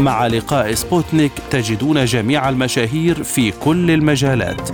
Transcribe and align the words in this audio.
مع 0.00 0.26
لقاء 0.26 0.74
سبوتنيك 0.74 1.32
تجدون 1.50 2.04
جميع 2.04 2.48
المشاهير 2.48 3.22
في 3.22 3.50
كل 3.50 3.90
المجالات. 3.90 4.70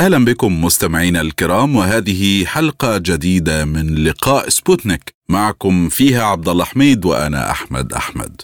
أهلا 0.00 0.24
بكم 0.24 0.64
مستمعينا 0.64 1.20
الكرام 1.20 1.76
وهذه 1.76 2.44
حلقة 2.44 2.98
جديدة 2.98 3.64
من 3.64 3.94
لقاء 3.94 4.48
سبوتنيك 4.48 5.14
معكم 5.28 5.88
فيها 5.88 6.22
عبد 6.22 6.48
الله 6.48 6.64
حميد 6.64 7.04
وأنا 7.04 7.50
أحمد 7.50 7.92
أحمد. 7.92 8.40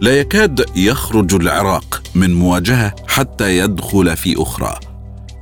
لا 0.00 0.20
يكاد 0.20 0.64
يخرج 0.76 1.34
العراق 1.34 2.02
من 2.14 2.34
مواجهة 2.34 2.94
حتى 3.08 3.58
يدخل 3.58 4.16
في 4.16 4.42
أخرى. 4.42 4.95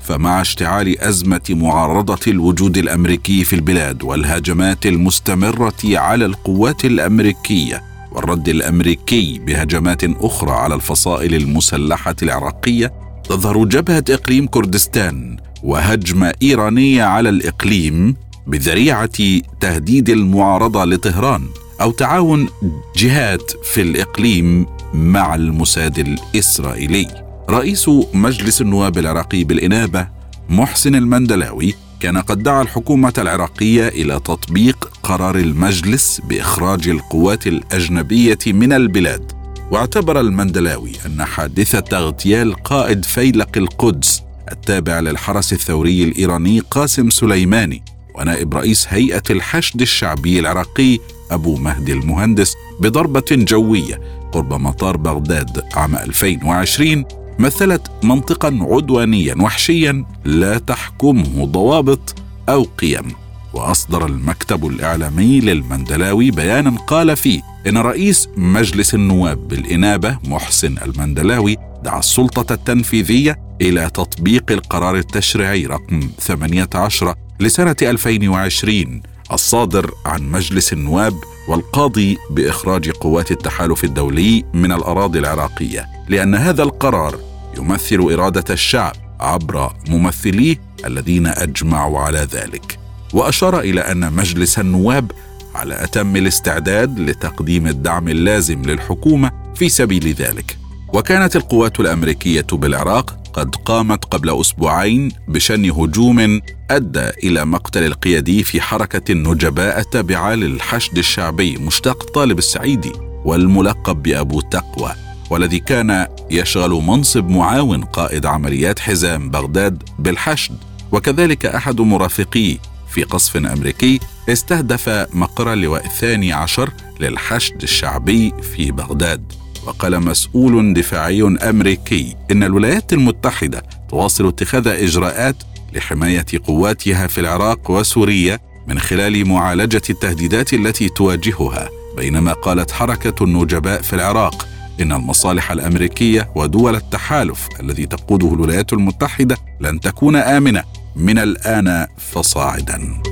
فمع 0.04 0.40
اشتعال 0.40 1.00
أزمة 1.00 1.40
معارضة 1.50 2.18
الوجود 2.28 2.78
الأمريكي 2.78 3.44
في 3.44 3.56
البلاد 3.56 4.02
والهجمات 4.02 4.86
المستمرة 4.86 5.74
على 5.84 6.24
القوات 6.26 6.84
الأمريكية 6.84 7.82
والرد 8.12 8.48
الأمريكي 8.48 9.38
بهجمات 9.38 10.04
أخرى 10.04 10.50
على 10.50 10.74
الفصائل 10.74 11.34
المسلحة 11.34 12.14
العراقية 12.22 12.92
تظهر 13.28 13.64
جبهة 13.64 14.04
إقليم 14.10 14.46
كردستان 14.46 15.36
وهجمة 15.62 16.34
إيرانية 16.42 17.02
على 17.02 17.28
الإقليم 17.28 18.16
بذريعة 18.46 19.40
تهديد 19.60 20.10
المعارضة 20.10 20.84
لطهران 20.84 21.42
أو 21.80 21.90
تعاون 21.90 22.48
جهات 22.96 23.52
في 23.72 23.80
الإقليم 23.80 24.66
مع 24.94 25.34
المساد 25.34 25.98
الإسرائيلي. 25.98 27.23
رئيس 27.50 27.90
مجلس 28.14 28.60
النواب 28.60 28.98
العراقي 28.98 29.44
بالإنابة 29.44 30.08
محسن 30.48 30.94
المندلاوي 30.94 31.74
كان 32.00 32.18
قد 32.18 32.42
دعا 32.42 32.62
الحكومة 32.62 33.12
العراقية 33.18 33.88
إلى 33.88 34.14
تطبيق 34.14 34.90
قرار 35.02 35.36
المجلس 35.36 36.20
بإخراج 36.28 36.88
القوات 36.88 37.46
الأجنبية 37.46 38.38
من 38.46 38.72
البلاد. 38.72 39.32
واعتبر 39.70 40.20
المندلاوي 40.20 40.92
أن 41.06 41.24
حادثة 41.24 41.98
اغتيال 41.98 42.54
قائد 42.54 43.04
فيلق 43.04 43.50
القدس 43.56 44.22
التابع 44.52 45.00
للحرس 45.00 45.52
الثوري 45.52 46.04
الإيراني 46.04 46.60
قاسم 46.60 47.10
سليماني 47.10 47.82
ونائب 48.14 48.54
رئيس 48.54 48.86
هيئة 48.88 49.22
الحشد 49.30 49.80
الشعبي 49.80 50.38
العراقي 50.40 50.98
أبو 51.30 51.56
مهدي 51.56 51.92
المهندس 51.92 52.54
بضربة 52.80 53.24
جوية 53.30 54.00
قرب 54.32 54.54
مطار 54.54 54.96
بغداد 54.96 55.62
عام 55.74 55.96
2020 55.96 57.04
مثلت 57.38 57.90
منطقا 58.02 58.58
عدوانيا 58.70 59.34
وحشيا 59.40 60.04
لا 60.24 60.58
تحكمه 60.58 61.46
ضوابط 61.46 62.14
أو 62.48 62.62
قيم. 62.62 63.12
وأصدر 63.54 64.06
المكتب 64.06 64.66
الإعلامي 64.66 65.40
للمندلاوي 65.40 66.30
بيانا 66.30 66.70
قال 66.70 67.16
فيه 67.16 67.42
إن 67.66 67.78
رئيس 67.78 68.28
مجلس 68.36 68.94
النواب 68.94 69.48
بالإنابة 69.48 70.18
محسن 70.24 70.78
المندلاوي 70.78 71.56
دعا 71.84 71.98
السلطة 71.98 72.54
التنفيذية 72.54 73.38
إلى 73.60 73.90
تطبيق 73.90 74.52
القرار 74.52 74.96
التشريعي 74.96 75.66
رقم 75.66 76.00
18 76.18 77.14
لسنة 77.40 77.76
2020 77.82 79.02
الصادر 79.32 79.90
عن 80.06 80.30
مجلس 80.30 80.72
النواب 80.72 81.14
والقاضي 81.48 82.18
بإخراج 82.30 82.90
قوات 82.90 83.30
التحالف 83.30 83.84
الدولي 83.84 84.44
من 84.54 84.72
الأراضي 84.72 85.18
العراقية 85.18 85.86
لأن 86.08 86.34
هذا 86.34 86.62
القرار 86.62 87.18
يمثل 87.58 87.96
إرادة 87.96 88.44
الشعب 88.50 88.92
عبر 89.20 89.72
ممثليه 89.88 90.60
الذين 90.84 91.26
أجمعوا 91.26 91.98
على 91.98 92.18
ذلك. 92.18 92.78
وأشار 93.12 93.60
إلى 93.60 93.80
أن 93.80 94.12
مجلس 94.12 94.58
النواب 94.58 95.12
على 95.54 95.84
أتم 95.84 96.16
الاستعداد 96.16 96.98
لتقديم 96.98 97.66
الدعم 97.66 98.08
اللازم 98.08 98.62
للحكومة 98.62 99.30
في 99.54 99.68
سبيل 99.68 100.12
ذلك. 100.12 100.58
وكانت 100.92 101.36
القوات 101.36 101.80
الأمريكية 101.80 102.46
بالعراق 102.52 103.23
قد 103.34 103.56
قامت 103.56 104.04
قبل 104.04 104.40
أسبوعين 104.40 105.12
بشن 105.28 105.70
هجوم 105.70 106.40
أدى 106.70 107.08
إلى 107.24 107.44
مقتل 107.44 107.82
القيادي 107.82 108.42
في 108.42 108.60
حركة 108.60 109.12
النجباء 109.12 109.80
التابعه 109.80 110.34
للحشد 110.34 110.98
الشعبي 110.98 111.56
مشتاق 111.56 112.02
طالب 112.02 112.38
السعيدي 112.38 112.92
والملقب 113.24 114.02
بأبو 114.02 114.40
تقوى 114.40 114.94
والذي 115.30 115.58
كان 115.58 116.06
يشغل 116.30 116.70
منصب 116.70 117.28
معاون 117.28 117.84
قائد 117.84 118.26
عمليات 118.26 118.78
حزام 118.78 119.30
بغداد 119.30 119.82
بالحشد. 119.98 120.54
وكذلك 120.92 121.46
أحد 121.46 121.80
مرافقيه 121.80 122.58
في 122.88 123.02
قصف 123.02 123.36
أمريكي 123.36 124.00
استهدف 124.28 124.88
مقر 125.12 125.52
اللواء 125.52 125.86
الثاني 125.86 126.32
عشر 126.32 126.70
للحشد 127.00 127.62
الشعبي 127.62 128.32
في 128.42 128.70
بغداد. 128.70 129.32
وقال 129.66 130.00
مسؤول 130.00 130.74
دفاعي 130.74 131.22
أمريكي 131.22 132.16
إن 132.30 132.42
الولايات 132.42 132.92
المتحدة 132.92 133.62
تواصل 133.88 134.26
اتخاذ 134.28 134.68
إجراءات 134.68 135.36
لحماية 135.72 136.26
قواتها 136.46 137.06
في 137.06 137.20
العراق 137.20 137.70
وسوريا 137.70 138.38
من 138.66 138.78
خلال 138.78 139.28
معالجة 139.28 139.82
التهديدات 139.90 140.54
التي 140.54 140.88
تواجهها 140.88 141.68
بينما 141.96 142.32
قالت 142.32 142.70
حركة 142.70 143.24
النجباء 143.24 143.82
في 143.82 143.92
العراق 143.92 144.48
إن 144.80 144.92
المصالح 144.92 145.50
الأمريكية 145.52 146.30
ودول 146.36 146.74
التحالف 146.76 147.48
الذي 147.60 147.86
تقوده 147.86 148.34
الولايات 148.34 148.72
المتحدة 148.72 149.36
لن 149.60 149.80
تكون 149.80 150.16
آمنة. 150.16 150.64
من 150.96 151.18
الآن 151.18 151.86
فصاعدا. 151.98 153.02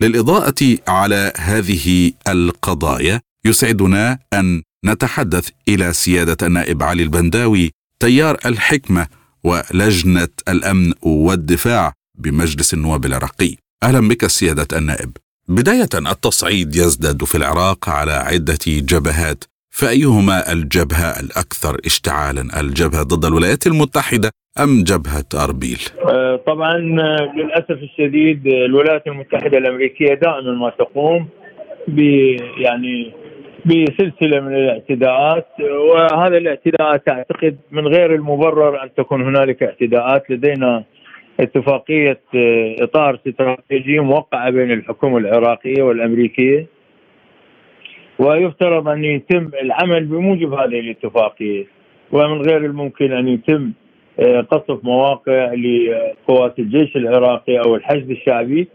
للإضاءة 0.00 0.78
على 0.88 1.32
هذه 1.36 2.12
القضايا 2.28 3.20
يسعدنا 3.46 4.18
أن 4.32 4.62
نتحدث 4.84 5.48
إلى 5.68 5.92
سيادة 5.92 6.46
النائب 6.46 6.82
علي 6.82 7.02
البنداوي 7.02 7.70
تيار 8.00 8.36
الحكمة 8.46 9.06
ولجنة 9.44 10.28
الأمن 10.48 10.92
والدفاع 11.02 11.92
بمجلس 12.18 12.74
النواب 12.74 13.04
العراقي. 13.04 13.56
أهلا 13.82 14.08
بك 14.08 14.26
سيادة 14.26 14.78
النائب. 14.78 15.16
بداية 15.48 15.88
التصعيد 15.94 16.76
يزداد 16.76 17.24
في 17.24 17.34
العراق 17.34 17.88
على 17.88 18.12
عدة 18.12 18.58
جبهات 18.66 19.44
فأيهما 19.70 20.52
الجبهة 20.52 21.20
الأكثر 21.20 21.76
اشتعالا 21.86 22.60
الجبهة 22.60 23.02
ضد 23.02 23.24
الولايات 23.24 23.66
المتحدة 23.66 24.30
أم 24.62 24.84
جبهة 24.84 25.44
أربيل 25.44 25.78
آه، 26.08 26.40
طبعا 26.46 26.78
للأسف 27.36 27.78
الشديد 27.82 28.46
الولايات 28.46 29.06
المتحدة 29.06 29.58
الأمريكية 29.58 30.14
دائما 30.14 30.52
ما 30.52 30.70
تقوم 30.70 31.28
ب 31.88 31.98
يعني 32.58 33.12
بسلسلة 33.64 34.40
من 34.40 34.54
الاعتداءات 34.54 35.46
وهذا 35.60 36.36
الاعتداءات 36.36 37.08
أعتقد 37.08 37.56
من 37.70 37.86
غير 37.86 38.14
المبرر 38.14 38.82
أن 38.82 38.88
تكون 38.96 39.22
هنالك 39.22 39.62
اعتداءات. 39.62 40.30
لدينا 40.30 40.84
اتفاقية 41.40 42.20
إطار 42.80 43.18
استراتيجي 43.28 44.00
موقعة 44.00 44.50
بين 44.50 44.70
الحكومة 44.70 45.18
العراقية 45.18 45.82
والأمريكية. 45.82 46.66
ويفترض 48.18 48.88
أن 48.88 49.04
يتم 49.04 49.50
العمل 49.62 50.04
بموجب 50.04 50.52
هذه 50.52 50.80
الاتفاقية. 50.80 51.64
ومن 52.12 52.42
غير 52.42 52.64
الممكن 52.64 53.12
أن 53.12 53.28
يتم 53.28 53.72
آه، 54.20 54.40
قصف 54.40 54.84
مواقع 54.84 55.54
لقوات 55.54 56.58
الجيش 56.58 56.96
العراقي 56.96 57.58
أو 57.58 57.74
الحشد 57.74 58.10
الشعبي. 58.10 58.68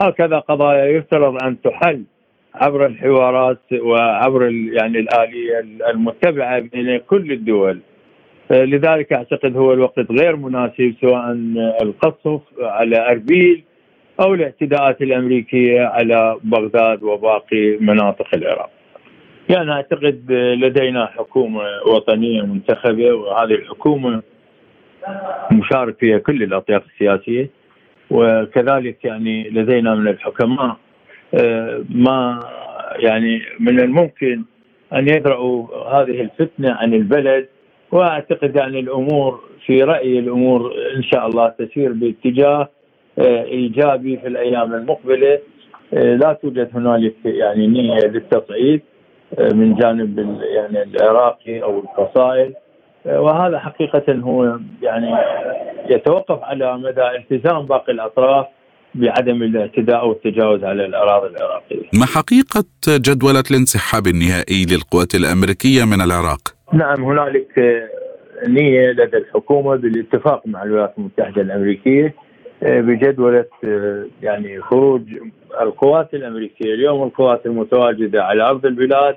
هكذا 0.00 0.38
قضايا 0.38 0.84
يفترض 0.84 1.44
أن 1.44 1.60
تحل 1.60 2.04
عبر 2.54 2.86
الحوارات 2.86 3.62
وعبر 3.72 4.50
يعني 4.50 4.98
الآلية 4.98 5.60
المتبعة 5.90 6.58
بين 6.58 6.98
كل 6.98 7.32
الدول 7.32 7.80
آه، 8.50 8.64
لذلك 8.64 9.12
أعتقد 9.12 9.56
هو 9.56 9.72
الوقت 9.72 10.10
غير 10.10 10.36
مناسب 10.36 10.94
سواء 11.00 11.32
القصف 11.82 12.40
على 12.60 13.10
أربيل 13.10 13.64
أو 14.20 14.34
الاعتداءات 14.34 15.02
الأمريكية 15.02 15.80
على 15.80 16.36
بغداد 16.44 17.02
وباقي 17.02 17.76
مناطق 17.80 18.26
العراق. 18.34 18.70
يعني 19.48 19.72
أعتقد 19.72 20.32
لدينا 20.32 21.06
حكومة 21.06 21.62
وطنية 21.86 22.42
منتخبة 22.42 23.12
وهذه 23.12 23.54
الحكومة 23.54 24.22
مشارك 25.52 25.96
فيها 26.00 26.18
كل 26.18 26.42
الأطياف 26.42 26.82
السياسية 26.86 27.50
وكذلك 28.10 29.04
يعني 29.04 29.50
لدينا 29.50 29.94
من 29.94 30.08
الحكماء 30.08 30.76
ما 31.90 32.40
يعني 32.98 33.42
من 33.60 33.80
الممكن 33.80 34.44
أن 34.92 35.08
يدرأوا 35.08 35.66
هذه 35.88 36.20
الفتنة 36.20 36.72
عن 36.72 36.94
البلد 36.94 37.48
وأعتقد 37.92 38.56
يعني 38.56 38.80
الأمور 38.80 39.40
في 39.66 39.82
رأيي 39.82 40.18
الأمور 40.18 40.72
إن 40.96 41.02
شاء 41.02 41.26
الله 41.26 41.48
تسير 41.48 41.92
باتجاه 41.92 42.68
آه، 43.18 43.44
إيجابي 43.44 44.16
في 44.16 44.26
الأيام 44.26 44.74
المقبلة. 44.74 45.38
آه، 45.94 46.14
لا 46.14 46.32
توجد 46.32 46.70
هنالك 46.74 47.14
يعني 47.24 47.66
نية 47.66 47.98
للتصعيد 47.98 48.82
آه، 49.38 49.54
من 49.54 49.74
جانب 49.74 50.38
يعني 50.42 50.82
العراقي 50.82 51.62
أو 51.62 51.80
الفصائل. 51.80 52.54
وهذا 53.06 53.58
حقيقة 53.58 54.12
هو 54.12 54.58
يعني 54.82 55.14
يتوقف 55.90 56.42
على 56.42 56.78
مدى 56.78 57.10
التزام 57.10 57.66
باقي 57.66 57.92
الأطراف. 57.92 58.46
بعدم 58.94 59.42
الاعتداء 59.42 60.00
أو 60.00 60.12
التجاوز 60.12 60.64
على 60.64 60.84
الأراضي 60.84 61.26
العراقية. 61.26 61.88
ما 61.94 62.06
حقيقة 62.06 62.64
جدولة 62.88 63.44
الانسحاب 63.50 64.06
النهائي 64.06 64.66
للقوات 64.70 65.14
الأمريكية 65.14 65.84
من 65.84 66.00
العراق؟ 66.00 66.40
نعم 66.72 67.04
هنالك 67.04 67.48
نية 68.48 68.90
لدى 68.90 69.16
الحكومة 69.16 69.76
بالاتفاق 69.76 70.46
مع 70.46 70.62
الولايات 70.62 70.94
المتحدة 70.98 71.42
الأمريكية 71.42 72.14
آه، 72.62 72.80
بجدولة 72.80 73.44
آه، 73.64 74.06
يعني 74.22 74.60
خروج 74.60 75.02
القوات 75.60 76.14
الأمريكية 76.14 76.74
اليوم 76.74 77.02
القوات 77.02 77.46
المتواجدة 77.46 78.24
على 78.24 78.42
أرض 78.42 78.66
البلاد 78.66 79.16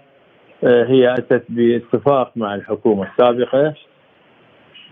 آه، 0.63 0.85
هي 0.85 1.13
أتت 1.13 1.43
باتفاق 1.49 2.31
مع 2.35 2.55
الحكومة 2.55 3.11
السابقة 3.11 3.73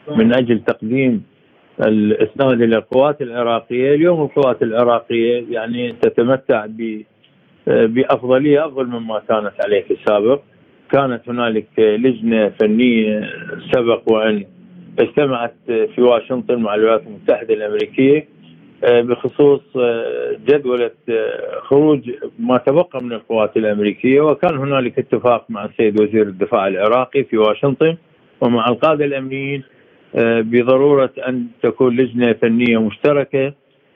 من 0.07 0.35
أجل 0.35 0.63
تقديم 0.63 1.23
الإسناد 1.79 2.61
إلى 2.61 2.77
القوات 2.77 3.21
العراقية 3.21 3.95
اليوم 3.95 4.21
القوات 4.21 4.63
العراقية 4.63 5.45
يعني 5.49 5.91
تتمتع 5.91 6.65
بأفضلية 7.67 8.65
أفضل 8.65 8.85
مما 8.87 9.19
كانت 9.19 9.53
عليه 9.65 9.81
في 9.83 9.93
السابق. 9.93 10.41
كانت 10.91 11.29
هنالك 11.29 11.67
لجنة 11.79 12.49
فنية 12.49 13.29
سبق 13.71 14.11
وأن 14.11 14.45
اجتمعت 14.99 15.55
في 15.67 16.01
واشنطن 16.01 16.55
مع 16.55 16.75
الولايات 16.75 17.03
المتحدة 17.07 17.53
الأمريكية 17.53 18.27
آه، 18.83 19.01
بخصوص 19.01 19.61
آه، 19.77 20.37
جدولة 20.47 20.91
آه، 21.09 21.59
خروج 21.61 22.11
ما 22.39 22.57
تبقى 22.57 23.03
من 23.03 23.13
القوات 23.13 23.57
الأمريكية. 23.57 24.21
وكان 24.21 24.57
هنالك 24.57 24.99
اتفاق 24.99 25.45
مع 25.49 25.65
السيد 25.65 26.01
وزير 26.01 26.27
الدفاع 26.27 26.67
العراقي 26.67 27.23
في 27.23 27.37
واشنطن 27.37 27.97
ومع 28.41 28.67
القادة 28.67 29.05
الأمنيين 29.05 29.63
بضرورة 30.15 31.11
أن 31.27 31.47
تكون 31.63 31.95
لجنة 31.95 32.33
فنية 32.33 32.81
مشتركة 32.81 33.53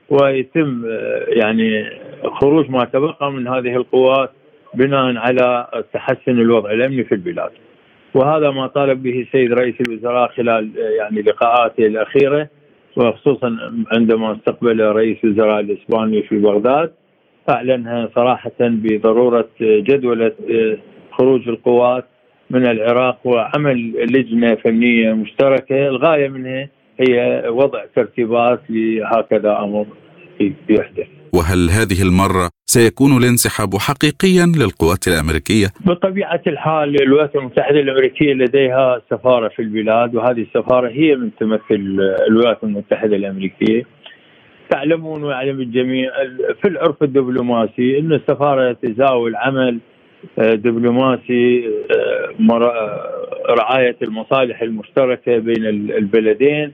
ويتم 0.09 0.83
يعني 1.27 1.89
خروج 2.23 2.69
ما 2.69 2.85
تبقى 2.85 3.31
من 3.31 3.47
هذه 3.47 3.75
القوات 3.75 4.31
بناء 4.73 5.17
على 5.17 5.67
تحسن 5.93 6.31
الوضع 6.31 6.71
الأمني 6.71 7.03
في 7.03 7.15
البلاد. 7.15 7.51
وهذا 8.13 8.51
ما 8.51 8.67
طالب 8.67 9.03
به 9.03 9.21
السيد 9.21 9.53
رئيس 9.53 9.75
الوزراء 9.87 10.31
خلال 10.31 10.69
يعني 10.99 11.21
لقاءاته 11.21 11.87
الأخيرة 11.87 12.47
وخصوصا 12.97 13.57
عندما 13.93 14.31
استقبل 14.35 14.81
رئيس 14.81 15.17
الوزراء 15.23 15.59
الإسباني 15.59 16.21
في 16.21 16.37
بغداد. 16.37 16.91
أعلنها 17.49 18.09
صراحة 18.15 18.51
بضرورة 18.59 19.47
جدولة 19.61 20.31
خروج 21.11 21.49
القوات 21.49 22.05
من 22.49 22.65
العراق 22.65 23.19
وعمل 23.23 23.93
لجنة 24.11 24.55
فنية 24.55 25.13
مشتركة 25.13 25.87
الغاية 25.87 26.27
منها 26.29 26.69
هي 26.99 27.43
وضع 27.47 27.85
ترتيبات 27.95 28.61
لهكذا 28.69 29.59
أمر 29.59 29.85
يحدث. 30.69 31.07
وهل 31.33 31.69
هذه 31.69 32.01
المرة 32.01 32.49
سيكون 32.65 33.17
الانسحاب 33.17 33.75
حقيقيا 33.75 34.45
للقوات 34.45 35.07
الأمريكية؟ 35.07 35.67
بطبيعة 35.85 36.41
الحال 36.47 37.01
الولايات 37.01 37.35
المتحدة 37.35 37.79
الأمريكية 37.79 38.33
لديها 38.33 39.01
سفارة 39.11 39.47
في 39.47 39.61
البلاد 39.61 40.15
وهذه 40.15 40.41
السفارة 40.41 40.89
هي 40.89 41.15
من 41.15 41.29
تمثل 41.39 41.97
الولايات 42.29 42.63
المتحدة 42.63 43.15
الأمريكية 43.15 43.83
تعلمون 44.69 45.23
ويعلم 45.23 45.59
الجميع 45.61 46.11
في 46.61 46.67
العرف 46.67 47.03
الدبلوماسي 47.03 47.99
أن 47.99 48.13
السفارة 48.13 48.77
تزاول 48.83 49.35
عمل 49.35 49.79
دبلوماسي 50.37 51.67
آه، 51.67 52.53
آه، 52.53 53.27
رعاية 53.49 53.95
المصالح 54.01 54.61
المشتركة 54.61 55.37
بين 55.37 55.65
البلدين 55.67 56.71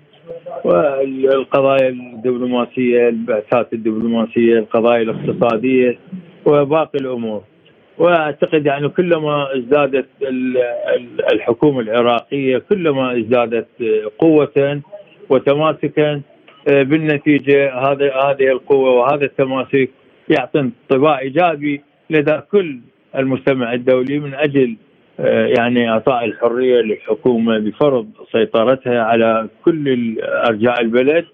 والقضايا 0.63 1.89
الدبلوماسية 1.89 3.09
البعثات 3.09 3.73
الدبلوماسية 3.73 4.59
القضايا 4.59 5.01
الاقتصادية 5.01 5.99
وباقي 6.45 6.99
الأمور. 6.99 7.43
وأعتقد 7.97 8.65
يعني 8.65 8.89
كلما 8.89 9.57
ازدادت 9.57 10.05
الحكومة 11.33 11.79
العراقية 11.79 12.57
كلما 12.57 13.17
ازدادت 13.17 13.67
قوة 14.19 14.81
وتماسكا 15.29 16.21
بالنتيجة 16.67 17.73
هذه 17.73 18.11
هذه 18.29 18.51
القوة 18.51 18.91
وهذا 18.91 19.25
التماسك 19.25 19.89
يعطي 20.29 20.59
انطباع 20.59 21.19
إيجابي 21.19 21.81
لدى 22.09 22.39
كل 22.51 22.79
المجتمع 23.15 23.73
الدولي 23.73 24.19
من 24.19 24.33
أجل 24.33 24.75
آه، 25.19 25.45
يعني 25.45 25.89
إعطاء 25.89 26.25
الحرية 26.25 26.81
للحكومة 26.81 27.59
بفرض 27.59 28.07
سيطرتها 28.31 29.01
على 29.01 29.49
كل 29.65 30.15
أرجاء 30.21 30.81
البلد 30.81 31.25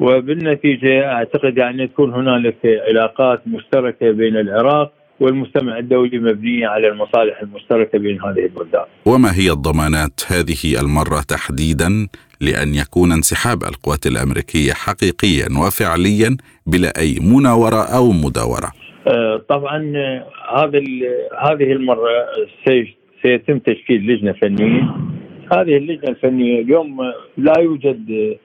وبالنتيجة 0.00 1.12
أعتقد 1.12 1.58
يعني 1.58 1.86
تكون 1.86 2.14
هنالك 2.14 2.56
علاقات 2.88 3.42
مشتركة 3.46 4.10
بين 4.10 4.36
العراق 4.36 4.92
والمجتمع 5.20 5.78
الدولي 5.78 6.18
مبنية 6.18 6.66
على 6.66 6.88
المصالح 6.88 7.40
المشتركة 7.42 7.98
بين 7.98 8.22
هذه 8.22 8.44
البلدان. 8.44 8.84
وما 9.06 9.34
هي 9.34 9.50
الضمانات 9.50 10.20
هذه 10.26 10.80
المرة 10.80 11.20
تحديدا 11.28 12.08
لأن 12.40 12.74
يكون 12.74 13.12
انسحاب 13.12 13.62
القوات 13.62 14.06
الأمريكية 14.06 14.72
حقيقيا 14.72 15.46
وفعليا 15.60 16.36
بلا 16.66 16.92
أي 16.98 17.18
مناورة 17.20 17.82
أو 17.96 18.12
مداورة؟ 18.12 18.77
آه، 19.08 19.36
طبعا 19.48 19.78
هذه 20.56 20.84
هذه 21.50 21.72
المرة 21.72 22.08
سيتم 23.22 23.58
تشكيل 23.58 24.06
لجنة 24.06 24.32
فنية. 24.32 24.94
هذه 25.52 25.76
اللجنة 25.76 26.08
الفنية 26.08 26.62
اليوم 26.62 27.00
لا 27.36 27.52
يوجد 27.58 28.36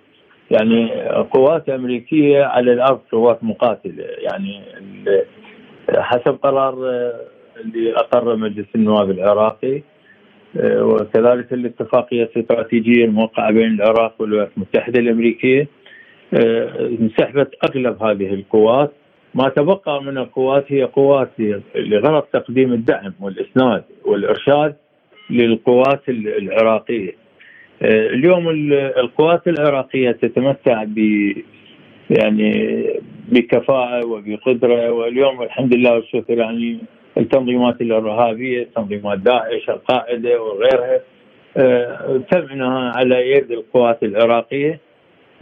يعني 0.51 0.91
قوات 1.31 1.69
أمريكية 1.69 2.43
على 2.43 2.73
الأرض 2.73 2.99
قوات 3.11 3.43
مقاتلة. 3.43 4.03
يعني 4.03 4.61
حسب 5.89 6.37
قرار 6.43 6.73
اللي 7.61 7.95
أقر 7.95 8.35
مجلس 8.35 8.67
النواب 8.75 9.11
العراقي 9.11 9.81
وكذلك 10.59 11.53
الاتفاقية 11.53 12.29
الاستراتيجية 12.35 13.05
الموقعة 13.05 13.51
بين 13.51 13.71
العراق 13.73 14.15
والولايات 14.19 14.51
المتحدة 14.57 14.99
الأمريكية 14.99 15.67
انسحبت 16.79 17.55
أغلب 17.69 18.03
هذه 18.03 18.33
القوات. 18.33 18.93
ما 19.35 19.49
تبقى 19.49 20.03
من 20.03 20.17
القوات 20.17 20.65
هي 20.67 20.83
قوات 20.83 21.31
لغرض 21.75 22.21
تقديم 22.21 22.73
الدعم 22.73 23.13
والإسناد 23.21 23.83
والإرشاد 24.05 24.75
للقوات 25.29 26.09
العراقية. 26.09 27.15
آه، 27.81 28.07
اليوم 28.07 28.49
القوات 28.97 29.47
العراقية 29.47 30.11
تتمتع 30.11 30.83
ب 30.83 30.97
يعني 32.09 32.83
بكفاءة 33.31 34.05
وبقدرة 34.05 34.91
واليوم 34.91 35.41
الحمد 35.41 35.75
لله 35.75 35.93
والشكر 35.93 36.37
يعني 36.37 36.77
التنظيمات 37.17 37.81
الإرهابية 37.81 38.67
تنظيمات 38.75 39.19
داعش 39.19 39.69
القاعدة 39.69 40.41
وغيرها 40.41 40.99
آه، 41.57 42.21
تبنى 42.31 42.65
على 42.95 43.31
يد 43.31 43.51
القوات 43.51 44.03
العراقية 44.03 44.79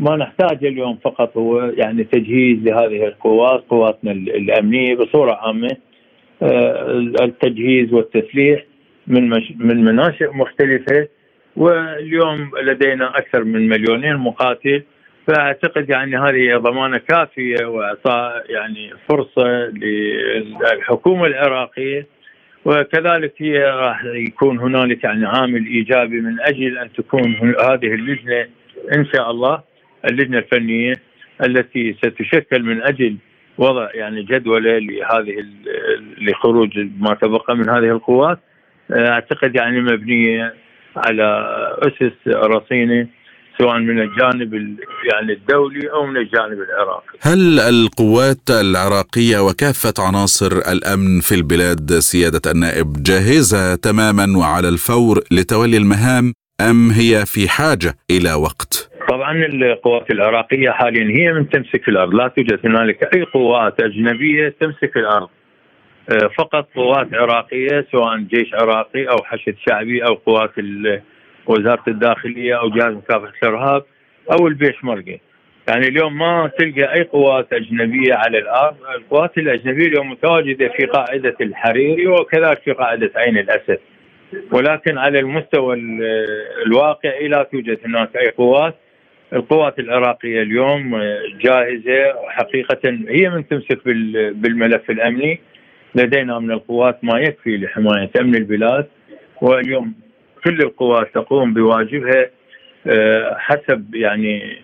ما 0.01 0.15
نحتاج 0.15 0.65
اليوم 0.65 0.97
فقط 1.03 1.37
هو 1.37 1.61
يعني 1.61 2.03
تجهيز 2.03 2.57
لهذه 2.63 3.05
القوات 3.05 3.63
قواتنا 3.69 4.11
الأمنية 4.11 4.95
بصورة 4.95 5.33
عامة 5.33 5.77
آه، 6.43 6.97
التجهيز 7.21 7.93
والتسليح 7.93 8.65
من 9.07 9.29
من 9.59 9.83
مناشئ 9.83 10.29
مختلفة 10.33 11.07
واليوم 11.55 12.51
لدينا 12.63 13.17
أكثر 13.17 13.43
من 13.43 13.69
مليونين 13.69 14.17
مقاتل. 14.17 14.83
فأعتقد 15.27 15.89
يعني 15.89 16.17
هذه 16.17 16.57
ضمانة 16.57 16.97
كافية 16.97 17.65
وإعطاء 17.65 18.51
يعني 18.51 18.93
فرصة 19.09 19.47
للحكومة 19.47 21.25
العراقية. 21.25 22.07
وكذلك 22.65 23.33
هي 23.37 23.63
راح 23.63 24.03
يكون 24.05 24.59
هنالك 24.59 25.03
يعني 25.03 25.25
عامل 25.25 25.65
إيجابي 25.65 26.21
من 26.21 26.41
أجل 26.41 26.77
أن 26.77 26.93
تكون 26.93 27.55
هذه 27.59 27.93
اللجنة 27.93 28.47
إن 28.95 29.05
شاء 29.05 29.31
الله. 29.31 29.70
اللجنة 30.05 30.37
الفنية 30.37 30.93
التي 31.45 31.93
ستشكل 31.93 32.63
من 32.63 32.81
أجل 32.81 33.17
وضع 33.57 33.89
يعني 33.93 34.23
جدوله 34.23 34.77
لهذه 34.77 35.45
لخروج 36.17 36.69
ما 36.99 37.13
تبقى 37.21 37.55
من 37.55 37.69
هذه 37.69 37.91
القوات 37.91 38.39
أعتقد 38.91 39.55
يعني 39.55 39.81
مبنية 39.81 40.53
على 40.97 41.47
أسس 41.79 42.27
رصينة 42.27 43.07
سواء 43.57 43.79
من 43.79 43.99
الجانب 44.01 44.53
يعني 45.13 45.33
الدولي 45.33 45.91
أو 45.91 46.05
من 46.05 46.17
الجانب 46.17 46.57
العراقي. 46.61 47.17
هل 47.21 47.59
القوات 47.59 48.49
العراقية 48.49 49.39
وكافة 49.39 49.93
عناصر 49.99 50.51
الأمن 50.71 51.19
في 51.19 51.35
البلاد 51.35 51.91
سيادة 51.99 52.51
النائب 52.51 53.03
جاهزة 53.03 53.75
تماما 53.75 54.37
وعلى 54.37 54.69
الفور 54.69 55.19
لتولي 55.31 55.77
المهام 55.77 56.33
أم 56.61 56.91
هي 56.91 57.25
في 57.25 57.49
حاجة 57.49 57.95
إلى 58.11 58.33
وقت؟ 58.33 58.90
طبعا 59.11 59.45
القوات 59.45 60.11
العراقية 60.11 60.69
حاليا 60.69 61.19
هي 61.19 61.33
من 61.33 61.49
تمسك 61.49 61.89
الأرض، 61.89 62.13
لا 62.13 62.27
توجد 62.27 62.59
هنالك 62.65 63.15
أي 63.15 63.23
قوات 63.23 63.83
أجنبية 63.83 64.55
تمسك 64.59 64.97
الأرض. 64.97 65.29
آه، 66.09 66.27
فقط 66.37 66.67
قوات 66.75 67.13
عراقية 67.13 67.85
سواء 67.91 68.17
جيش 68.17 68.53
عراقي 68.53 69.05
أو 69.09 69.17
حشد 69.23 69.55
شعبي 69.67 70.05
أو 70.05 70.13
قوات 70.13 70.51
وزارة 71.45 71.83
الداخلية 71.87 72.59
أو 72.59 72.69
جهاز 72.69 72.93
مكافحة 72.93 73.33
الإرهاب 73.43 73.83
أو 74.31 74.47
البيشمركه. 74.47 75.19
يعني 75.69 75.87
اليوم 75.87 76.17
ما 76.17 76.51
تلقى 76.59 76.93
أي 76.93 77.03
قوات 77.03 77.53
أجنبية 77.53 78.13
على 78.13 78.37
الأرض، 78.37 78.75
القوات 78.95 79.37
الأجنبية 79.37 79.87
اليوم 79.87 80.11
متواجدة 80.11 80.67
في 80.67 80.85
قاعدة 80.85 81.35
الحريري 81.41 82.07
وكذلك 82.07 82.61
في 82.61 82.71
قاعدة 82.71 83.11
عين 83.15 83.37
الأسد. 83.37 83.79
ولكن 84.51 84.97
على 84.97 85.19
المستوى 85.19 85.77
الواقعي 86.65 87.27
لا 87.27 87.43
توجد 87.43 87.79
هناك 87.85 88.15
أي 88.15 88.29
قوات 88.29 88.75
القوات 89.33 89.79
العراقية 89.79 90.41
اليوم 90.41 90.97
جاهزة 91.41 92.15
وحقيقه 92.23 92.79
هي 93.09 93.29
من 93.29 93.47
تمسك 93.47 93.85
بالملف 94.35 94.89
الأمني. 94.89 95.39
لدينا 95.95 96.39
من 96.39 96.51
القوات 96.51 97.03
ما 97.03 97.19
يكفي 97.19 97.57
لحماية 97.57 98.09
أمن 98.19 98.35
البلاد. 98.35 98.87
واليوم 99.41 99.93
كل 100.43 100.61
القوات 100.61 101.13
تقوم 101.13 101.53
بواجبها 101.53 102.29
آه، 102.87 103.35
حسب 103.37 103.95
يعني 103.95 104.57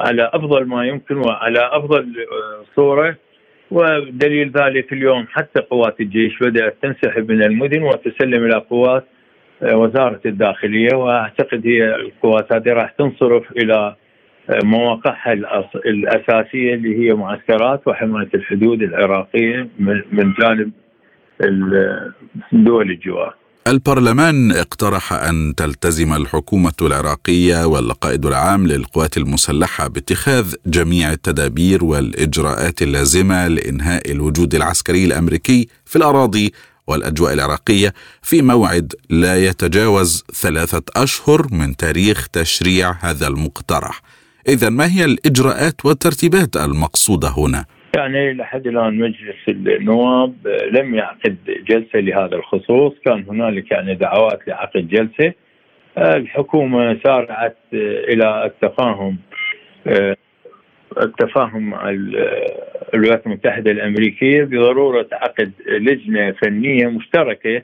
على 0.00 0.30
أفضل 0.32 0.64
ما 0.64 0.86
يمكن 0.86 1.16
وعلى 1.16 1.70
أفضل 1.72 2.14
آه، 2.32 2.64
صورة. 2.76 3.16
ودليل 3.70 4.50
ذلك 4.50 4.92
اليوم 4.92 5.26
حتى 5.30 5.62
قوات 5.62 6.00
الجيش 6.00 6.38
بدأت 6.38 6.76
تنسحب 6.82 7.32
من 7.32 7.42
المدن 7.42 7.82
وتسلم 7.82 8.44
إلى 8.44 8.56
قوات 8.70 9.04
آه، 9.62 9.76
وزارة 9.76 10.20
الداخلية. 10.26 10.96
وأعتقد 10.96 11.66
هي 11.66 11.94
القوات 11.94 12.52
هذه 12.52 12.72
راح 12.72 12.90
تنصرف 12.90 13.52
إلى 13.52 13.94
مواقعها 14.50 15.32
الأساسية 15.86 16.74
اللي 16.74 16.98
هي 16.98 17.14
معسكرات 17.14 17.82
وحماية 17.86 18.28
الحدود 18.34 18.82
العراقية 18.82 19.68
من 20.12 20.34
جانب 20.40 20.72
دول 22.52 22.90
الجوار. 22.90 23.34
البرلمان 23.66 24.52
اقترح 24.52 25.12
أن 25.12 25.54
تلتزم 25.56 26.12
الحكومة 26.12 26.72
العراقية 26.82 27.64
والقائد 27.66 28.26
العام 28.26 28.66
للقوات 28.66 29.16
المسلحة 29.16 29.88
باتخاذ 29.88 30.54
جميع 30.66 31.12
التدابير 31.12 31.84
والإجراءات 31.84 32.82
اللازمة 32.82 33.48
لإنهاء 33.48 34.12
الوجود 34.12 34.54
العسكري 34.54 35.04
الأمريكي 35.04 35.68
في 35.84 35.96
الأراضي 35.96 36.52
والأجواء 36.86 37.32
العراقية 37.32 37.92
في 38.22 38.42
موعد 38.42 38.92
لا 39.10 39.44
يتجاوز 39.44 40.24
ثلاثة 40.34 40.82
أشهر 40.96 41.46
من 41.52 41.76
تاريخ 41.76 42.28
تشريع 42.28 42.90
هذا 43.00 43.26
المقترح. 43.28 44.00
إذا 44.48 44.70
ما 44.70 44.84
هي 44.84 45.04
الإجراءات 45.04 45.86
والترتيبات 45.86 46.56
المقصودة 46.56 47.28
هنا؟ 47.28 47.64
يعني 47.96 48.32
لحد 48.32 48.66
الآن 48.66 48.98
مجلس 48.98 49.36
النواب 49.48 50.34
لم 50.72 50.94
يعقد 50.94 51.36
جلسة 51.68 51.98
لهذا 51.98 52.36
الخصوص، 52.36 52.92
كان 53.04 53.24
هنالك 53.28 53.70
يعني 53.70 53.94
دعوات 53.94 54.48
لعقد 54.48 54.88
جلسة. 54.88 55.32
الحكومة 55.98 57.00
سارعت 57.04 57.56
إلى 57.72 58.44
التفاهم 58.44 59.18
التفاهم 61.02 61.70
مع 61.70 61.90
الولايات 62.94 63.26
المتحدة 63.26 63.70
الأمريكية 63.70 64.44
بضرورة 64.44 65.08
عقد 65.12 65.52
لجنة 65.68 66.32
فنية 66.32 66.86
مشتركة 66.86 67.62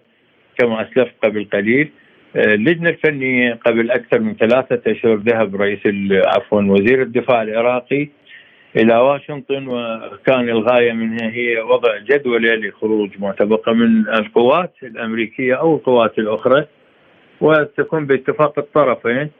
كما 0.58 0.82
أسلفت 0.82 1.14
قبل 1.22 1.48
قليل. 1.52 1.90
اللجنة 2.38 2.88
الفنية 2.90 3.54
قبل 3.66 3.90
أكثر 3.90 4.20
من 4.20 4.34
ثلاثة 4.34 4.92
أشهر 4.92 5.14
ذهب 5.14 5.56
رئيس 5.56 5.80
عفوا 6.26 6.62
وزير 6.62 7.02
الدفاع 7.02 7.42
العراقي 7.42 8.08
إلى 8.76 8.96
واشنطن 8.96 9.68
وكان 9.68 10.48
الغاية 10.48 10.92
منها 10.92 11.30
هي 11.30 11.60
وضع 11.60 11.98
جدوله 11.98 12.54
لخروج 12.54 13.10
ما 13.18 13.32
تبقى 13.32 13.74
من 13.74 14.08
القوات 14.08 14.72
الأمريكية 14.82 15.54
أو 15.54 15.76
القوات 15.76 16.18
الأخرى 16.18 16.66
وتكون 17.40 18.06
باتفاق 18.06 18.58
الطرفين. 18.58 19.30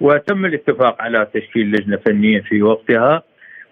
وتم 0.00 0.44
الاتفاق 0.44 1.02
على 1.02 1.26
تشكيل 1.34 1.70
لجنة 1.72 1.96
فنية 1.96 2.40
في 2.40 2.62
وقتها 2.62 3.22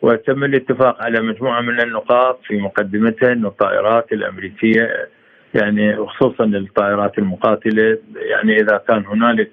وتم 0.02 0.44
الاتفاق 0.44 1.02
على 1.02 1.20
مجموعة 1.20 1.60
من 1.60 1.80
النقاط 1.80 2.40
في 2.46 2.56
مقدمتها 2.56 3.32
ان 3.32 3.46
الطائرات 3.46 4.12
الأمريكية 4.12 5.08
يعني 5.54 5.96
خصوصا 6.06 6.44
الطائرات 6.44 7.18
المقاتلة 7.18 7.98
يعني 8.14 8.56
إذا 8.56 8.82
كان 8.88 9.04
هنالك 9.06 9.50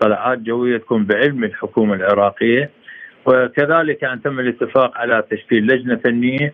طلعات 0.00 0.38
جوية 0.38 0.76
تكون 0.76 1.04
بعلم 1.04 1.44
الحكومة 1.44 1.94
العراقية. 1.94 2.70
وكذلك 3.26 4.04
أن 4.04 4.22
تم 4.22 4.40
الاتفاق 4.40 4.98
على 4.98 5.24
تشكيل 5.30 5.66
لجنة 5.66 5.96
فنية. 5.96 6.52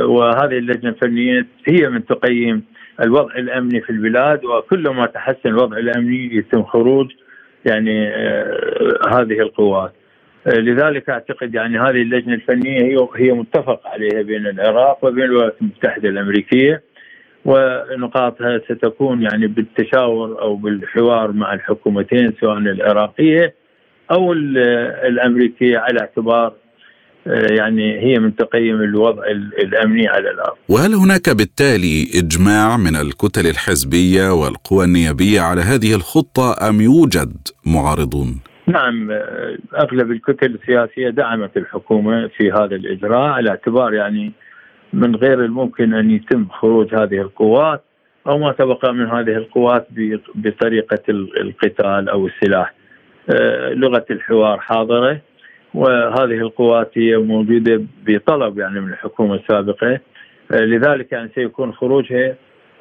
وهذه 0.00 0.58
اللجنة 0.58 0.90
الفنية 0.90 1.46
هي 1.68 1.88
من 1.88 2.06
تقيم 2.06 2.62
الوضع 3.02 3.34
الأمني 3.34 3.80
في 3.80 3.90
البلاد 3.90 4.44
وكل 4.44 4.88
ما 4.88 5.06
تحسن 5.06 5.48
الوضع 5.48 5.76
الأمني 5.78 6.36
يتم 6.36 6.62
خروج 6.62 7.10
يعني 7.64 8.08
آه، 8.08 9.00
هذه 9.08 9.40
القوات. 9.40 9.92
لذلك 10.46 11.10
أعتقد 11.10 11.54
يعني 11.54 11.78
هذه 11.78 12.02
اللجنة 12.02 12.34
الفنية 12.34 12.98
هي 13.16 13.32
متفق 13.32 13.86
عليها 13.86 14.22
بين 14.22 14.46
العراق 14.46 15.04
وبين 15.04 15.24
الولايات 15.24 15.56
المتحدة 15.62 16.08
الأمريكية. 16.08 16.82
ونقاطها 17.46 18.58
ستكون 18.58 19.22
يعني 19.22 19.46
بالتشاور 19.46 20.42
أو 20.42 20.56
بالحوار 20.56 21.32
مع 21.32 21.54
الحكومتين 21.54 22.32
سواء 22.40 22.58
العراقية 22.58 23.54
أو 24.10 24.32
الأمريكية 24.32 25.78
على 25.78 26.00
اعتبار 26.00 26.52
آه، 27.26 27.46
يعني 27.58 27.98
هي 28.00 28.18
من 28.18 28.36
تقييم 28.36 28.82
الوضع 28.82 29.22
الأمني 29.62 30.08
على 30.08 30.30
الأرض. 30.30 30.56
وهل 30.68 30.94
هناك 30.94 31.30
بالتالي 31.30 32.06
إجماع 32.14 32.76
من 32.76 32.96
الكتل 32.96 33.46
الحزبية 33.46 34.32
والقوى 34.32 34.84
النيابية 34.84 35.40
على 35.40 35.60
هذه 35.60 35.94
الخطة 35.94 36.68
أم 36.68 36.80
يوجد 36.80 37.36
معارضون؟ 37.66 38.40
نعم 38.66 39.10
آه، 39.10 39.58
أغلب 39.78 40.10
الكتل 40.10 40.54
السياسية 40.54 41.10
دعمت 41.10 41.56
الحكومة 41.56 42.28
في 42.36 42.52
هذا 42.52 42.76
الإجراء 42.76 43.28
على 43.30 43.50
اعتبار 43.50 43.94
يعني 43.94 44.32
من 44.92 45.16
غير 45.16 45.44
الممكن 45.44 45.94
أن 45.94 46.10
يتم 46.10 46.46
خروج 46.48 46.94
هذه 46.94 47.20
القوات 47.20 47.82
أو 48.26 48.38
ما 48.38 48.52
تبقى 48.52 48.94
من 48.94 49.06
هذه 49.06 49.36
القوات 49.36 49.88
بطريقة 50.34 51.02
القتال 51.40 52.08
أو 52.08 52.26
السلاح. 52.26 52.74
آه، 53.30 53.68
لغة 53.68 54.04
الحوار 54.10 54.60
حاضرة 54.60 55.20
وهذه 55.74 56.38
القوات 56.40 56.90
هي 56.98 57.16
موجودة 57.16 57.82
بطلب 58.06 58.58
يعني 58.58 58.80
من 58.80 58.92
الحكومة 58.92 59.34
السابقة 59.34 60.00
آه، 60.52 60.64
لذلك 60.64 61.12
يعني 61.12 61.30
سيكون 61.34 61.72
خروجها 61.72 62.34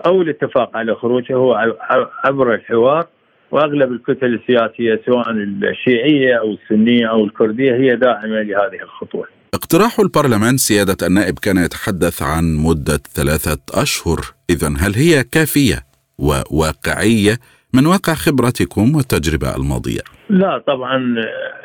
أو 0.05 0.21
الاتفاق 0.21 0.77
على 0.77 0.95
خروجها 0.95 1.37
هو 1.37 1.75
عبر 2.23 2.53
الحوار 2.53 3.05
وأغلب 3.51 3.91
الكتل 3.91 4.33
السياسية 4.33 5.01
سواء 5.05 5.31
الشيعية 5.31 6.35
أو 6.35 6.51
السنية 6.51 7.09
أو 7.09 7.23
الكردية 7.25 7.75
هي 7.75 7.95
داعمة 7.95 8.41
لهذه 8.41 8.81
الخطوة. 8.81 9.27
اقتراح 9.55 9.99
البرلمان 9.99 10.57
سيادة 10.57 11.07
النائب 11.07 11.39
كان 11.39 11.57
يتحدث 11.57 12.21
عن 12.23 12.43
مدة 12.67 12.99
ثلاثة 13.17 13.81
أشهر، 13.83 14.19
اذا 14.49 14.67
هل 14.67 14.93
هي 14.95 15.23
كافية 15.23 15.79
وواقعية 16.19 17.35
من 17.73 17.85
واقع 17.85 18.13
خبرتكم 18.13 18.95
والتجربة 18.95 19.55
الماضية؟ 19.55 20.03
لا 20.29 20.57
طبعا 20.57 21.15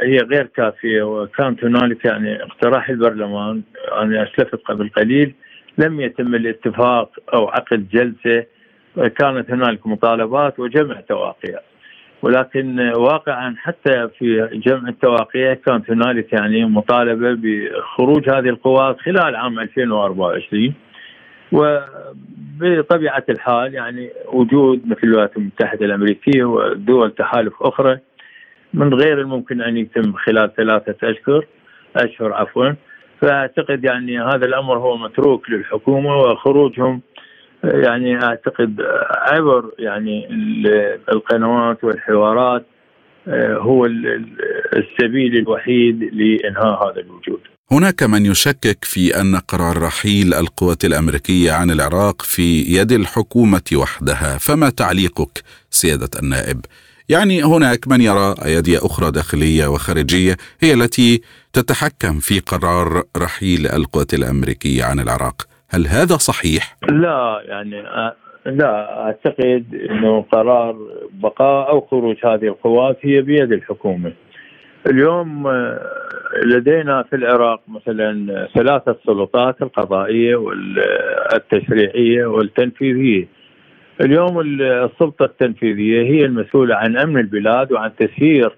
هي 0.02 0.18
غير 0.18 0.47
كافية 0.56 1.02
وكانت 1.02 1.64
هنالك 1.64 2.04
يعني 2.04 2.42
اقتراح 2.42 2.88
البرلمان 2.88 3.62
أنا 4.02 4.23
أسلفت 4.23 4.61
قبل 4.68 4.90
قليل 4.97 5.35
لم 5.78 6.00
يتم 6.00 6.35
الاتفاق 6.35 7.11
أو 7.35 7.49
عقد 7.49 7.88
جلسة 7.88 8.47
كانت 8.97 9.50
هنالك 9.50 9.87
مطالبات 9.87 10.59
وجمع 10.59 11.00
تواقيع 11.00 11.59
ولكن 12.23 12.81
واقعا 12.97 13.55
حتى 13.59 14.09
في 14.19 14.49
جمع 14.53 14.89
التواقيع 14.89 15.55
كانت 15.55 15.91
هنالك 15.91 16.33
يعني 16.33 16.65
مطالبة 16.65 17.39
بخروج 17.43 18.31
هذه 18.31 18.49
القوات 18.49 19.00
خلال 19.00 19.37
عام 19.37 19.59
2024 19.59 20.75
وبطبيعة 21.53 23.25
الحال 23.29 23.75
يعني 23.75 24.11
وجود 24.33 24.87
مثل 24.87 25.00
الولايات 25.05 25.37
المتحدة 25.37 25.87
الأمريكية 25.87 26.45
ودول 26.45 27.15
تحالف 27.15 27.55
أخرى 27.62 27.99
من 28.75 28.95
غير 28.95 29.21
الممكن 29.21 29.61
أن 29.61 29.77
يتم 29.77 30.12
خلال 30.12 30.55
ثلاثة 30.55 31.11
أشهر 31.11 31.47
أشهر 31.97 32.33
عفوا. 32.33 32.73
فأعتقد 33.23 33.85
يعني 33.85 34.21
هذا 34.21 34.47
الأمر 34.47 34.79
هو 34.79 34.97
متروك 34.97 35.50
للحكومة 35.50 36.17
وخروجهم 36.17 37.03
يعني 37.64 38.23
أعتقد 38.23 38.81
عبر 39.11 39.71
يعني 39.79 40.29
القنوات 41.12 41.85
والحوارات 41.85 42.67
هو 43.59 43.87
السبيل 44.76 45.37
الوحيد 45.37 46.02
لإنهاء 46.12 46.93
هذا 46.93 47.00
الوجود. 47.00 47.40
هناك 47.73 48.02
من 48.02 48.26
يشكك 48.26 48.85
في 48.85 49.21
أن 49.21 49.37
قرار 49.37 49.83
رحيل 49.83 50.35
القوات 50.35 50.85
الأمريكية 50.85 51.52
عن 51.52 51.71
العراق 51.71 52.23
في 52.23 52.61
يد 52.61 52.93
الحكومة 52.93 53.62
وحدها، 53.75 54.38
فما 54.38 54.71
تعليقك 54.71 55.43
سيادة 55.71 56.09
النائب؟ 56.23 56.61
يعني 57.09 57.43
هناك 57.43 57.88
من 57.88 58.00
يرى 58.00 58.35
ايادي 58.45 58.79
أخرى 58.79 59.11
داخلية 59.11 59.67
وخارجية 59.67 60.37
هي 60.61 60.75
التي 60.75 61.21
تتحكم 61.52 62.19
في 62.19 62.40
قرار 62.40 63.02
رحيل 63.17 63.67
القوات 63.67 64.14
الأمريكية 64.14 64.85
عن 64.85 65.00
العراق، 65.00 65.47
هل 65.71 65.87
هذا 65.87 66.17
صحيح؟ 66.17 66.77
لا 66.89 67.43
يعني 67.45 67.83
لا 68.47 69.03
أعتقد 69.03 69.65
إنه 69.91 70.23
قرار 70.33 70.77
بقاء 71.12 71.71
أو 71.71 71.81
خروج 71.81 72.17
هذه 72.25 72.47
القوات 72.47 72.99
هي 73.03 73.21
بيد 73.21 73.53
الحكومة. 73.53 74.12
اليوم 74.87 75.47
آه، 75.47 75.81
لدينا 76.45 77.03
في 77.03 77.17
العراق 77.17 77.61
مثلا 77.69 78.49
ثلاثة 78.55 78.97
سلطات 79.07 79.62
القضائية 79.62 80.37
والتشريعية 80.37 82.27
والتنفيذية 82.27 83.29
اليوم 84.00 84.41
السلطة 84.41 85.25
التنفيذية 85.25 86.03
هي 86.03 86.25
المسؤولة 86.25 86.77
عن 86.77 86.97
أمن 86.97 87.19
البلاد 87.21 87.73
وعن 87.73 87.91
تسيير 87.97 88.57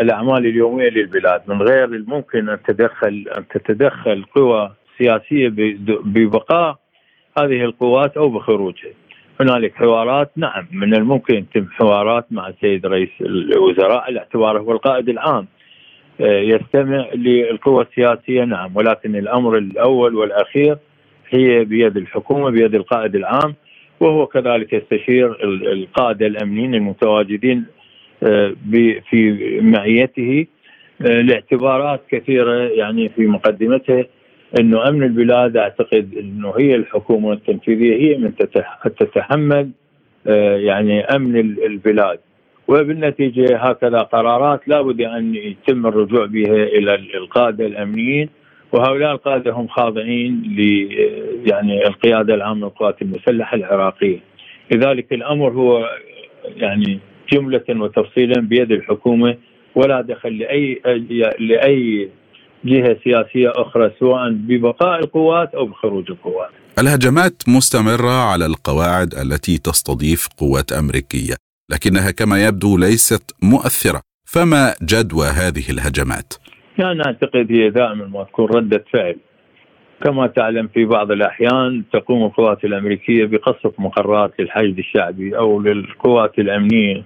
الأعمال 0.00 0.46
اليومية 0.46 0.88
للبلاد 0.88 1.42
من 1.46 1.62
غير 1.62 1.84
الممكن 1.84 2.48
أن 2.48 2.58
تتدخل 2.62 3.24
أن 3.38 3.44
تتدخل 3.48 4.24
قوى 4.34 4.72
سياسية 4.98 5.48
ببقاء 6.04 6.78
هذه 7.38 7.64
القوات 7.64 8.16
أو 8.16 8.28
بخروجها. 8.28 8.90
هنالك 9.40 9.74
حوارات 9.74 10.30
نعم 10.36 10.66
من 10.72 10.94
الممكن 10.94 11.34
يتم 11.34 11.66
حوارات 11.70 12.26
مع 12.30 12.48
السيد 12.48 12.86
رئيس 12.86 13.08
الوزراء 13.20 14.02
على 14.02 14.18
اعتباره 14.18 14.58
هو 14.58 14.72
القائد 14.72 15.08
العام. 15.08 15.46
آه، 16.20 16.38
يستمع 16.40 17.06
للقوى 17.14 17.84
السياسية 17.84 18.44
نعم 18.44 18.76
ولكن 18.76 19.16
الأمر 19.16 19.58
الأول 19.58 20.14
والأخير 20.14 20.78
هي 21.28 21.64
بيد 21.64 21.96
الحكومة 21.96 22.50
بيد 22.50 22.74
القائد 22.74 23.16
العام 23.16 23.54
وهو 24.00 24.26
كذلك 24.26 24.72
يستشير 24.72 25.44
القادة 25.72 26.26
الأمنيين 26.26 26.74
المتواجدين 26.74 27.64
آه، 28.22 28.54
في 29.10 29.60
معيته 29.62 30.46
آه، 31.02 31.20
لاعتبارات 31.20 32.02
كثيرة 32.10 32.54
يعني 32.54 33.08
في 33.08 33.26
مقدمتها 33.26 34.04
انه 34.60 34.88
أمن 34.88 35.02
البلاد 35.02 35.56
أعتقد 35.56 36.14
أنه 36.18 36.54
هي 36.58 36.74
الحكومة 36.74 37.32
التنفيذية 37.32 37.96
هي 37.96 38.18
من 38.18 38.32
تتحمل 38.98 39.70
آه، 40.26 40.56
يعني 40.56 41.04
أمن 41.04 41.36
البلاد. 41.36 42.18
وبالنتيجة 42.68 43.56
هكذا 43.56 43.98
قرارات 43.98 44.68
لابد 44.68 45.00
أن 45.00 45.34
يتم 45.34 45.86
الرجوع 45.86 46.26
بها 46.26 46.64
إلى 46.64 46.94
القادة 46.94 47.66
الأمنيين 47.66 48.28
وهؤلاء 48.72 49.12
القادة 49.12 49.52
هم 49.52 49.68
خاضعين 49.68 50.42
ل 50.56 50.60
يعني 51.50 51.86
القيادة 51.86 52.34
العامة 52.34 52.66
للقوات 52.66 53.02
المسلحة 53.02 53.56
العراقية. 53.56 54.18
لذلك 54.72 55.12
الأمر 55.12 55.50
هو 55.50 55.90
يعني 56.56 56.98
جملة 57.32 57.64
وتفصيلا 57.68 58.40
بيد 58.40 58.72
الحكومة 58.72 59.36
ولا 59.74 60.00
دخل 60.00 60.38
لاي 60.38 60.80
لأي 61.38 62.08
جهة 62.64 62.96
سياسية 63.04 63.52
أخرى 63.56 63.92
سواء 64.00 64.30
ببقاء 64.30 65.00
القوات 65.00 65.54
أو 65.54 65.66
بخروج 65.66 66.10
القوات. 66.10 66.50
الهجمات 66.78 67.42
مستمرة 67.48 68.30
على 68.32 68.46
القواعد 68.46 69.14
التي 69.14 69.58
تستضيف 69.58 70.28
قوات 70.38 70.72
أمريكية، 70.72 71.34
لكنها 71.72 72.10
كما 72.10 72.46
يبدو 72.46 72.78
ليست 72.78 73.34
مؤثرة، 73.42 74.00
فما 74.28 74.74
جدوى 74.82 75.26
هذه 75.26 75.70
الهجمات؟ 75.70 76.34
يعني 76.78 77.02
أعتقد 77.06 77.46
هي 77.50 77.70
دائما 77.70 78.06
ما 78.06 78.24
تكون 78.24 78.46
ردة 78.46 78.84
فعل. 78.92 79.16
كما 80.04 80.26
تعلم 80.26 80.68
في 80.68 80.84
بعض 80.84 81.10
الأحيان 81.10 81.82
تقوم 81.92 82.24
القوات 82.24 82.64
الأمريكية 82.64 83.24
بقصف 83.24 83.80
مقرات 83.80 84.32
للحشد 84.38 84.78
الشعبي 84.78 85.38
أو 85.38 85.60
للقوات 85.60 86.38
الأمنية 86.38 87.04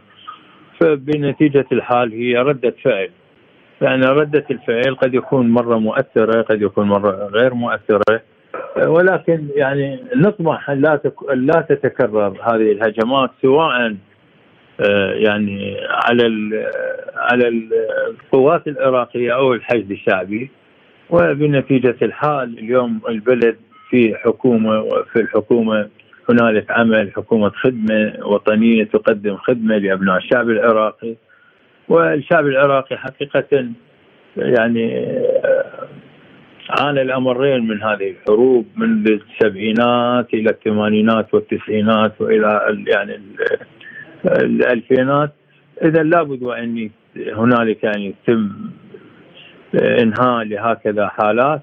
فبنتيجة 0.80 1.66
الحال 1.72 2.12
هي 2.12 2.36
ردة 2.36 2.74
فعل 2.84 3.10
يعني 3.80 4.06
ردة 4.06 4.44
الفعل 4.50 4.94
قد 4.94 5.14
يكون 5.14 5.50
مرة 5.50 5.78
مؤثرة 5.78 6.42
قد 6.42 6.62
يكون 6.62 6.86
مرة 6.86 7.28
غير 7.32 7.54
مؤثرة. 7.54 8.20
ولكن 8.86 9.46
يعني 9.54 10.00
نطمح 10.16 10.70
أن 10.70 10.80
لا 10.80 11.00
لا 11.34 11.66
تتكرر 11.68 12.28
هذه 12.42 12.72
الهجمات 12.72 13.30
سواء 13.42 13.96
آه، 14.80 15.12
يعني 15.12 15.76
على 15.90 16.24
على 17.16 17.48
القوات 17.48 18.68
العراقية 18.68 19.34
أو 19.34 19.54
الحشد 19.54 19.90
الشعبي. 19.90 20.50
وبنتيجة 21.10 21.96
الحال 22.02 22.58
اليوم 22.58 23.00
البلد 23.08 23.56
في 23.90 24.14
حكومة 24.14 24.80
وفي 24.80 25.20
الحكومة 25.20 25.88
هنالك 26.30 26.70
عمل 26.70 27.12
حكومة 27.16 27.50
خدمة 27.50 28.12
وطنية 28.22 28.84
تقدم 28.84 29.36
خدمة 29.36 29.78
لأبناء 29.78 30.16
الشعب 30.16 30.50
العراقي. 30.50 31.14
والشعب 31.90 32.46
العراقي 32.46 32.96
حقيقة 32.96 33.66
يعني 34.36 35.08
آه، 35.44 35.88
عانى 36.70 37.02
الأمرين 37.02 37.68
من 37.68 37.82
هذه 37.82 38.10
الحروب 38.10 38.66
من 38.76 39.06
السبعينات 39.06 40.34
إلى 40.34 40.50
الثمانينات 40.50 41.34
والتسعينات 41.34 42.20
وإلى 42.20 42.60
يعني 42.86 43.20
الألفينات. 44.26 45.32
إذا 45.84 46.02
لابد 46.02 46.42
وأن 46.42 46.90
هنالك 47.16 47.84
يعني 47.84 48.06
يتم 48.06 48.50
إنهاء 49.74 50.44
لهكذا 50.44 51.08
حالات. 51.08 51.62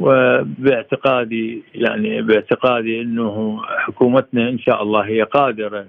وباعتقادي 0.00 1.62
يعني 1.74 2.22
باعتقادي 2.22 3.00
إنه 3.00 3.60
حكومتنا 3.78 4.48
إن 4.48 4.58
شاء 4.58 4.82
الله 4.82 5.00
هي 5.00 5.22
قادرة 5.22 5.86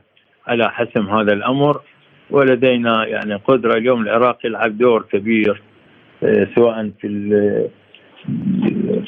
على 0.48 0.70
حسم 0.70 1.10
هذا 1.10 1.34
الأمر. 1.34 1.82
ولدينا 2.32 3.08
يعني 3.08 3.36
قدرة 3.36 3.78
اليوم 3.78 4.02
العراق 4.02 4.46
يلعب 4.46 4.78
دور 4.78 5.06
كبير 5.12 5.62
آه، 6.24 6.48
سواء 6.56 6.91
في 7.02 7.08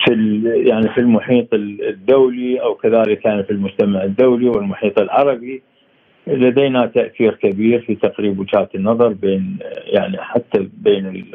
في 0.05 0.41
يعني 0.65 0.89
في 0.89 0.97
المحيط 0.97 1.47
الدولي 1.53 2.61
أو 2.61 2.75
كذلك 2.75 3.25
يعني 3.25 3.43
في 3.43 3.51
المجتمع 3.51 4.03
الدولي 4.03 4.49
والمحيط 4.49 4.99
العربي. 4.99 5.61
لدينا 6.27 6.85
تأثير 6.85 7.33
كبير 7.33 7.81
في 7.81 7.95
تقريب 7.95 8.39
وجهات 8.39 8.75
النظر 8.75 9.07
بين 9.07 9.57
يعني 9.85 10.17
حتى 10.17 10.69
بين 10.77 11.25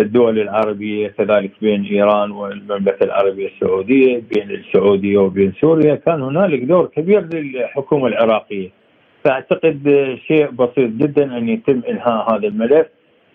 الدول 0.00 0.38
العربية 0.38 1.08
كذلك 1.08 1.50
بين 1.60 1.84
إيران 1.84 2.30
والمملكة 2.30 3.04
العربية 3.04 3.48
السعودية 3.48 4.22
بين 4.34 4.50
السعودية 4.50 5.18
وبين 5.18 5.52
سوريا. 5.60 5.94
كان 5.94 6.22
هنالك 6.22 6.62
دور 6.62 6.86
كبير 6.86 7.34
للحكومة 7.34 8.06
العراقية. 8.06 8.83
فأعتقد 9.24 9.82
شيء 10.28 10.50
بسيط 10.50 10.90
جدا 10.90 11.38
أن 11.38 11.48
يتم 11.48 11.82
انهاء 11.88 12.34
هذا 12.34 12.48
الملف 12.48 12.86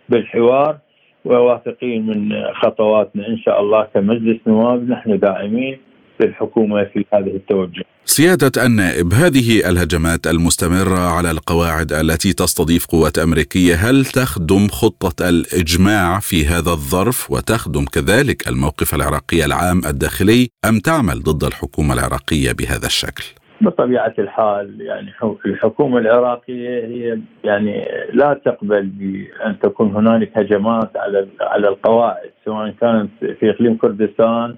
بالحوار 0.10 0.78
وواثقين 1.26 2.06
من 2.06 2.32
خطواتنا 2.54 3.28
إن 3.28 3.38
شاء 3.38 3.62
الله 3.62 3.88
كمجلس 3.94 4.38
نواب 4.48 4.90
نحن 4.90 5.20
داعمين 5.20 5.78
للحكومة 6.20 6.84
في 6.84 7.06
هذه 7.14 7.36
التوجه. 7.36 7.84
سيادة 8.06 8.66
النائب 8.66 9.14
هذه 9.14 9.70
الهجمات 9.70 10.28
المستمرة 10.28 11.00
على 11.00 11.32
القواعد 11.32 11.94
التي 11.94 12.34
تستضيف 12.34 12.86
قوات 12.86 13.18
أمريكية 13.20 13.76
هل 13.76 14.06
تخدم 14.06 14.68
خطة 14.68 15.30
الإجماع 15.30 16.20
في 16.20 16.46
هذا 16.46 16.72
الظرف 16.72 17.32
وتخدم 17.32 17.86
كذلك 17.86 18.48
الموقف 18.48 18.96
العراقي 18.96 19.46
العام 19.46 19.82
الداخلي 19.86 20.50
أم 20.70 20.80
تعمل 20.80 21.24
ضد 21.24 21.44
الحكومة 21.44 21.94
العراقية 21.94 22.52
بهذا 22.52 22.86
الشكل؟ 22.86 23.39
بطبيعة 23.62 24.14
الحال 24.20 24.82
يعني 24.82 25.12
الحكومة 25.46 25.98
العراقية 25.98 26.86
هي 26.86 27.20
يعني 27.44 27.86
لا 28.14 28.34
تقبل 28.46 28.86
بأن 28.86 29.60
تكون 29.60 29.96
هنالك 29.96 30.38
هجمات 30.38 30.98
على 30.98 31.28
على 31.42 31.68
القواعد 31.68 32.32
سواء 32.46 32.70
كانت 32.70 33.10
في 33.40 33.50
إقليم 33.50 33.78
كردستان 33.78 34.56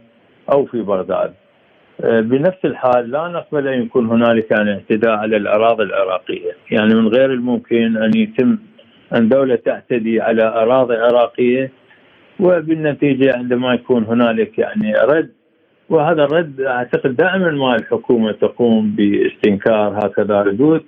أو 0.52 0.66
في 0.66 0.82
بغداد. 0.82 1.34
آه، 2.04 2.20
بنفس 2.22 2.66
الحال 2.66 3.12
لا 3.12 3.28
نقبل 3.28 3.68
أن 3.68 3.82
يكون 3.82 4.10
هنالك 4.10 4.52
يعني 4.52 4.72
اعتداء 4.72 5.12
على 5.12 5.38
الأراضي 5.38 5.84
العراقية، 5.84 6.52
يعني 6.72 6.96
من 6.96 7.08
غير 7.08 7.34
الممكن 7.34 7.98
أن 7.98 8.18
يتم 8.18 8.58
أن 9.16 9.30
دولة 9.30 9.56
تعتدي 9.56 10.22
على 10.22 10.44
أراضي 10.44 10.96
عراقية 10.96 11.72
وبالنتيجة 12.40 13.38
عندما 13.38 13.74
يكون 13.74 14.04
هنالك 14.04 14.60
يعني 14.60 14.94
رد 14.94 15.32
وهذا 15.92 16.24
الرد 16.24 16.62
أعتقد 16.62 17.16
دائما 17.16 17.52
ما 17.52 17.76
الحكومة 17.76 18.32
تقوم 18.32 18.96
باستنكار 18.96 20.06
هكذا 20.06 20.42
ردود. 20.42 20.84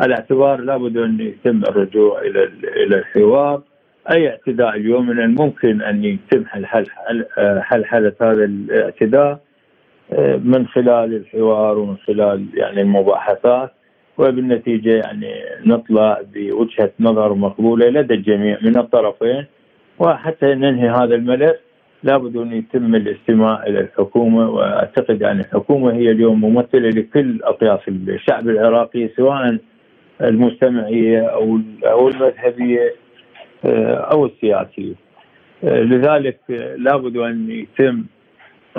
على 0.00 0.14
اعتبار 0.14 0.60
لابد 0.60 0.96
أن 0.96 1.20
يتم 1.20 1.62
الرجوع 1.62 2.20
إلى 2.20 2.44
إلى 2.76 2.96
الحوار. 2.96 3.62
أي 4.10 4.28
اعتداء 4.28 4.76
اليوم 4.76 5.06
من 5.06 5.20
الممكن 5.20 5.82
أن 5.82 6.04
يتم 6.04 6.44
حل 6.46 6.66
حل 6.66 6.84
حل 7.62 8.12
هذا 8.20 8.44
الاعتداء 8.44 9.40
من 10.44 10.66
خلال 10.66 11.14
الحوار 11.14 11.78
ومن 11.78 11.96
خلال 11.96 12.46
يعني 12.54 12.80
المباحثات. 12.82 13.70
وبالنتيجة 14.18 14.90
يعني 14.90 15.34
نطلع 15.66 16.20
بوجهة 16.34 16.90
نظر 17.00 17.34
مقبولة 17.34 17.88
لدى 17.88 18.14
الجميع 18.14 18.58
من 18.62 18.78
الطرفين 18.78 19.44
وحتى 19.98 20.54
ننهي 20.54 20.88
هذا 20.88 21.14
الملف. 21.14 21.56
لابد 22.02 22.36
أن 22.36 22.52
يتم 22.52 22.94
الاستماع 22.94 23.62
إلى 23.66 23.80
الحكومة 23.80 24.50
وأعتقد 24.50 25.20
يعني 25.20 25.40
الحكومة 25.40 25.92
هي 25.92 26.10
اليوم 26.10 26.40
ممثلة 26.40 26.88
لكل 26.88 27.42
أطياف 27.42 27.88
الشعب 27.88 28.48
العراقي 28.48 29.08
سواء 29.16 29.58
المجتمعيه 30.20 31.20
أو 31.20 31.60
أو 31.84 32.08
المذهبية 32.08 32.94
آه، 33.64 33.94
أو 33.94 34.26
السياسية. 34.26 34.94
آه، 35.64 35.82
لذلك 35.82 36.38
لابد 36.76 37.16
أن 37.16 37.50
يتم 37.50 38.04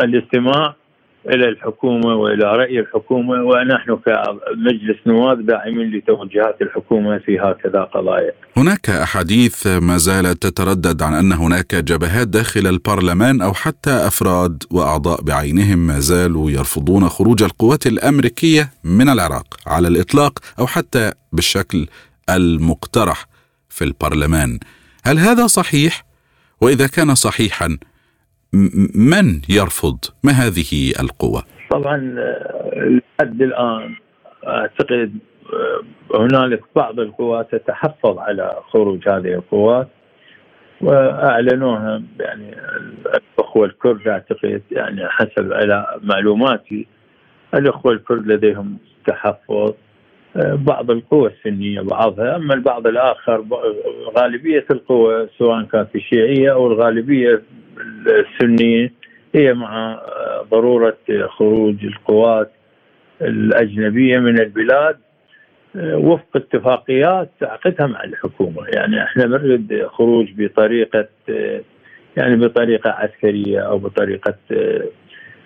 الاستماع 0.03 0.75
إلى 1.25 1.49
الحكومة 1.49 2.15
وإلى 2.15 2.43
رأي 2.43 2.79
الحكومة 2.79 3.43
ونحن 3.43 3.95
كمجلس 4.05 4.97
نواب 5.07 5.45
داعمين 5.45 5.91
لتوجهات 5.91 6.61
الحكومة 6.61 7.17
في 7.17 7.39
هكذا 7.39 7.83
قضايا. 7.83 8.31
هناك 8.57 8.89
أحاديث 8.89 9.67
ما 9.67 9.97
زالت 9.97 10.43
تتردد 10.43 11.01
عن 11.01 11.13
أن 11.13 11.33
هناك 11.33 11.75
جبهات 11.75 12.27
داخل 12.27 12.67
البرلمان 12.67 13.41
أو 13.41 13.53
حتى 13.53 13.91
أفراد 13.91 14.63
وأعضاء 14.71 15.21
بعينهم 15.21 15.87
ما 15.87 15.99
زالوا 15.99 16.51
يرفضون 16.51 17.09
خروج 17.09 17.43
القوات 17.43 17.87
الأمريكية 17.87 18.69
من 18.83 19.09
العراق 19.09 19.57
على 19.67 19.87
الإطلاق 19.87 20.39
أو 20.59 20.67
حتى 20.67 21.11
بالشكل 21.33 21.87
المقترح 22.29 23.25
في 23.69 23.83
البرلمان. 23.83 24.59
هل 25.05 25.19
هذا 25.19 25.47
صحيح؟ 25.47 26.05
وإذا 26.61 26.87
كان 26.87 27.15
صحيحا 27.15 27.77
من 28.53 29.41
يرفض 29.49 29.97
ما 30.23 30.31
هذه 30.31 30.91
القوة؟ 30.99 31.43
طبعا 31.71 32.15
آه، 32.17 32.99
لحد 33.19 33.41
الآن 33.41 33.95
أعتقد 34.47 35.13
آه، 35.53 36.17
هنالك 36.17 36.61
بعض 36.75 36.99
القوات 36.99 37.55
تتحفظ 37.55 38.17
على 38.17 38.59
خروج 38.71 39.09
هذه 39.09 39.33
القوات 39.33 39.87
وأعلنوها 40.81 42.03
يعني 42.19 42.55
الاخوه 43.39 43.65
الكرد 43.65 44.07
أعتقد 44.07 44.61
يعني 44.71 45.07
حسب 45.09 45.53
على 45.53 45.99
معلوماتي 46.03 46.87
الاخوه 47.53 47.91
الكرد 47.91 48.27
لديهم 48.27 48.77
تحفظ 49.07 49.73
آه، 50.35 50.55
بعض 50.55 50.91
القوى 50.91 51.29
السنية 51.29 51.81
بعضها 51.81 52.35
أما 52.35 52.53
البعض 52.53 52.87
الآخر 52.87 53.45
غالبية 54.17 54.65
القوى 54.71 55.27
سواء 55.37 55.63
كانت 55.63 55.95
الشيعية 55.95 56.51
أو 56.51 56.67
الغالبية 56.67 57.41
السنية 58.07 58.91
هي 59.35 59.53
مع 59.53 60.01
ضرورة 60.51 60.97
خروج 61.27 61.85
القوات 61.85 62.51
الأجنبية 63.21 64.17
من 64.19 64.39
البلاد 64.39 64.97
وفق 65.75 66.35
اتفاقيات 66.35 67.29
تعقدها 67.39 67.87
مع 67.87 68.03
الحكومة، 68.03 68.67
يعني 68.75 69.03
إحنا 69.03 69.25
نريد 69.25 69.87
خروج 69.87 70.27
بطريقة 70.37 71.07
يعني 72.17 72.35
بطريقة 72.35 72.89
عسكرية 72.89 73.59
أو 73.59 73.77
بطريقة 73.77 74.35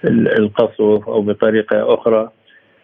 القصف 0.06 0.82
أو 0.82 1.22
بطريقة 1.22 1.94
أخرى. 1.94 2.32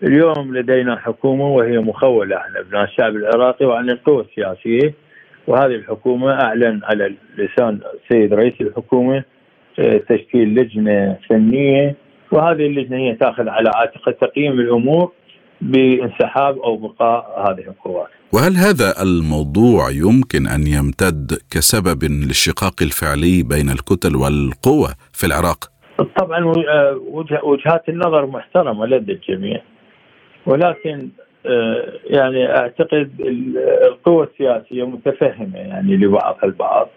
اليوم 0.03 0.57
لدينا 0.57 0.95
حكومة 0.95 1.47
وهي 1.47 1.77
مخولة 1.79 2.35
عن 2.35 2.57
أبناء 2.57 2.83
الشعب 2.83 3.15
العراقي 3.15 3.65
وعن 3.65 3.89
القوى 3.89 4.21
السياسية 4.21 4.93
وهذه 5.47 5.75
الحكومة 5.75 6.31
أعلن 6.31 6.79
على 6.83 7.13
لسان 7.37 7.79
السيد 7.93 8.33
رئيس 8.33 8.53
الحكومة 8.61 9.23
تشكيل 10.09 10.55
لجنة 10.55 11.17
فنية 11.29 11.95
وهذه 12.31 12.65
اللجنة 12.65 12.97
هي 12.97 13.15
تاخذ 13.15 13.47
على 13.47 13.71
عاتقها 13.75 14.11
تقييم 14.11 14.59
الأمور 14.59 15.11
بانسحاب 15.61 16.57
أو 16.59 16.77
بقاء 16.77 17.45
هذه 17.47 17.67
القوات. 17.67 18.07
وهل 18.33 18.53
هذا 18.55 19.03
الموضوع 19.03 19.89
يمكن 19.91 20.47
أن 20.47 20.67
يمتد 20.67 21.37
كسبب 21.51 22.03
للشقاق 22.03 22.75
الفعلي 22.81 23.43
بين 23.43 23.69
الكتل 23.69 24.15
والقوى 24.15 24.89
في 25.13 25.25
العراق؟ 25.27 25.71
طبعا 26.19 26.53
وجهات 27.43 27.89
النظر 27.89 28.25
محترمة 28.25 28.85
لدى 28.85 29.11
الجميع 29.11 29.61
ولكن 30.45 31.09
آه، 31.45 31.93
يعني 32.03 32.57
أعتقد 32.57 33.11
القوى 33.87 34.27
السياسية 34.27 34.87
متفهمة 34.87 35.57
يعني 35.57 35.97
لبعضها 35.97 36.43
البعض 36.43 36.89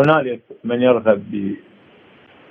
هنالك 0.00 0.40
من 0.64 0.82
يرغب 0.82 1.54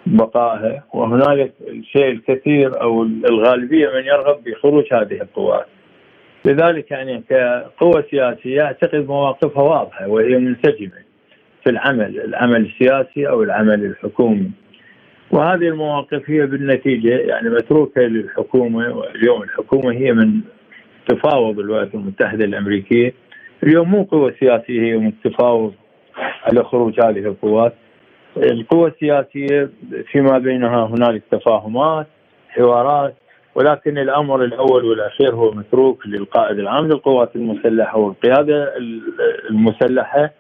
بقائها 0.06 0.84
وهنالك 0.94 1.54
الشيء 1.68 2.12
الكثير 2.12 2.82
أو 2.82 3.04
الغالبية 3.04 3.88
من 3.88 4.06
يرغب 4.06 4.44
بخروج 4.44 4.84
هذه 4.94 5.22
القوات. 5.22 5.66
لذلك 6.46 6.92
يعني 6.92 7.24
كقوى 7.30 8.04
سياسية 8.12 8.62
أعتقد 8.62 9.08
مواقفها 9.08 9.64
واضحة 9.64 10.08
وهي 10.08 10.38
منسجمة 10.38 11.04
في 11.64 11.70
العمل، 11.70 12.20
العمل 12.20 12.66
السياسي 12.66 13.30
أو 13.30 13.44
العمل 13.44 13.86
الحكومي. 13.86 14.52
وهذه 15.32 15.68
المواقف 15.68 16.30
هي 16.30 16.46
بالنتيجة 16.46 17.18
يعني 17.18 17.50
متروكة 17.50 18.02
للحكومة 18.02 18.96
واليوم 18.98 19.44
الحكومة 19.44 19.92
هي 19.92 20.14
من 20.14 20.42
تفاوض 21.08 21.60
الولايات 21.60 21.96
المتحدة 21.96 22.46
الأمريكية 22.46 23.14
اليوم 23.64 23.92
مو 23.92 24.04
قوة 24.04 24.34
سياسية 24.40 24.82
هي 24.82 24.98
من 24.98 25.14
تفاوض 25.24 25.74
على 26.44 26.64
خروج 26.64 27.00
هذه 27.00 27.20
القوات 27.20 27.74
القوى 28.38 28.90
السياسية 28.90 29.70
فيما 30.12 30.38
بينها 30.38 30.86
هنالك 30.86 31.24
تفاهمات 31.32 32.08
حوارات 32.50 33.16
ولكن 33.56 33.98
الأمر 33.98 34.44
الأول 34.44 34.86
والأخير 34.86 35.36
هو 35.36 35.52
متروك 35.52 36.08
للقائد 36.08 36.60
العام 36.60 36.86
للقوات 36.86 37.36
المسلحة 37.36 37.98
والقيادة 37.98 38.74
المسلحة 39.50 40.32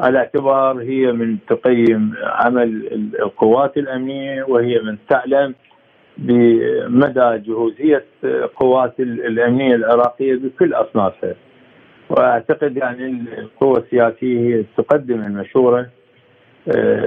على 0.00 0.18
اعتبار 0.18 0.80
هي 0.82 1.12
من 1.12 1.36
تقيم 1.48 2.14
عمل 2.22 2.86
القوات 3.18 3.76
الأمنية 3.76 4.42
وهي 4.42 4.78
من 4.78 4.96
تعلم 5.08 5.54
بمدى 6.18 7.38
جهوزية 7.46 8.04
قوات 8.56 9.00
الأمنية 9.00 9.74
العراقية 9.74 10.34
بكل 10.34 10.74
أصنافها. 10.74 11.34
وأعتقد 12.10 12.76
يعني 12.76 13.24
القوى 13.38 13.78
السياسية 13.78 14.38
هي 14.38 14.64
تقدم 14.76 15.20
المشورة 15.20 15.86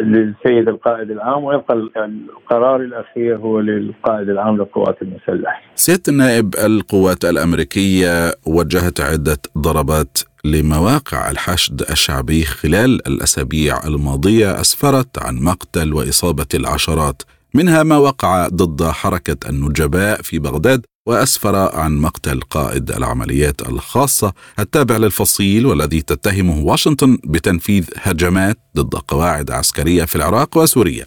للسيد 0.01 0.67
القائد 0.67 1.11
العام 1.11 1.43
ويبقى 1.43 1.73
القرار 1.73 2.81
الأخير 2.81 3.37
هو 3.37 3.59
للقائد 3.59 4.29
العام 4.29 4.57
للقوات 4.57 4.97
المسلحة. 5.01 5.61
سياده 5.75 6.03
النائب 6.07 6.55
القوات 6.55 7.25
الأمريكية 7.25 8.31
وجهت 8.47 9.01
عدة 9.01 9.37
ضربات 9.57 10.17
لمواقع 10.45 11.31
الحشد 11.31 11.81
الشعبي 11.91 12.43
خلال 12.43 13.07
الأسابيع 13.07 13.87
الماضية 13.87 14.61
أسفرت 14.61 15.23
عن 15.23 15.35
مقتل 15.35 15.93
وإصابة 15.93 16.45
العشرات 16.53 17.21
منها 17.53 17.83
ما 17.83 17.97
وقع 17.97 18.47
ضد 18.47 18.83
حركة 18.83 19.49
النجباء 19.49 20.21
في 20.21 20.39
بغداد 20.39 20.85
وأسفر 21.07 21.55
عن 21.55 21.91
مقتل 22.01 22.39
قائد 22.39 22.91
العمليات 22.91 23.61
الخاصة 23.61 24.33
التابع 24.59 24.97
للفصيل 24.97 25.65
والذي 25.65 26.01
تتهمه 26.01 26.65
واشنطن 26.65 27.17
بتنفيذ 27.33 27.89
هجمات 28.03 28.57
ضد 28.77 28.95
قواعد 28.95 29.51
عسكرية 29.51 30.03
في 30.05 30.15
العراق 30.15 30.57
وسوريا. 30.57 31.05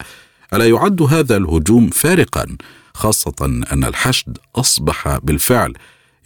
ألا 0.55 0.67
يعد 0.69 1.03
هذا 1.03 1.37
الهجوم 1.37 1.87
فارقا 1.87 2.47
خاصة 2.95 3.47
أن 3.73 3.85
الحشد 3.85 4.39
أصبح 4.57 5.19
بالفعل 5.23 5.73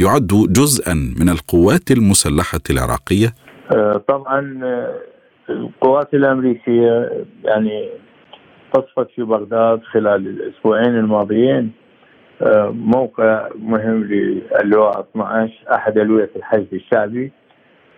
يعد 0.01 0.33
جزءا 0.59 0.95
من 1.21 1.29
القوات 1.29 1.91
المسلحة 1.91 2.65
العراقية؟ 2.71 3.29
آه، 3.77 4.05
طبعا 4.09 4.61
آه، 4.65 4.95
القوات 5.51 6.15
الأمريكية 6.15 7.11
يعني 7.45 7.89
قصفت 8.75 9.09
في 9.17 9.23
بغداد 9.23 9.81
خلال 9.93 10.27
الأسبوعين 10.27 10.97
الماضيين 10.97 11.84
موقع 12.71 13.49
مهم 13.59 14.05
للواء 14.05 15.01
12 15.01 15.53
أحد 15.75 15.99
ألوية 15.99 16.31
الحشد 16.37 16.69
الشعبي 16.75 17.33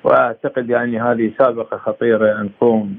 وأعتقد 0.05 0.71
يعني 0.71 1.01
هذه 1.01 1.31
سابقة 1.39 1.77
خطيرة 1.77 2.41
أن 2.41 2.51
تقوم 2.61 2.97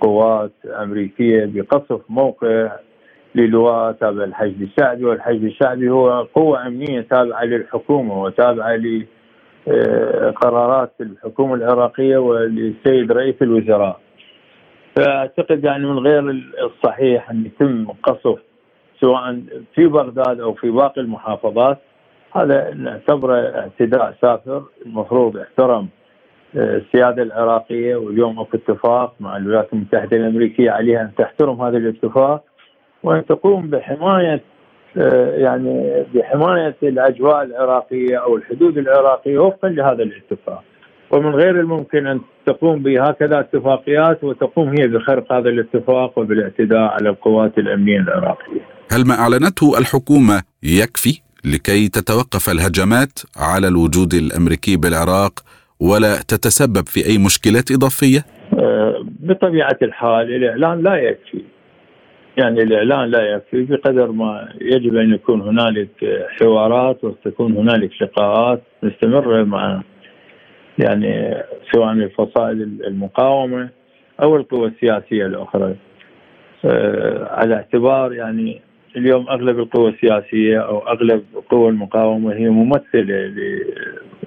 قوات 0.00 0.52
أمريكية 0.66 1.44
بقصف 1.54 2.00
موقع 2.08 2.70
للواء 3.34 3.92
تابع 3.92 4.24
الحشد 4.24 4.62
الشعبي 4.62 5.04
والحشد 5.04 5.44
الشعبي 5.44 5.90
هو 5.90 6.22
قوة 6.34 6.66
أمنية 6.66 7.00
تابعة 7.00 7.44
للحكومة 7.44 8.22
وتابعة 8.22 8.76
لقرارات 9.66 10.92
الحكومة 11.00 11.54
العراقية 11.54 12.18
وللسيد 12.18 13.12
رئيس 13.12 13.34
الوزراء. 13.42 14.00
فأعتقد 14.96 15.64
يعني 15.64 15.86
من 15.86 15.98
غير 15.98 16.30
الصحيح 16.64 17.30
أن 17.30 17.46
يتم 17.46 17.86
قصف 18.02 18.38
سواء 19.00 19.40
في 19.74 19.86
بغداد 19.86 20.40
أو 20.40 20.54
في 20.54 20.70
باقي 20.70 21.00
المحافظات 21.00 21.78
هذا 22.32 22.74
نعتبره 22.74 23.34
اعتداء 23.34 24.14
سافر. 24.22 24.62
المفروض 24.86 25.36
احترم 25.36 25.88
آه، 26.56 26.76
السيادة 26.76 27.22
العراقية 27.22 27.96
واليوم 27.96 28.40
اكو 28.40 28.56
اتفاق 28.56 29.14
مع 29.20 29.36
الولايات 29.36 29.72
المتحدة 29.72 30.16
الأمريكية 30.16 30.70
عليها 30.70 31.02
أن 31.02 31.10
تحترم 31.18 31.62
هذا 31.62 31.76
الاتفاق. 31.76 32.44
وأن 33.02 33.26
تقوم 33.26 33.70
بحماية 33.70 34.40
آه، 34.96 35.36
يعني 35.36 36.04
بحماية 36.14 36.76
الأجواء 36.82 37.42
العراقية 37.42 38.16
أو 38.16 38.36
الحدود 38.36 38.78
العراقية 38.78 39.38
وفقا 39.38 39.68
لهذا 39.68 40.02
الاتفاق. 40.02 40.64
ومن 41.10 41.34
غير 41.34 41.60
الممكن 41.60 42.06
أن 42.06 42.20
تقوم 42.46 42.82
بهكذا 42.82 43.40
اتفاقيات 43.40 44.24
وتقوم 44.24 44.68
هي 44.68 44.88
بخرق 44.88 45.32
هذا 45.32 45.48
الاتفاق 45.48 46.18
وبالاعتداء 46.18 46.80
على 46.80 47.08
القوات 47.08 47.58
الأمنية 47.58 48.00
العراقية. 48.00 48.79
هل 48.92 49.06
ما 49.08 49.14
أعلنته 49.14 49.78
الحكومة 49.78 50.42
يكفي 50.62 51.20
لكي 51.44 51.88
تتوقف 51.88 52.50
الهجمات 52.50 53.14
على 53.36 53.68
الوجود 53.68 54.14
الأمريكي 54.14 54.76
بالعراق 54.76 55.34
ولا 55.80 56.14
تتسبب 56.28 56.86
في 56.86 57.00
أي 57.06 57.18
مشكلات 57.18 57.70
إضافية؟ 57.70 58.20
آه، 58.58 59.06
بطبيعة 59.20 59.78
الحال 59.82 60.34
الإعلان 60.34 60.82
لا 60.82 60.94
يكفي. 60.96 61.42
يعني 62.36 62.62
الإعلان 62.62 63.10
لا 63.10 63.22
يكفي 63.22 63.62
بقدر 63.62 64.12
ما 64.12 64.48
يجب 64.60 64.96
أن 64.96 65.14
يكون 65.14 65.40
هنالك 65.40 66.26
حوارات 66.40 67.04
وتكون 67.04 67.56
هنالك 67.56 67.90
لقاءات 68.02 68.62
مستمرة 68.82 69.44
مع 69.44 69.82
يعني 70.78 71.42
سواء 71.72 71.92
الفصائل 71.92 72.62
المقاومة 72.86 73.68
أو 74.22 74.36
القوى 74.36 74.68
السياسية 74.68 75.26
الأخرى 75.26 75.74
آه، 76.64 77.28
على 77.30 77.54
اعتبار 77.54 78.12
يعني 78.12 78.60
اليوم 78.96 79.28
أغلب 79.28 79.58
القوى 79.58 79.90
السياسية 79.90 80.58
أو 80.58 80.78
أغلب 80.78 81.24
قوى 81.50 81.68
المقاومة 81.68 82.34
هي 82.34 82.48
ممثلة 82.48 83.34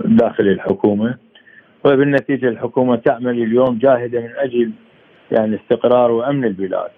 داخل 0.05 0.47
الحكومة 0.47 1.17
وبالنتيجة 1.85 2.49
الحكومة 2.49 2.95
تعمل 2.95 3.43
اليوم 3.43 3.77
جاهدة 3.77 4.19
من 4.19 4.29
أجل 4.37 4.71
يعني 5.31 5.55
استقرار 5.55 6.11
وأمن 6.11 6.45
البلاد. 6.45 6.89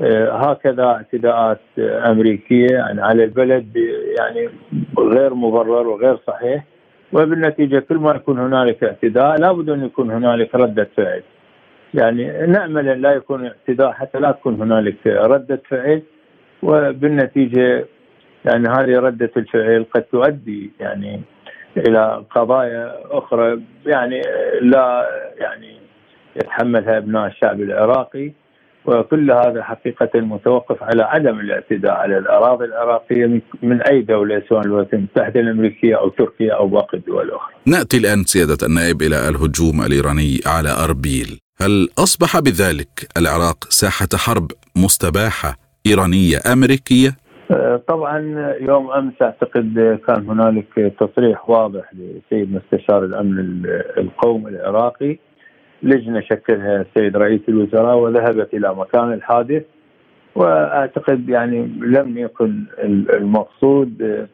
آه، 0.00 0.30
هكذا 0.30 0.84
اعتداءات 0.84 1.60
أمريكية 1.78 2.66
يعني 2.70 3.02
على 3.02 3.24
البلد 3.24 3.76
يعني 4.18 4.48
غير 4.98 5.34
مبرر 5.34 5.88
وغير 5.88 6.16
صحيح 6.26 6.64
وبالنتيجة 7.12 7.78
كل 7.78 7.96
ما 7.96 8.14
يكون 8.14 8.38
هنالك 8.38 8.84
اعتداء 8.84 9.40
لابد 9.40 9.70
أن 9.70 9.84
يكون 9.84 10.10
هنالك 10.10 10.54
ردة 10.54 10.88
فعل. 10.96 11.22
يعني 11.94 12.46
نأمل 12.46 12.88
أن 12.88 13.00
لا 13.00 13.12
يكون 13.12 13.46
اعتداء 13.46 13.92
حتى 13.92 14.18
لا 14.18 14.32
تكون 14.32 14.54
هنالك 14.62 15.06
ردة 15.06 15.62
فعل 15.68 16.02
وبالنتيجة 16.66 17.86
يعني 18.44 18.68
هذه 18.68 18.98
ردة 18.98 19.30
الفعل 19.36 19.86
قد 19.94 20.02
تؤدي 20.02 20.70
يعني 20.80 21.22
إلى 21.76 22.24
قضايا 22.30 22.94
أخرى 23.10 23.60
يعني 23.86 24.22
لا 24.60 25.06
يعني 25.38 25.76
يتحملها 26.36 26.98
ابناء 26.98 27.26
الشعب 27.26 27.60
العراقي 27.60 28.32
وكل 28.86 29.30
هذا 29.30 29.62
حقيقة 29.62 30.20
متوقف 30.20 30.82
على 30.82 31.02
عدم 31.02 31.40
الاعتداء 31.40 31.92
على 31.92 32.18
الأراضي 32.18 32.64
العراقية 32.64 33.40
من 33.62 33.82
أي 33.82 34.02
دولة 34.02 34.42
سواء 34.48 34.60
الولايات 34.60 34.94
المتحدة 34.94 35.40
الأمريكية 35.40 35.98
أو 35.98 36.08
تركيا 36.08 36.54
أو 36.54 36.68
باقي 36.68 36.98
الدول 36.98 37.24
الأخرى. 37.24 37.54
نأتي 37.66 37.96
الآن 37.96 38.24
سيادة 38.24 38.66
النائب 38.66 39.02
إلى 39.02 39.28
الهجوم 39.28 39.82
الإيراني 39.82 40.40
على 40.46 40.70
أربيل. 40.84 41.38
هل 41.60 41.88
أصبح 41.98 42.38
بذلك 42.40 43.08
العراق 43.16 43.64
ساحة 43.64 44.08
حرب 44.14 44.50
مستباحة 44.76 45.65
إيرانية 45.86 46.38
أمريكية؟ 46.52 47.10
أه، 47.50 47.82
طبعا 47.88 48.18
يوم 48.60 48.90
أمس 48.90 49.12
أعتقد 49.22 49.98
كان 50.06 50.30
هنالك 50.30 50.94
تصريح 51.00 51.50
واضح 51.50 51.90
لسيد 51.94 52.54
مستشار 52.54 53.04
الأمن 53.04 53.62
القومي 53.98 54.50
العراقي 54.50 55.18
لجنة 55.82 56.20
شكلها 56.20 56.80
السيد 56.80 57.16
رئيس 57.16 57.40
الوزراء 57.48 57.96
وذهبت 57.96 58.54
إلى 58.54 58.74
مكان 58.74 59.12
الحادث 59.12 59.62
وأعتقد 60.34 61.28
يعني 61.28 61.66
لم 61.80 62.18
يكن 62.18 62.64
المقصود 63.18 64.26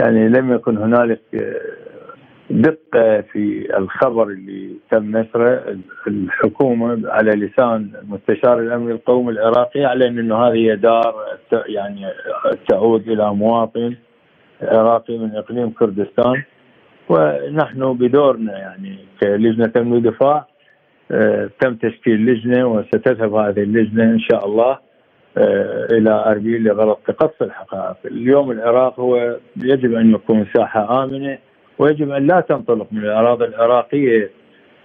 يعني 0.00 0.28
لم 0.28 0.52
يكن 0.52 0.76
هنالك 0.78 1.20
دقة 2.50 3.20
في 3.20 3.76
الخبر 3.78 4.28
اللي 4.28 4.76
تم 4.90 5.16
نشره 5.16 5.76
الحكومة 6.06 7.02
على 7.04 7.30
لسان 7.30 7.90
مستشار 8.02 8.60
الأمن 8.60 8.90
القومي 8.90 9.32
العراقي 9.32 9.84
على 9.84 10.08
إنه 10.08 10.36
هذه 10.36 10.74
دار 10.74 11.14
يعني 11.66 12.06
تعود 12.68 13.08
إلى 13.08 13.34
مواطن 13.34 13.94
عراقي 14.62 15.18
من 15.18 15.36
إقليم 15.36 15.70
كردستان. 15.70 16.42
ونحن 17.08 17.92
بدورنا 17.92 18.58
يعني 18.58 18.98
كلجنة 19.20 19.72
امن 19.76 19.92
ودفاع 19.92 20.46
آه، 21.10 21.50
تم 21.60 21.74
تشكيل 21.74 22.26
لجنة 22.26 22.66
وستذهب 22.66 23.34
هذه 23.34 23.62
اللجنة 23.62 24.04
إن 24.04 24.18
شاء 24.18 24.46
الله 24.46 24.78
آه، 25.38 25.86
إلى 25.92 26.24
أربيل 26.26 26.64
لغرض 26.64 26.96
تقصي 26.96 27.44
الحقائق، 27.44 27.96
اليوم 28.04 28.50
العراق 28.50 29.00
هو 29.00 29.36
يجب 29.56 29.94
أن 29.94 30.14
يكون 30.14 30.46
ساحة 30.56 31.04
آمنة 31.04 31.38
ويجب 31.78 32.10
أن 32.10 32.26
لا 32.26 32.40
تنطلق 32.40 32.86
من 32.92 32.98
الأراضي 32.98 33.44
العراقية 33.44 34.30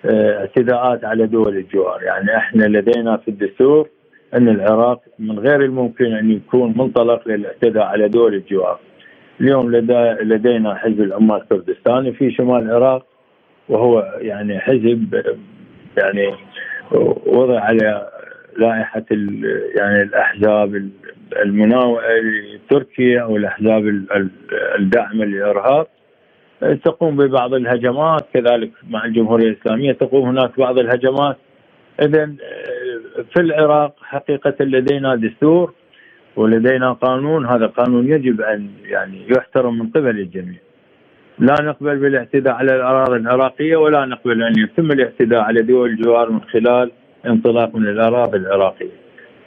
آه، 0.06 0.40
اعتداءات 0.40 1.06
على 1.06 1.28
دول 1.28 1.58
الجوار، 1.58 2.04
يعني 2.04 2.38
إحنا 2.38 2.64
لدينا 2.66 3.18
في 3.18 3.28
الدستور 3.28 3.90
أن 4.34 4.50
العراق 4.50 5.02
من 5.20 5.40
غير 5.40 5.64
الممكن 5.64 6.06
أن 6.06 6.32
يكون 6.32 6.74
منطلق 6.78 7.28
للاعتداء 7.28 7.84
على 7.84 8.08
دول 8.08 8.34
الجوار. 8.34 8.80
اليوم 9.42 9.72
لدينا 10.22 10.76
حزب 10.76 11.02
العمال 11.02 11.42
الكردستاني 11.42 12.12
في 12.12 12.32
شمال 12.32 12.64
العراق 12.64 13.06
وهو 13.70 14.18
يعني 14.18 14.60
حزب 14.60 15.24
يعني 15.98 16.34
وضع 17.26 17.60
على 17.60 18.10
لائحة 18.58 19.06
يعني 19.76 20.02
الأحزاب 20.02 20.90
المناوئة 21.44 22.08
لتركيا 22.22 23.22
أو 23.22 23.38
الأحزاب 23.38 24.04
الداعمة 24.80 25.26
للإرهاب 25.26 25.88
تقوم 26.60 27.18
ببعض 27.18 27.54
الهجمات 27.54 28.26
كذلك 28.34 28.72
مع 28.90 29.06
الجمهورية 29.06 29.48
الإسلامية 29.48 29.92
تقوم 29.92 30.30
هناك 30.30 30.60
بعض 30.60 30.80
الهجمات. 30.80 31.38
اذا 32.02 32.26
في 33.34 33.42
العراق 33.42 33.94
حقيقة 34.02 34.56
لدينا 34.60 35.16
دستور 35.16 35.74
ولدينا 36.36 36.94
قانون 36.94 37.46
هذا 37.46 37.66
القانون 37.66 38.08
يجب 38.08 38.42
أن 38.42 38.70
يعني 38.86 39.28
يحترم 39.38 39.80
من 39.80 39.90
قبل 39.90 40.10
الجميع. 40.10 40.60
لا 41.40 41.56
نقبل 41.62 41.98
بالاعتداء 41.98 42.54
على 42.54 42.76
الأراضي 42.76 43.16
العراقية 43.16 43.76
ولا 43.76 44.06
نقبل 44.06 44.44
أن 44.44 44.54
يتم 44.60 44.92
الاعتداء 44.92 45.40
على 45.40 45.62
دول 45.62 45.90
الجوار 45.90 46.32
من 46.32 46.42
خلال 46.42 46.92
انطلاق 47.26 47.76
من 47.76 47.88
الأراضي 47.88 48.38
العراقية. 48.38 49.00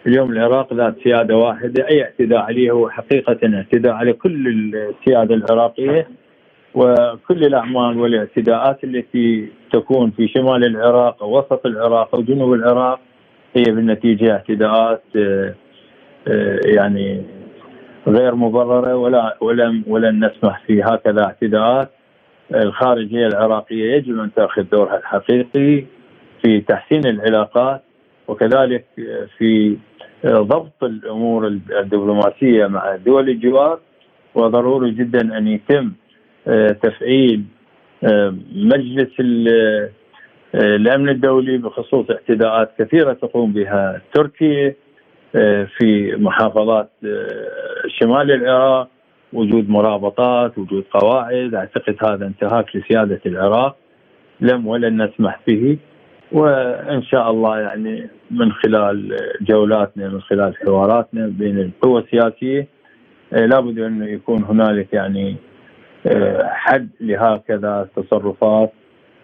اليوم 0.07 0.33
العراق 0.33 0.75
ذات 0.75 0.95
سيادة 1.05 1.37
واحدة، 1.37 1.89
أي 1.89 2.03
اعتداء 2.03 2.39
عليه 2.39 2.71
هو 2.71 2.91
حقيقة 2.91 3.39
اعتداء 3.55 3.93
على 3.93 4.13
كل 4.13 4.49
السيادة 4.49 5.35
العراقية. 5.35 6.09
وكل 6.75 7.45
الأعمال 7.45 7.99
والاعتداءات 7.99 8.85
التي 8.85 9.49
تكون 9.73 10.11
في 10.11 10.29
شمال 10.29 10.65
العراق 10.65 11.23
أو 11.23 11.39
وسط 11.39 11.67
العراق 11.67 12.15
أو 12.15 12.23
جنوب 12.23 12.53
العراق 12.53 13.01
هي 13.57 13.63
بالنتيجة 13.63 14.33
اعتداءات 14.33 15.03
آه، 15.17 15.55
آه، 16.29 16.61
يعني 16.65 17.23
غير 18.07 18.35
مبررة 18.35 18.97
ولا 18.97 19.37
ولم 19.41 19.85
ولن 19.87 20.25
نسمح 20.25 20.63
في 20.67 20.83
هكذا 20.83 21.25
اعتداءات. 21.25 21.91
الخارجية 22.55 23.27
العراقية 23.27 23.93
يجب 23.97 24.19
أن 24.21 24.35
تأخذ 24.35 24.63
دورها 24.63 24.97
الحقيقي 24.97 25.85
في 26.43 26.61
تحسين 26.61 27.07
العلاقات 27.07 27.83
وكذلك 28.29 28.85
في 29.39 29.77
ضبط 30.27 30.85
الأمور 30.85 31.47
الدبلوماسية 31.47 32.67
مع 32.67 32.97
دول 32.97 33.29
الجوار 33.29 33.79
وضروري 34.35 34.91
جدا 34.91 35.39
أن 35.39 35.49
يتم 35.49 35.93
تفعيل 36.83 37.45
مجلس 38.55 39.21
الأمن 40.55 41.09
الدولي 41.09 41.59
بخصوص 41.59 42.11
اعتداءات 42.11 42.71
كثيرة 42.79 43.13
تقوم 43.13 43.53
بها 43.53 44.03
تركيا 44.15 44.75
في 45.79 46.17
محافظات 46.17 46.91
شمال 47.99 48.31
العراق 48.31 48.89
وجود 49.33 49.71
مرابطات 49.71 50.59
وجود 50.59 50.85
قواعد. 50.91 51.55
أعتقد 51.55 51.97
هذا 52.07 52.27
انتهاك 52.27 52.77
لسيادة 52.77 53.21
العراق. 53.27 53.77
لم 54.41 54.67
ولن 54.67 55.03
نسمح 55.03 55.41
به. 55.49 55.79
وإن 56.33 57.03
شاء 57.03 57.31
الله 57.31 57.59
يعني 57.59 58.09
من 58.31 58.53
خلال 58.53 59.17
جولاتنا 59.41 60.09
من 60.09 60.21
خلال 60.21 60.57
حواراتنا 60.57 61.27
بين 61.27 61.59
القوى 61.59 62.01
السياسية 62.03 62.69
آه، 63.33 63.47
لابد 63.47 63.79
انه 63.79 64.07
يكون 64.07 64.45
هنالك 64.45 64.93
يعني 64.93 65.31
آه، 65.31 65.52
حد 66.45 66.89
لهكذا 67.01 67.89
تصرفات 67.97 68.73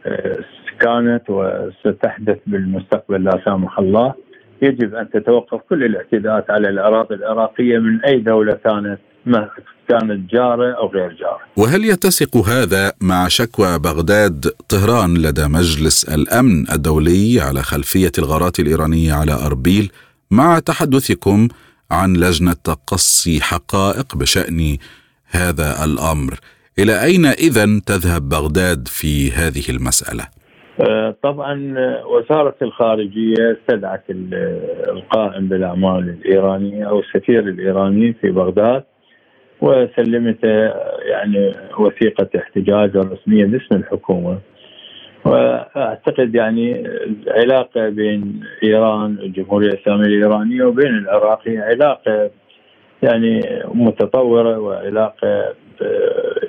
آه، 0.07 0.39
كانت 0.81 1.23
وستحدث 1.31 2.39
بالمستقبل 2.47 3.25
لا 3.25 3.41
سامح 3.45 3.79
الله 3.79 4.15
يجب 4.63 4.95
أن 4.95 5.11
تتوقف 5.11 5.61
كل 5.69 5.85
الاعتداءات 5.85 6.51
على 6.51 6.69
الأراضي 6.69 7.15
العراقية 7.15 7.79
من 7.79 8.05
أي 8.05 8.19
دولة 8.19 8.53
كانت 8.53 8.99
ما 9.27 9.49
كانت 9.89 10.31
جاره 10.31 10.73
أو 10.73 10.89
غير 10.89 11.13
جاره. 11.13 11.41
وهل 11.57 11.85
يتسق 11.85 12.37
هذا 12.37 12.93
مع 13.01 13.29
شكوى 13.29 13.79
بغداد 13.79 14.47
طهران 14.69 15.15
لدى 15.15 15.47
مجلس 15.47 16.05
الأمن 16.05 16.71
الدولي 16.73 17.41
على 17.41 17.63
خلفية 17.63 18.13
الغارات 18.19 18.61
الإيرانية 18.61 19.13
على 19.13 19.33
أربيل 19.47 19.91
مع 20.31 20.59
تحدثكم 20.59 21.49
عن 21.91 22.17
لجنة 22.17 22.53
تقصي 22.53 23.41
حقائق 23.41 24.17
بشأن 24.17 24.77
هذا 25.31 25.85
الأمر 25.85 26.35
إلى 26.79 27.05
أين 27.05 27.25
اذا 27.27 27.65
تذهب 27.87 28.29
بغداد 28.29 28.89
في 28.89 29.31
هذه 29.31 29.77
المسألة؟ 29.77 30.25
آه، 30.81 31.17
طبعا 31.23 31.75
وزارة 32.07 32.55
الخارجية 32.63 33.59
استدعت 33.61 34.05
القائم 34.89 35.49
بالأعمال 35.49 36.09
الإيرانية 36.09 36.89
أو 36.89 37.01
السفير 37.01 37.41
الإيراني 37.41 38.13
في 38.13 38.31
بغداد 38.31 38.85
وسلمته 39.61 40.73
يعني 41.11 41.55
وثيقة 41.79 42.29
احتجاج 42.37 42.97
رسميه 42.97 43.45
باسم 43.45 43.75
الحكومة. 43.75 44.39
وأعتقد 45.25 46.35
يعني 46.35 46.87
العلاقة 47.27 47.89
بين 47.89 48.41
إيران 48.65 49.19
الجمهورية 49.19 49.69
الإسلامية 49.69 50.07
الإيرانية 50.07 50.65
وبين 50.65 50.95
العراق 50.99 51.41
هي 51.49 51.59
علاقة 51.59 52.31
يعني 53.03 53.41
متطورة 53.75 54.59
وعلاقة 54.59 55.55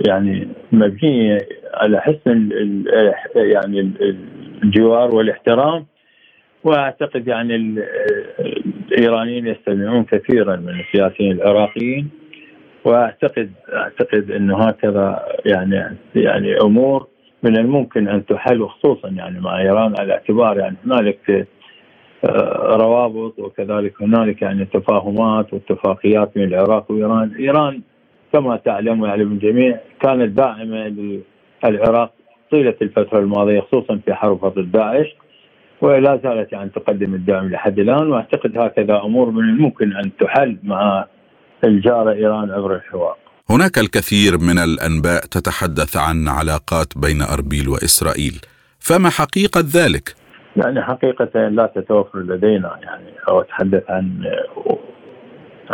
يعني 0.07 0.47
مبنيه 0.71 1.37
على 1.73 2.01
حسن 2.01 2.49
يعني 3.35 3.91
الجوار 4.63 5.15
والاحترام 5.15 5.85
وأعتقد 6.63 7.27
يعني 7.27 7.55
الإيرانيين 7.55 9.47
يستمعون 9.47 10.03
كثيرا 10.03 10.55
من 10.55 10.79
السياسيين 10.79 11.31
العراقيين 11.31 12.09
واعتقد 12.85 13.51
أعتقد 13.73 14.31
إنه 14.31 14.57
هكذا 14.57 15.25
يعني 15.45 15.97
يعني 16.15 16.61
أمور 16.61 17.07
من 17.43 17.57
الممكن 17.57 18.07
أن 18.07 18.25
تحل 18.25 18.67
خصوصا 18.67 19.09
يعني 19.09 19.39
مع 19.39 19.61
إيران 19.61 19.95
على 19.99 20.13
اعتبار 20.13 20.57
يعني 20.57 20.75
هنالك 20.85 21.47
آه، 22.25 22.77
روابط 22.81 23.39
وكذلك 23.39 24.01
هنالك 24.01 24.41
يعني 24.41 24.65
تفاهمات 24.65 25.53
واتفاقيات 25.53 26.31
بين 26.35 26.43
العراق 26.43 26.91
وإيران، 26.91 27.35
إيران 27.39 27.81
كما 28.33 28.57
تعلم 28.57 29.01
ويعلم 29.01 29.31
الجميع 29.31 29.79
كانت 30.01 30.37
داعمة 30.37 30.95
للعراق 31.63 32.13
طيلة 32.51 32.75
الفترة 32.81 33.19
الماضية 33.19 33.59
خصوصا 33.59 33.99
في 34.05 34.13
حرب 34.13 34.45
ضد 34.45 34.71
داعش 34.71 35.15
ولا 35.81 36.19
زالت 36.23 36.53
يعني 36.53 36.69
تقدم 36.69 37.13
الدعم 37.13 37.49
لحد 37.49 37.79
الآن 37.79 38.11
وأعتقد 38.11 38.57
هكذا 38.57 39.01
أمور 39.05 39.31
من 39.31 39.43
الممكن 39.43 39.95
أن 39.95 40.11
تحل 40.19 40.57
مع 40.63 41.05
الجاره 41.63 42.11
إيران 42.11 42.51
عبر 42.51 42.75
الحوار. 42.75 43.15
هناك 43.49 43.77
الكثير 43.77 44.37
من 44.37 44.57
الأنباء 44.57 45.21
تتحدث 45.21 45.97
عن 45.97 46.27
علاقات 46.27 46.97
بين 46.97 47.21
أربيل 47.21 47.69
وإسرائيل، 47.69 48.41
فما 48.79 49.09
حقيقة 49.09 49.59
ذلك؟ 49.59 50.15
يعني 50.55 50.81
حقيقة 50.81 51.47
لا 51.47 51.71
تتوفر 51.75 52.19
لدينا 52.19 52.79
يعني 52.83 53.09
أو 53.29 53.41
أتحدث 53.41 53.83
عن 53.89 54.23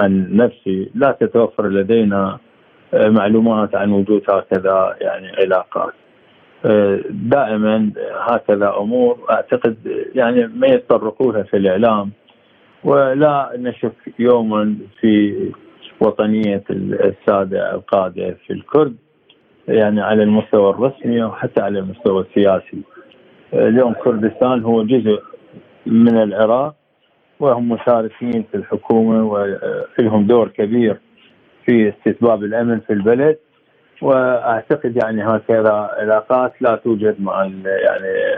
عن 0.02 0.28
نفسي 0.32 0.90
لا 0.96 1.18
تتوفر 1.20 1.68
لدينا 1.68 2.40
معلومات 2.94 3.76
عن 3.76 3.92
وجود 3.92 4.22
هكذا 4.30 4.96
يعني 5.02 5.28
علاقات. 5.28 5.94
دائما 7.10 7.92
هكذا 8.20 8.74
أمور 8.78 9.18
أعتقد 9.32 9.78
يعني 10.16 10.48
ما 10.48 10.68
يتطرقونها 10.68 11.44
في 11.44 11.58
الإعلام 11.58 12.12
ولا 12.84 13.52
نشك 13.56 14.14
يوما 14.20 14.76
في 15.02 15.36
وطنية 16.00 16.64
السادة 16.70 17.76
القادة 17.76 18.38
في 18.48 18.54
الكرد 18.54 18.96
يعني 19.68 20.02
على 20.02 20.24
المستوى 20.24 20.70
الرسمي 20.70 21.24
وحتى 21.24 21.62
على 21.62 21.80
المستوى 21.80 22.22
السياسي. 22.30 22.82
اليوم 23.54 23.94
كردستان 23.94 24.64
هو 24.64 24.84
جزء 24.84 25.22
من 25.86 26.18
العراق 26.18 26.76
وهم 27.40 27.70
مشاركين 27.70 28.46
في 28.52 28.58
الحكومة 28.58 29.24
ولهم 29.24 30.28
دور 30.28 30.48
كبير 30.48 30.98
في 31.66 31.90
استتباب 31.90 32.44
الأمن 32.44 32.80
في 32.80 32.94
البلد 32.94 33.38
وأعتقد 34.02 35.04
يعني 35.04 35.24
هكذا 35.24 35.90
علاقات 36.00 36.54
لا 36.62 36.76
توجد 36.76 37.22
مع 37.22 37.44
يعني 37.66 38.38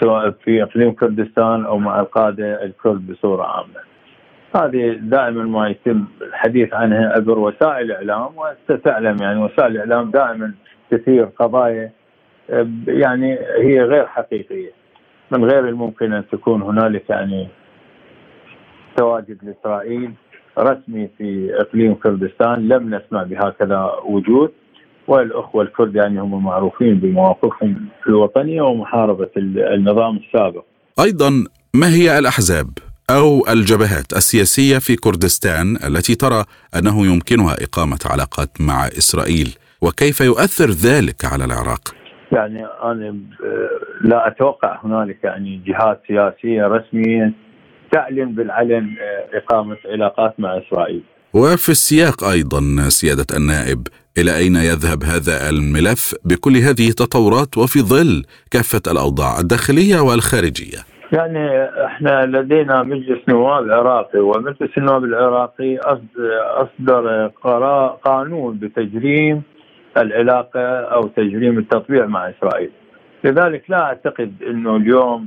سواء 0.00 0.30
في 0.30 0.62
إقليم 0.62 0.92
كردستان 0.92 1.64
أو 1.64 1.78
مع 1.78 2.00
القادة 2.00 2.64
الكرد 2.64 3.06
بصورة 3.06 3.42
عامة. 3.42 3.86
هذه 4.56 4.98
دائما 5.00 5.44
ما 5.44 5.68
يتم 5.68 6.04
الحديث 6.22 6.74
عنها 6.74 7.12
عبر 7.16 7.38
وسائل 7.38 7.92
الاعلام 7.92 8.36
وانت 8.36 8.84
تعلم 8.84 9.16
يعني 9.22 9.38
وسائل 9.38 9.72
الاعلام 9.72 10.10
دائما 10.10 10.54
تثير 10.90 11.24
قضايا 11.24 11.90
يعني 12.88 13.38
هي 13.58 13.82
غير 13.82 14.06
حقيقية 14.06 14.70
من 15.30 15.44
غير 15.44 15.68
الممكن 15.68 16.12
أن 16.12 16.24
تكون 16.32 16.62
هنالك 16.62 17.10
يعني 17.10 17.48
تواجد 18.96 19.38
لإسرائيل 19.42 20.12
رسمي 20.58 21.08
في 21.18 21.50
إقليم 21.60 21.94
كردستان 21.94 22.68
لم 22.68 22.94
نسمع 22.94 23.22
بهكذا 23.22 23.92
وجود 24.04 24.52
والأخوة 25.08 25.62
الكرد 25.62 25.96
يعني 25.96 26.20
هم 26.20 26.44
معروفين 26.44 26.94
بمواقفهم 26.94 27.88
الوطنية 28.08 28.62
ومحاربة 28.62 29.30
النظام 29.36 30.16
السابق. 30.16 30.64
أيضا 31.00 31.30
ما 31.74 31.88
هي 31.88 32.18
الأحزاب 32.18 32.68
أو 33.10 33.48
الجبهات 33.48 34.12
السياسية 34.12 34.78
في 34.78 34.96
كردستان 34.96 35.76
التي 35.76 36.14
ترى 36.14 36.44
أنه 36.78 37.06
يمكنها 37.06 37.54
إقامة 37.64 37.98
علاقات 38.10 38.60
مع 38.60 38.86
إسرائيل 38.86 39.48
وكيف 39.82 40.20
يؤثر 40.20 40.70
ذلك 40.70 41.24
على 41.24 41.44
العراق؟ 41.44 41.94
يعني 42.32 42.66
أنا 42.82 43.16
لا 44.00 44.28
أتوقع 44.28 44.80
هنالك 44.84 45.24
يعني 45.24 45.62
جهات 45.66 46.02
سياسية 46.08 46.66
رسميه 46.66 47.32
تعلن 47.92 48.34
بالعلن 48.34 48.90
إقامة 49.34 49.76
علاقات 49.92 50.34
مع 50.38 50.58
إسرائيل. 50.58 51.02
وفي 51.34 51.68
السياق 51.68 52.24
أيضا 52.24 52.60
سيادة 52.88 53.26
النائب 53.36 53.88
إلى 54.18 54.36
أين 54.36 54.56
يذهب 54.56 55.04
هذا 55.04 55.50
الملف 55.50 56.14
بكل 56.24 56.56
هذه 56.56 56.88
التطورات 56.88 57.58
وفي 57.58 57.80
ظل 57.80 58.24
كافة 58.50 58.82
الأوضاع 58.92 59.40
الداخلية 59.40 60.00
والخارجية؟ 60.00 60.78
يعني 61.12 61.64
إحنا 61.86 62.26
لدينا 62.26 62.82
مجلس 62.82 63.18
نواب 63.28 63.70
عراقي 63.70 64.18
ومجلس 64.18 64.70
النواب 64.78 65.04
العراقي 65.04 65.78
أصدر 66.62 67.30
قانون 68.04 68.58
بتجريم 68.58 69.42
العلاقة 69.96 70.60
أو 70.80 71.08
تجريم 71.08 71.58
التطبيع 71.58 72.06
مع 72.06 72.30
إسرائيل. 72.30 72.70
لذلك 73.24 73.62
لا 73.68 73.82
أعتقد 73.82 74.32
إنه 74.50 74.76
اليوم 74.76 75.26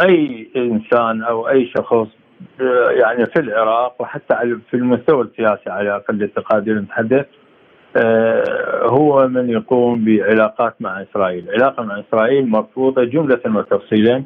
أي 0.00 0.48
إنسان 0.56 1.22
أو 1.22 1.48
أي 1.48 1.66
شخص 1.76 2.06
يعني 2.90 3.26
في 3.26 3.40
العراق 3.40 4.02
وحتى 4.02 4.56
في 4.70 4.76
المستوى 4.76 5.22
السياسي 5.22 5.70
على 5.70 5.96
أقل 5.96 6.22
التقادير 6.22 6.78
نتحدث 6.78 7.26
هو 8.82 9.28
من 9.28 9.50
يقوم 9.50 10.04
بعلاقات 10.04 10.74
مع 10.80 11.02
إسرائيل، 11.02 11.48
العلاقة 11.48 11.82
مع 11.82 12.00
إسرائيل 12.00 12.48
مرفوضه 12.48 13.04
جملة 13.04 13.40
وتفصيلا 13.46 14.22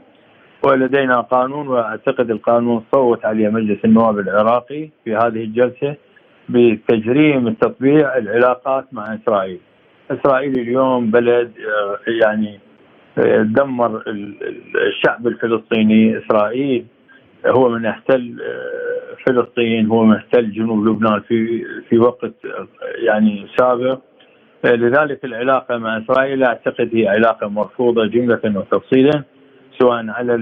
ولدينا 0.62 1.20
قانون 1.20 1.68
وأعتقد 1.68 2.30
القانون 2.30 2.82
صوت 2.94 3.24
عليه 3.24 3.48
مجلس 3.48 3.84
النواب 3.84 4.18
العراقي 4.18 4.88
في 5.04 5.14
هذه 5.14 5.44
الجلسة 5.44 5.94
بتجريم 6.48 7.48
التطبيع 7.48 8.16
العلاقات 8.16 8.84
مع 8.92 9.14
إسرائيل. 9.14 9.58
إسرائيل 10.10 10.58
اليوم 10.60 11.10
بلد 11.10 11.52
يعني 12.22 12.60
دمر 13.42 14.02
الشعب 14.86 15.26
الفلسطيني 15.26 16.18
إسرائيل 16.18 16.86
هو 17.46 17.68
من 17.68 17.86
أحتل 17.86 18.36
فلسطين 19.26 19.86
هو 19.86 20.04
من 20.04 20.16
أحتل 20.16 20.50
جنوب 20.52 20.88
لبنان 20.88 21.20
في 21.20 21.64
في 21.88 21.98
وقت 21.98 22.32
يعني 22.98 23.46
سابق 23.56 23.98
لذلك 24.64 25.24
العلاقة 25.24 25.78
مع 25.78 25.98
إسرائيل 25.98 26.44
أعتقد 26.44 26.90
هي 26.94 27.08
علاقة 27.08 27.48
مرفوضة 27.48 28.06
جملة 28.06 28.40
وتفصيلا 28.44 29.24
سواء 29.78 30.06
على 30.08 30.34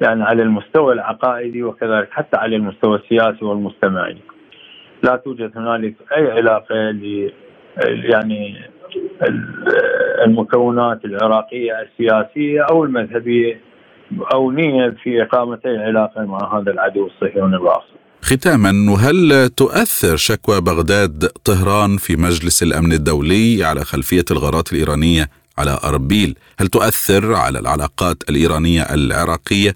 يعني 0.00 0.22
على 0.24 0.42
المستوى 0.42 0.94
العقائدي 0.94 1.62
وكذلك 1.62 2.08
حتى 2.10 2.36
على 2.36 2.56
المستوى 2.56 2.96
السياسي 2.96 3.44
والمجتمعي. 3.44 4.16
لا 5.02 5.16
توجد 5.16 5.58
هنالك 5.58 5.94
أي 6.16 6.30
علاقة 6.30 6.90
ل 6.90 7.30
يعني 7.86 8.56
المكونات 10.24 11.04
العراقية 11.04 11.72
السياسية 11.82 12.60
أو 12.70 12.84
المذهبية 12.84 13.60
أو 14.34 14.50
نية 14.50 14.96
في 15.02 15.22
اقامه 15.22 15.58
اي 15.66 15.76
علاقه 15.76 16.24
مع 16.24 16.58
هذا 16.58 16.70
العدو 16.72 17.06
الصهيوني 17.06 17.56
الراصد. 17.56 17.96
ختاما 18.22 18.92
وهل 18.92 19.48
تؤثر 19.48 20.16
شكوى 20.16 20.60
بغداد 20.60 21.24
طهران 21.44 21.96
في 21.96 22.16
مجلس 22.16 22.62
الأمن 22.62 22.92
الدولي 22.92 23.64
على 23.64 23.84
خلفية 23.84 24.24
الغارات 24.30 24.72
الإيرانية 24.72 25.28
على 25.58 25.78
أربيل، 25.84 26.38
هل 26.58 26.68
تؤثر 26.68 27.34
على 27.34 27.58
العلاقات 27.58 28.16
الإيرانية 28.30 28.82
العراقية 28.82 29.74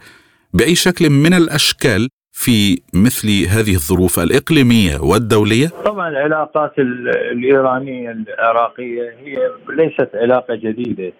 بأي 0.55 0.75
شكل 0.75 1.11
من 1.11 1.35
الأشكال 1.35 2.09
في 2.45 2.83
مثل 2.95 3.29
هذه 3.29 3.75
الظروف 3.81 4.19
الإقليمية 4.19 4.95
والدولية؟ 5.11 5.69
طبعا 5.85 6.09
العلاقات 6.09 6.73
الإيرانية 6.79 8.11
العراقية 8.11 9.15
هي 9.25 9.37
ليست 9.69 10.11
علاقة 10.15 10.55
جديدة 10.55 11.13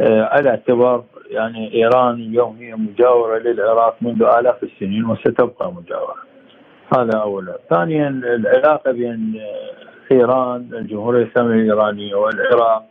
على 0.00 0.50
اعتبار 0.50 1.04
يعني 1.30 1.74
إيران 1.74 2.14
اليوم 2.14 2.56
هي 2.60 2.74
مجاورة 2.74 3.38
للعراق 3.38 3.96
منذ 4.00 4.22
آلاف 4.22 4.62
السنين 4.62 5.04
وستبقى 5.04 5.72
مجاورة. 5.72 6.16
هذا 6.96 7.18
اولا، 7.18 7.58
ثانيا 7.70 8.08
العلاقة 8.08 8.92
بين 8.92 9.40
إيران 10.12 10.68
الجمهورية 10.72 11.22
الإسلامية 11.22 11.54
الإيرانية 11.54 12.14
والعراق 12.14 12.84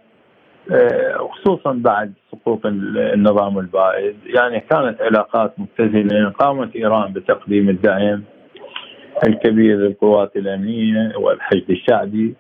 خصوصا 1.32 1.74
بعد 1.74 2.14
سقوط 2.32 2.66
النظام 2.66 3.60
البائد. 3.60 4.16
يعني 4.26 4.60
كانت 4.60 5.02
علاقات 5.02 5.54
متزنة. 5.58 6.30
قامت 6.30 6.76
إيران 6.76 7.14
بتقديم 7.14 7.70
الدعم 7.70 8.24
الكبير 9.28 9.78
للقوات 9.78 10.36
الأمنية 10.36 11.18
والحشد 11.18 11.70
الشعبي. 11.70 12.36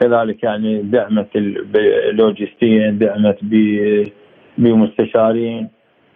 كذلك 0.00 0.42
يعني 0.42 0.82
دعمت 0.82 1.28
لوجستيا 2.12 2.90
دعمت 2.90 3.38
بمستشارين. 4.58 5.68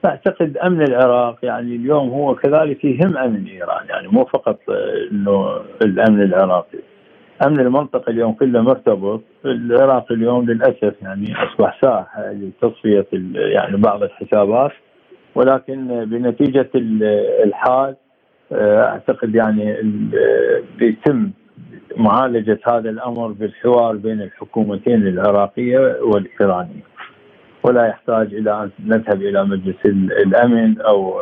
اعتقد 0.05 0.57
أمن 0.57 0.83
العراق 0.83 1.39
يعني 1.43 1.77
اليوم 1.77 2.09
هو 2.09 2.35
كذلك 2.35 2.85
يهم 2.85 3.16
أمن 3.16 3.47
إيران. 3.47 3.87
يعني 3.89 4.09
مو 4.09 4.25
فقط 4.25 4.59
إنه 5.12 5.61
الأمن 5.85 6.23
العراقي. 6.23 6.79
أمن 7.47 7.61
المنطقة 7.61 8.11
اليوم 8.11 8.32
كله 8.32 8.62
مرتبط 8.62 9.22
العراق 9.45 10.12
اليوم 10.12 10.51
للأسف 10.51 10.95
يعني 11.03 11.34
أصبح 11.36 11.80
ساحه 11.82 12.32
لتصفية 12.32 13.07
يعني 13.34 13.76
بعض 13.76 14.03
الحسابات 14.03 14.72
ولكن 15.34 16.05
بنتيجة 16.05 16.70
الحال 17.45 17.97
أعتقد 18.53 19.34
يعني 19.34 19.76
بيتم 20.78 21.30
معالجة 21.97 22.59
هذا 22.66 22.91
الأمر 22.91 23.28
بالحوار 23.28 23.97
بين 23.97 24.22
الحكومتين 24.22 25.07
العراقية 25.07 25.97
والإيرانية. 26.03 26.91
ولا 27.64 27.86
يحتاج 27.86 28.34
إلى 28.34 28.62
أن 28.62 28.70
نذهب 28.86 29.22
إلى 29.22 29.45
مجلس 29.45 29.86
الأمن 30.26 30.80
أو 30.80 31.20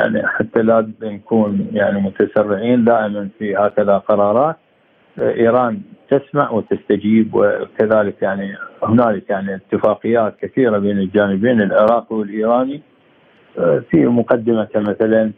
يعني 0.00 0.26
حتى 0.26 0.62
لا 0.62 0.88
نكون 1.02 1.66
يعني 1.72 2.00
متسرعين 2.00 2.84
دائما 2.84 3.28
في 3.38 3.56
هكذا 3.56 3.98
قرارات 3.98 4.56
إيران 5.18 5.80
تسمع 6.10 6.50
وتستجيب 6.50 7.34
وكذلك 7.34 8.22
يعني 8.22 8.56
هنالك 8.82 9.30
يعني 9.30 9.54
اتفاقيات 9.54 10.34
كثيرة 10.42 10.78
بين 10.78 10.98
الجانبين 10.98 11.60
العراقي 11.60 12.16
والإيراني 12.16 12.80
في 13.90 14.06
مقدمة 14.06 14.68
مثلا 14.74 15.30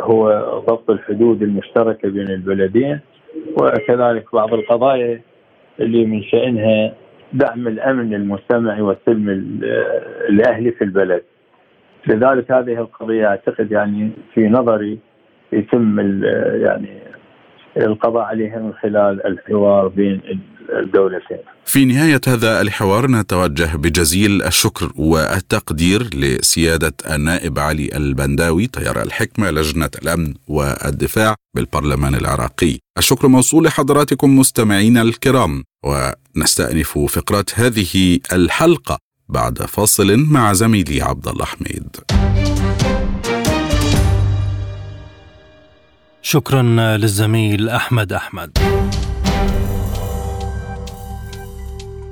هو 0.00 0.30
ضبط 0.68 0.90
الحدود 0.90 1.42
المشتركة 1.42 2.08
بين 2.08 2.30
البلدين 2.30 3.00
وكذلك 3.62 4.24
بعض 4.34 4.54
القضايا 4.54 5.20
اللي 5.80 6.06
من 6.06 6.22
شانها 6.22 6.92
دعم 7.32 7.68
الأمن 7.68 8.14
المجتمعي 8.14 8.80
والسلم 8.80 9.28
الأهلي 10.28 10.70
في 10.72 10.84
البلد. 10.84 11.22
لذلك 12.06 12.50
هذه 12.50 12.80
القضية 12.80 13.26
أعتقد 13.26 13.72
يعني 13.72 14.10
في 14.34 14.48
نظري 14.48 14.98
يتم 15.52 16.00
يعني 16.64 16.98
القضاء 17.76 18.22
عليها 18.22 18.58
من 18.58 18.72
خلال 18.72 19.26
الحوار 19.26 19.88
بين 19.88 20.20
الدولتين. 20.72 21.38
في 21.64 21.84
نهاية 21.84 22.20
هذا 22.28 22.60
الحوار 22.60 23.10
نتوجه 23.10 23.76
بجزيل 23.76 24.42
الشكر 24.42 24.92
والتقدير 24.96 26.02
لسيادة 26.14 26.92
النائب 27.14 27.58
علي 27.58 27.96
البنداوي 27.96 28.66
طيار 28.66 29.02
الحكمة 29.02 29.50
لجنة 29.50 29.90
الأمن 30.02 30.34
والدفاع 30.48 31.34
بالبرلمان 31.56 32.14
العراقي 32.14 32.78
الشكر 32.98 33.28
موصول 33.28 33.64
لحضراتكم 33.64 34.38
مستمعينا 34.38 35.02
الكرام 35.02 35.64
ونستأنف 35.84 36.98
فقرات 36.98 37.60
هذه 37.60 38.18
الحلقة 38.32 38.98
بعد 39.28 39.62
فاصل 39.62 40.16
مع 40.16 40.52
زميلي 40.52 41.02
عبد 41.02 41.28
الله 41.28 41.44
حميد 41.44 41.96
شكرا 46.22 46.62
للزميل 46.96 47.68
أحمد 47.68 48.12
أحمد. 48.12 48.58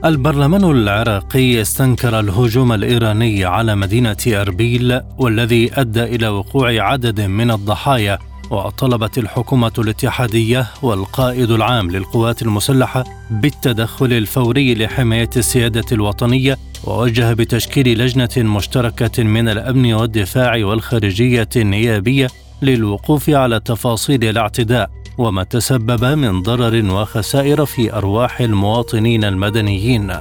البرلمان 0.05 0.65
العراقي 0.65 1.61
استنكر 1.61 2.21
الهجوم 2.21 2.73
الإيراني 2.73 3.45
على 3.45 3.75
مدينة 3.75 4.17
أربيل 4.29 5.01
والذي 5.19 5.71
أدى 5.81 6.03
إلى 6.03 6.29
وقوع 6.29 6.81
عدد 6.81 7.21
من 7.21 7.51
الضحايا 7.51 8.19
وطلبت 8.51 9.19
الحكومة 9.19 9.73
الاتحادية 9.79 10.67
والقائد 10.83 11.51
العام 11.51 11.91
للقوات 11.91 12.43
المسلحة 12.43 13.05
بالتدخل 13.31 14.13
الفوري 14.13 14.75
لحماية 14.75 15.31
السيادة 15.37 15.85
الوطنية 15.93 16.59
ووجه 16.85 17.33
بتشكيل 17.33 17.99
لجنة 17.99 18.29
مشتركة 18.37 19.23
من 19.23 19.49
الأمن 19.49 19.95
والدفاع 19.95 20.65
والخارجية 20.65 21.49
النيابية 21.57 22.29
للوقوف 22.63 23.31
على 23.31 23.61
تفاصيل 23.61 24.25
الاعتداء 24.25 24.91
وما 25.19 25.43
تسبب 25.43 26.05
من 26.05 26.43
ضرر 26.43 26.93
وخسائر 26.93 27.65
في 27.67 27.93
أرواح 27.93 28.41
المواطنين 28.41 29.25
المدنيين. 29.25 30.13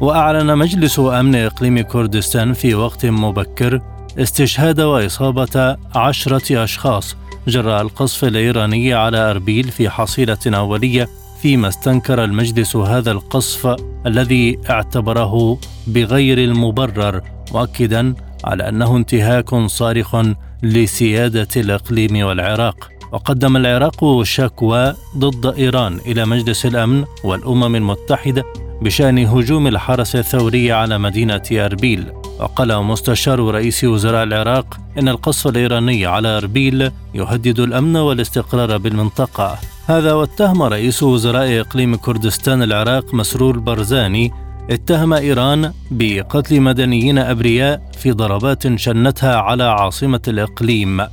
وأعلن 0.00 0.58
مجلس 0.58 0.98
أمن 0.98 1.34
إقليم 1.34 1.80
كردستان 1.80 2.52
في 2.52 2.74
وقت 2.74 3.06
مبكر 3.06 3.80
استشهاد 4.18 4.80
وإصابة 4.80 5.76
عشرة 5.94 6.64
أشخاص 6.64 7.16
جراء 7.48 7.82
القصف 7.82 8.24
الإيراني 8.24 8.94
على 8.94 9.30
أربيل 9.30 9.64
في 9.64 9.90
حصيلة 9.90 10.38
أولية 10.46 11.08
فيما 11.42 11.68
استنكر 11.68 12.24
المجلس 12.24 12.76
هذا 12.76 13.12
القصف 13.12 13.76
الذي 14.06 14.58
اعتبره 14.70 15.58
بغير 15.86 16.38
المبرر 16.38 17.22
مؤكدا 17.52 18.14
على 18.44 18.68
أنه 18.68 18.96
انتهاك 18.96 19.54
صارخ 19.54 20.16
لسيادة 20.62 21.48
الإقليم 21.56 22.26
والعراق. 22.26 22.88
وقدم 23.12 23.56
العراق 23.56 24.22
شكوى 24.22 24.94
ضد 25.16 25.46
إيران 25.58 25.98
إلى 26.06 26.26
مجلس 26.26 26.66
الأمن 26.66 27.04
والأمم 27.24 27.76
المتحدة 27.76 28.44
بشأن 28.82 29.18
هجوم 29.18 29.66
الحرس 29.66 30.16
الثوري 30.16 30.72
على 30.72 30.98
مدينة 30.98 31.42
أربيل. 31.52 32.12
وقال 32.40 32.82
مستشار 32.82 33.40
رئيس 33.40 33.84
وزراء 33.84 34.22
العراق 34.22 34.80
إن 34.98 35.08
القصف 35.08 35.46
الإيراني 35.46 36.06
على 36.06 36.28
أربيل 36.28 36.90
يهدد 37.14 37.60
الأمن 37.60 37.96
والاستقرار 37.96 38.76
بالمنطقة. 38.78 39.58
هذا 39.86 40.12
واتهم 40.12 40.62
رئيس 40.62 41.02
وزراء 41.02 41.60
إقليم 41.60 41.94
كردستان 41.96 42.62
العراق 42.62 43.14
مسرور 43.14 43.58
برزاني 43.58 44.32
اتهم 44.70 45.12
إيران 45.12 45.72
بقتل 45.90 46.60
مدنيين 46.60 47.18
أبرياء 47.18 47.82
في 47.98 48.10
ضربات 48.12 48.76
شنتها 48.76 49.36
على 49.36 49.64
عاصمة 49.64 50.20
الإقليم. 50.28 51.06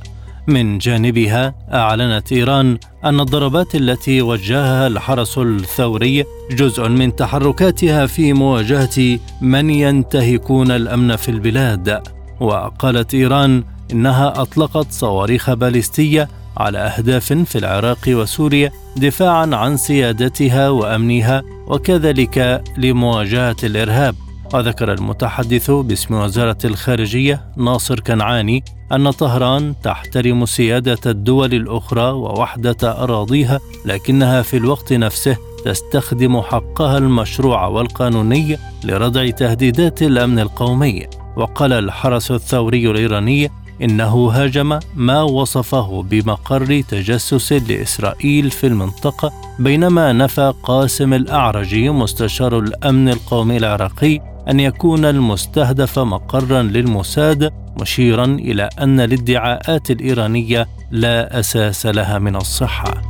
من 0.48 0.78
جانبها 0.78 1.54
أعلنت 1.72 2.32
إيران 2.32 2.78
أن 3.04 3.20
الضربات 3.20 3.74
التي 3.74 4.22
وجهها 4.22 4.86
الحرس 4.86 5.38
الثوري 5.38 6.24
جزء 6.50 6.88
من 6.88 7.16
تحركاتها 7.16 8.06
في 8.06 8.32
مواجهة 8.32 9.18
من 9.40 9.70
ينتهكون 9.70 10.70
الأمن 10.70 11.16
في 11.16 11.28
البلاد. 11.28 12.02
وقالت 12.40 13.14
إيران 13.14 13.64
إنها 13.92 14.42
أطلقت 14.42 14.86
صواريخ 14.92 15.50
باليستية 15.50 16.28
على 16.56 16.78
أهداف 16.78 17.32
في 17.32 17.58
العراق 17.58 18.08
وسوريا 18.08 18.70
دفاعا 18.96 19.46
عن 19.52 19.76
سيادتها 19.76 20.68
وأمنها 20.68 21.42
وكذلك 21.66 22.64
لمواجهة 22.78 23.56
الإرهاب. 23.64 24.14
وذكر 24.54 24.92
المتحدث 24.92 25.70
باسم 25.70 26.14
وزارة 26.14 26.58
الخارجية 26.64 27.42
ناصر 27.56 28.00
كنعاني 28.00 28.64
أن 28.92 29.10
طهران 29.10 29.74
تحترم 29.82 30.46
سيادة 30.46 30.98
الدول 31.06 31.54
الأخرى 31.54 32.10
ووحدة 32.10 32.76
أراضيها 33.02 33.60
لكنها 33.84 34.42
في 34.42 34.56
الوقت 34.56 34.92
نفسه 34.92 35.36
تستخدم 35.64 36.40
حقها 36.40 36.98
المشروع 36.98 37.66
والقانوني 37.66 38.58
لردع 38.84 39.30
تهديدات 39.30 40.02
الأمن 40.02 40.38
القومي. 40.38 41.06
وقال 41.36 41.72
الحرس 41.72 42.30
الثوري 42.30 42.90
الإيراني 42.90 43.50
إنه 43.82 44.30
هاجم 44.30 44.78
ما 44.96 45.22
وصفه 45.22 46.02
بمقر 46.02 46.80
تجسس 46.80 47.52
لإسرائيل 47.52 48.50
في 48.50 48.66
المنطقة 48.66 49.32
بينما 49.58 50.12
نفى 50.12 50.52
قاسم 50.62 51.14
الأعرجي 51.14 51.90
مستشار 51.90 52.58
الأمن 52.58 53.08
القومي 53.08 53.56
العراقي 53.56 54.20
أن 54.50 54.60
يكون 54.60 55.04
المستهدف 55.04 55.98
مقرا 55.98 56.62
للموساد 56.62 57.52
مشيرا 57.80 58.24
إلى 58.24 58.68
أن 58.78 59.00
الادعاءات 59.00 59.90
الإيرانية 59.90 60.68
لا 60.90 61.40
أساس 61.40 61.86
لها 61.86 62.18
من 62.18 62.36
الصحة. 62.36 63.02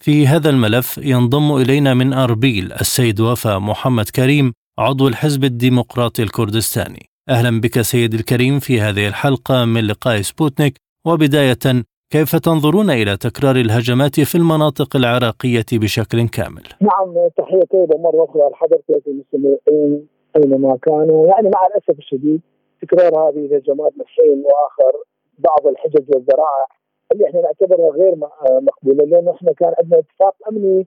في 0.00 0.26
هذا 0.26 0.50
الملف 0.50 0.98
ينضم 0.98 1.56
إلينا 1.56 1.94
من 1.94 2.12
أربيل 2.12 2.72
السيد 2.72 3.20
وفا 3.20 3.58
محمد 3.58 4.08
كريم 4.08 4.52
عضو 4.78 5.08
الحزب 5.08 5.44
الديمقراطي 5.44 6.22
الكردستاني. 6.22 7.08
أهلا 7.28 7.60
بك 7.60 7.80
سيد 7.80 8.14
الكريم 8.14 8.58
في 8.58 8.80
هذه 8.80 9.08
الحلقة 9.08 9.64
من 9.64 9.86
لقاء 9.86 10.22
سبوتنيك 10.22 10.76
وبداية 11.06 11.84
كيف 12.14 12.36
تنظرون 12.36 12.90
إلى 12.90 13.16
تكرار 13.16 13.56
الهجمات 13.56 14.20
في 14.20 14.34
المناطق 14.34 14.96
العراقية 14.96 15.70
بشكل 15.72 16.28
كامل؟ 16.28 16.64
نعم 16.80 17.28
تحية 17.38 17.60
طيبة 17.72 17.98
مرة 17.98 18.24
أخرى 18.24 18.50
لحضرتك 18.50 19.02
المستمعين 19.06 20.08
أينما 20.36 20.76
كانوا. 20.76 21.26
يعني 21.26 21.50
مع 21.54 21.66
الأسف 21.66 21.98
الشديد 21.98 22.40
تكرار 22.82 23.18
هذه 23.18 23.46
الهجمات 23.46 23.92
من 23.98 24.06
حين 24.06 24.44
وآخر 24.44 24.92
بعض 25.38 25.66
الحجج 25.66 26.14
والذرائع 26.14 26.66
اللي 27.12 27.26
إحنا 27.26 27.40
نعتبرها 27.40 27.90
غير 27.90 28.14
مقبولة. 28.50 29.04
لأن 29.04 29.28
إحنا 29.28 29.52
كان 29.52 29.72
عندنا 29.82 29.98
اتفاق 29.98 30.34
أمني 30.48 30.86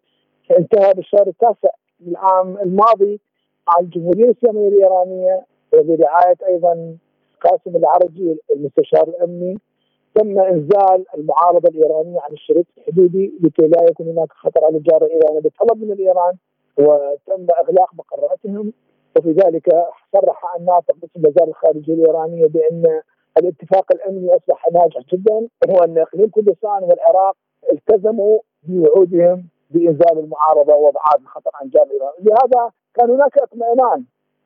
انتهى 0.57 0.93
بالشهر 0.93 1.27
التاسع 1.27 1.69
العام 2.07 2.57
الماضي 2.57 3.19
مع 3.67 3.73
الجمهورية 3.81 4.23
الإسلامية 4.25 4.67
الإيرانية 4.67 5.45
وبرعاية 5.73 6.37
أيضا 6.47 6.97
قاسم 7.41 7.75
العرجي 7.75 8.37
المستشار 8.55 9.03
الأمني. 9.07 9.57
تم 10.17 10.39
إنزال 10.39 11.05
المعارضة 11.17 11.69
الإيرانية 11.69 12.19
عن 12.19 12.31
الشريط 12.31 12.65
الحدودي 12.77 13.33
لكي 13.43 13.67
لا 13.67 13.83
يكون 13.89 14.07
هناك 14.07 14.31
خطر 14.31 14.65
على 14.65 14.77
الجار 14.77 15.05
الإيراني 15.05 15.39
بطلب 15.39 15.83
من 15.83 15.91
الإيران 15.91 16.35
وتم 16.79 17.47
إغلاق 17.61 17.89
مقراتهم. 17.93 18.73
وفي 19.17 19.31
ذلك 19.31 19.85
صرح 20.13 20.55
الناطق 20.55 20.95
باسم 20.95 21.27
وزاره 21.27 21.49
الخارجية 21.49 21.93
الإيرانية 21.93 22.47
بأن 22.47 23.01
الاتفاق 23.37 23.85
الأمني 23.91 24.35
أصبح 24.35 24.71
ناجح 24.71 25.01
جدا. 25.13 25.47
وان 25.69 25.97
إقليم 25.97 26.29
كردستان 26.29 26.83
والعراق 26.83 27.35
التزموا 27.71 28.39
بوعودهم 28.63 29.45
بإنزال 29.69 30.19
المعارضة 30.19 30.75
وابعاد 30.75 31.21
الخطر 31.21 31.51
عن 31.53 31.69
جار 31.69 31.87
ايران، 31.91 32.13
لهذا 32.19 32.71
كان 32.93 33.09
هناك 33.09 33.37
اطمئنان 33.37 34.03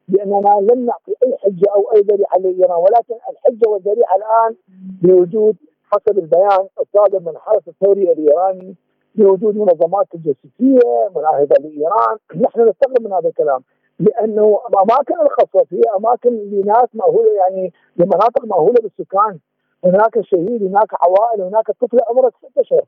باننا 0.07 0.73
لن 0.73 0.85
نعطي 0.85 1.15
أي 1.23 1.37
حجة 1.37 1.69
أو 1.75 1.91
أي 1.95 2.01
ذريعة 2.01 2.37
لايران 2.37 2.79
ولكن 2.79 3.15
الحجة 3.29 3.69
والذريعة 3.69 4.15
الآن 4.15 4.55
بوجود 5.01 5.55
حسب 5.91 6.19
البيان 6.19 6.67
الصادر 6.79 7.19
من 7.19 7.27
الحرس 7.27 7.67
الثوري 7.67 8.11
الإيراني 8.11 8.75
بوجود 9.15 9.55
منظمات 9.57 10.07
تجسسيه 10.11 11.09
مناهضة 11.15 11.55
لإيران، 11.59 12.17
نحن 12.35 12.61
نستغرب 12.61 13.01
من 13.01 13.13
هذا 13.13 13.29
الكلام 13.29 13.61
لأنه 13.99 14.59
الاماكن 14.69 15.13
الخاصه 15.21 15.67
هي 15.71 15.81
أماكن 15.97 16.29
لناس 16.29 16.85
مأهولة 16.93 17.31
يعني 17.33 17.73
لمناطق 17.97 18.45
مأهولة 18.45 18.75
بالسكان، 18.81 19.39
هناك 19.85 20.21
شهيد، 20.21 20.63
هناك 20.63 20.87
عوائل، 21.03 21.41
هناك 21.41 21.71
طفل 21.71 21.97
عمره 22.09 22.29
ست 22.29 22.57
اشهر، 22.57 22.85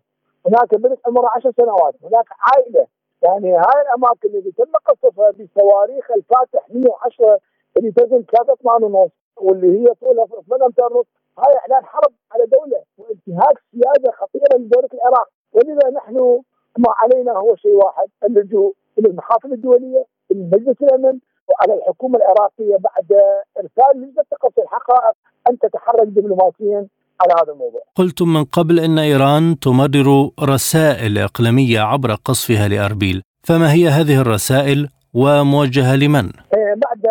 هناك 0.47 0.75
بنت 0.75 0.99
عمرها 1.07 1.29
عشر 1.35 1.51
سنوات، 1.57 1.95
هناك 2.03 2.25
عائلة 2.39 2.85
يعني 3.23 3.51
هاي 3.57 3.81
الأماكن 3.81 4.27
اللي 4.29 4.51
تم 4.51 4.71
قصفها 4.85 5.31
بصواريخ 5.31 6.11
الفاتح 6.11 6.69
110 6.69 7.39
اللي 7.77 7.91
تزن 7.91 8.23
3 8.23 8.55
8 8.63 8.85
ونص 8.85 9.11
واللي 9.37 9.79
هي 9.79 9.93
طولها 10.01 10.25
8 10.25 10.65
امتار 10.65 10.93
ونص 10.97 11.05
هاي 11.39 11.57
إعلان 11.57 11.85
حرب 11.85 12.13
على 12.31 12.45
دولة 12.45 12.83
وانتهاك 12.97 13.57
سيادة 13.71 14.11
خطيرة 14.11 14.57
لدوله 14.57 14.89
العراق. 14.93 15.27
ولذا 15.53 15.89
نحن 15.89 16.41
ما 16.77 16.93
علينا 17.01 17.31
هو 17.31 17.55
شيء 17.55 17.75
واحد 17.75 18.07
اللجوء 18.23 18.73
إلى 18.99 19.09
المحافل 19.09 19.53
الدولية 19.53 20.05
إلى 20.31 20.43
مجلس 20.53 20.81
الأمن 20.81 21.19
وعلى 21.47 21.73
الحكومة 21.73 22.17
العراقية 22.17 22.77
بعد 22.77 23.11
إرسال 23.57 24.01
لجنة 24.01 24.23
تقصي 24.31 24.61
الحقائق 24.61 25.15
أن 25.49 25.59
تتحرك 25.59 26.07
دبلوماسيا 26.07 26.87
على 27.23 27.33
هذا 27.41 27.51
الموضوع. 27.53 27.81
قلتم 27.95 28.33
من 28.33 28.43
قبل 28.43 28.79
إن 28.79 28.99
إيران 28.99 29.59
تمرر 29.59 30.31
رسائل 30.53 31.17
إقليمية 31.17 31.79
عبر 31.79 32.15
قصفها 32.25 32.67
لأربيل، 32.67 33.21
فما 33.47 33.73
هي 33.73 33.87
هذه 33.87 34.21
الرسائل 34.21 34.89
وموجهة 35.13 35.95
لمن؟ 35.95 36.25
إيه، 36.55 36.73
بعد 36.85 37.03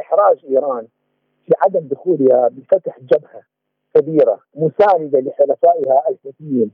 إحراج 0.00 0.38
إيران 0.50 0.86
في 1.46 1.52
عدم 1.62 1.88
دخولها 1.88 2.48
بفتح 2.48 2.98
جبهة 3.00 3.42
كبيرة 3.94 4.38
مساندة 4.54 5.18
لحلفائها 5.20 6.02
الحوثيين 6.10 6.70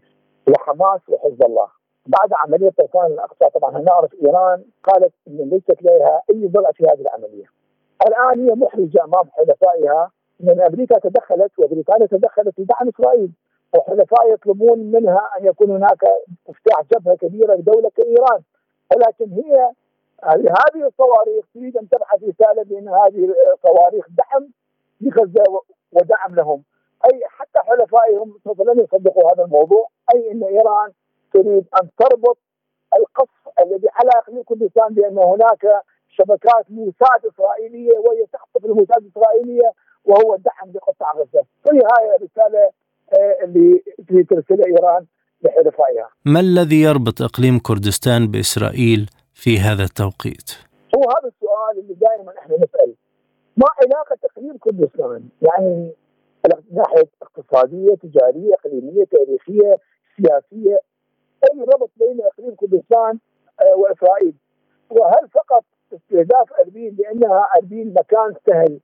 وحماس 0.48 1.00
وحزب 1.08 1.42
الله. 1.42 1.68
بعد 2.06 2.30
عملية 2.32 2.70
طوفان 2.70 3.06
الأقصى 3.06 3.44
طبعا 3.54 3.70
نعرف 3.70 4.10
إيران 4.24 4.64
قالت 4.84 5.12
إن 5.28 5.50
ليست 5.50 5.82
لها 5.82 6.22
أي 6.30 6.48
ضلع 6.48 6.70
في 6.72 6.84
هذه 6.84 7.00
العملية. 7.00 7.46
الآن 8.06 8.48
هي 8.48 8.54
محرجة 8.54 9.04
أمام 9.04 9.30
حلفائها 9.36 10.10
من 10.40 10.60
أمريكا 10.60 10.98
تدخلت 10.98 11.58
وبريطانيا 11.58 12.06
تدخلت 12.06 12.60
لدعم 12.60 12.88
إسرائيل. 12.88 13.30
وحلفاء 13.74 14.32
يطلبون 14.32 14.78
منها 14.78 15.30
أن 15.38 15.46
يكون 15.46 15.70
هناك 15.70 16.04
افتتاح 16.48 16.82
جبهة 16.92 17.14
كبيرة 17.14 17.54
لدولة 17.54 17.90
كإيران. 17.96 18.42
ولكن 18.96 19.32
هي 19.32 19.70
هذه 20.24 20.86
الصواريخ 20.86 21.44
تريد 21.54 21.76
أن 21.76 21.88
تبعث 21.88 22.22
رساله 22.22 22.62
بأن 22.62 22.88
هذه 22.88 23.34
الصواريخ 23.54 24.06
دعم 24.08 24.48
لغزة 25.00 25.60
ودعم 25.92 26.34
لهم. 26.34 26.62
أي 27.04 27.20
حتى 27.26 27.58
حلفائهم 27.58 28.38
سوف 28.44 28.60
لن 28.60 28.80
يصدقوا 28.80 29.32
هذا 29.32 29.44
الموضوع. 29.44 29.88
أي 30.14 30.32
إن 30.32 30.44
إيران 30.44 30.92
تريد 31.32 31.64
أن 31.82 31.88
تربط 31.98 32.38
القصف 32.96 33.48
الذي 33.62 33.88
على 33.92 34.10
اقليم 34.16 34.42
كردستان 34.42 34.94
بأن 34.94 35.18
هناك 35.18 35.82
شبكات 36.08 36.70
موساد 36.70 37.26
إسرائيلية 37.34 37.98
وهي 37.98 38.26
تخطف 38.32 38.64
الموساد 38.64 39.02
الإسرائيلية. 39.02 39.72
وهو 40.04 40.34
الدعم 40.34 40.72
لقطاع 40.74 41.12
غزة، 41.12 41.44
فهي 41.64 41.78
هاي 41.78 42.16
الرساله 42.16 42.70
آه، 43.12 43.44
اللي 43.44 43.82
ترسلها 44.24 44.66
إيران 44.66 45.06
لحلفائها. 45.42 46.08
ما 46.24 46.40
الذي 46.40 46.82
يربط 46.82 47.22
إقليم 47.22 47.58
كردستان 47.58 48.26
بإسرائيل 48.26 49.10
في 49.34 49.58
هذا 49.58 49.82
التوقيت؟ 49.82 50.50
هو 50.96 51.02
هذا 51.02 51.28
السؤال 51.28 51.78
اللي 51.78 51.94
دائما 51.94 52.38
إحنا 52.38 52.56
نسأل 52.56 52.94
ما 53.56 53.66
علاقة 53.82 54.18
إقليم 54.24 54.56
كردستان؟ 54.56 55.28
يعني 55.42 55.92
ناحية 56.72 57.08
اقتصادية، 57.22 57.94
تجارية، 57.94 58.54
إقليمية، 58.54 59.04
تاريخية، 59.04 59.78
سياسية، 60.16 60.78
أي 61.44 61.60
ربط 61.60 61.90
بين 61.96 62.20
إقليم 62.20 62.54
كردستان 62.54 63.18
آه، 63.60 63.76
وإسرائيل؟ 63.76 64.34
وهل 64.90 65.28
فقط 65.28 65.64
استهداف 65.92 66.52
اربيل 66.52 66.96
لأنها 66.98 67.48
اربيل 67.56 67.94
مكان 67.94 68.34
سهل 68.46 68.80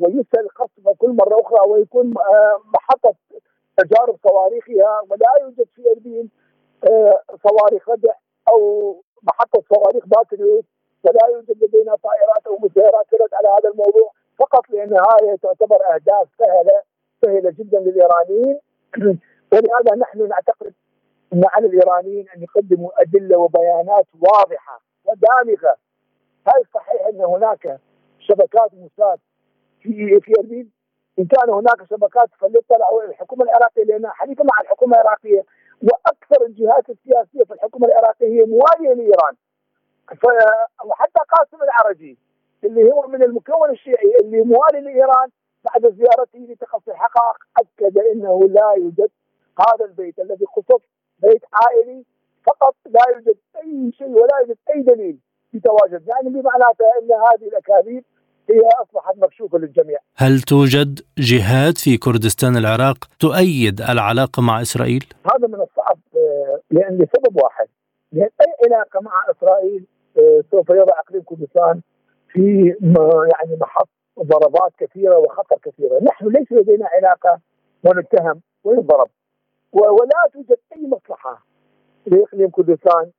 ويسهل 0.00 0.48
قصفها 0.48 0.94
كل 0.98 1.10
مرة 1.10 1.40
أخرى 1.40 1.70
ويكون 1.70 2.14
آه، 2.18 2.60
محطة 2.74 3.14
تجارب 3.76 4.16
صواريخها 4.28 5.00
ولا 5.10 5.42
يوجد 5.42 5.66
في 5.74 5.82
اربيل 5.90 6.28
آه، 6.90 7.20
صواريخ 7.48 7.88
ردع 7.88 8.12
أو 8.52 8.96
محطة 9.22 9.62
صواريخ 9.74 10.06
باتريوس 10.06 10.64
ولا 11.04 11.26
يوجد 11.34 11.64
لدينا 11.64 11.96
طائرات 11.96 12.46
أو 12.46 12.58
مسيرات 12.58 13.06
ترد 13.10 13.34
على 13.34 13.48
هذا 13.48 13.70
الموضوع. 13.70 14.12
فقط 14.38 14.70
لأن 14.70 14.92
هاي 14.92 15.36
تعتبر 15.36 15.76
أهداف 15.94 16.28
سهلة 16.38 16.82
سهلة 17.22 17.50
جدا 17.50 17.80
للإيرانيين. 17.80 18.58
ولهذا 19.52 19.96
نحن 19.98 20.28
نعتقد 20.28 20.72
إن 21.32 21.42
على 21.52 21.66
الإيرانيين 21.66 22.28
أن 22.36 22.42
يقدموا 22.42 22.90
أدلة 23.02 23.38
وبيانات 23.38 24.06
واضحة 24.20 24.80
ودامغة. 25.04 25.76
هل 26.46 26.64
صحيح 26.74 27.06
أن 27.06 27.20
هناك 27.20 27.80
شبكات 28.18 28.74
موساد 28.74 29.18
في 29.82 30.20
في 30.20 30.32
اربيل 30.38 30.68
إن 31.18 31.26
كان 31.26 31.50
هناك 31.50 31.84
شبكات 31.90 32.28
فليطلعوا 32.38 33.02
الحكومة 33.04 33.44
العراقية 33.44 33.84
لانها 33.84 34.10
حليفة 34.10 34.44
مع 34.44 34.60
الحكومة 34.62 34.96
العراقية 34.96 35.44
وأكثر 35.82 36.46
الجهات 36.46 36.90
السياسية 36.90 37.44
في 37.44 37.54
الحكومة 37.54 37.86
العراقية 37.86 38.26
هي 38.26 38.44
مواليه 38.44 38.94
لإيران. 38.94 39.34
وحتى 40.84 41.20
قاسم 41.28 41.62
العرجي 41.62 42.18
اللي 42.64 42.92
هو 42.92 43.06
من 43.08 43.22
المكون 43.22 43.70
الشيعي 43.70 44.16
اللي 44.20 44.40
موالي 44.42 44.80
لإيران 44.80 45.28
بعد 45.64 45.92
زيارته 45.94 46.38
لتقصي 46.38 46.90
الحقائق 46.90 47.36
أكد 47.60 47.98
إنه 47.98 48.48
لا 48.48 48.74
يوجد 48.78 49.10
هذا 49.58 49.84
البيت 49.84 50.18
الذي 50.18 50.46
خصص 50.46 50.82
بيت 51.18 51.42
عائلي 51.52 52.04
فقط 52.46 52.76
لا 52.86 53.00
يوجد 53.14 53.36
أي 53.56 53.92
شيء 53.92 54.08
ولا 54.08 54.38
يوجد 54.40 54.56
أي 54.74 54.82
دليل 54.82 55.18
بتواجد 55.52 56.08
يعني 56.08 56.28
بمعناته 56.28 56.84
أن 57.02 57.12
هذه 57.12 57.48
الأكاذيب 57.48 58.04
هي 58.50 58.68
أصبحت 58.82 59.16
مكشوفة 59.16 59.58
للجميع. 59.58 59.98
هل 60.16 60.40
توجد 60.40 61.00
جهات 61.18 61.78
في 61.78 61.96
كردستان 61.96 62.56
العراق 62.56 62.96
تؤيد 63.20 63.80
العلاقة 63.80 64.42
مع 64.42 64.62
إسرائيل؟ 64.62 65.04
هذا 65.34 65.48
من 65.48 65.60
الصعب 65.60 65.98
آه، 66.16 66.60
لأن 66.70 66.94
لسبب 66.94 67.36
واحد 67.42 67.66
لأن 68.12 68.28
أي 68.40 68.66
علاقة 68.66 69.00
مع 69.00 69.12
إسرائيل 69.30 69.86
آه، 70.18 70.42
سوف 70.50 70.70
يضع 70.70 70.92
أقليم 71.00 71.22
كردستان 71.22 71.80
في 72.28 72.74
يعني 73.32 73.56
محط 73.60 73.88
ضربات 74.20 74.72
كثيرة 74.78 75.18
وخطر 75.18 75.56
كثيرة، 75.62 76.00
نحن 76.02 76.26
ليس 76.28 76.52
لدينا 76.52 76.86
علاقة 76.96 77.40
ونتهم 77.84 78.40
وينضرب 78.64 79.08
ولا 79.72 80.28
توجد 80.32 80.58
أي 80.72 80.88
مصلحة 80.88 81.46
لإقليم 82.06 82.50
كردستان 82.50 83.10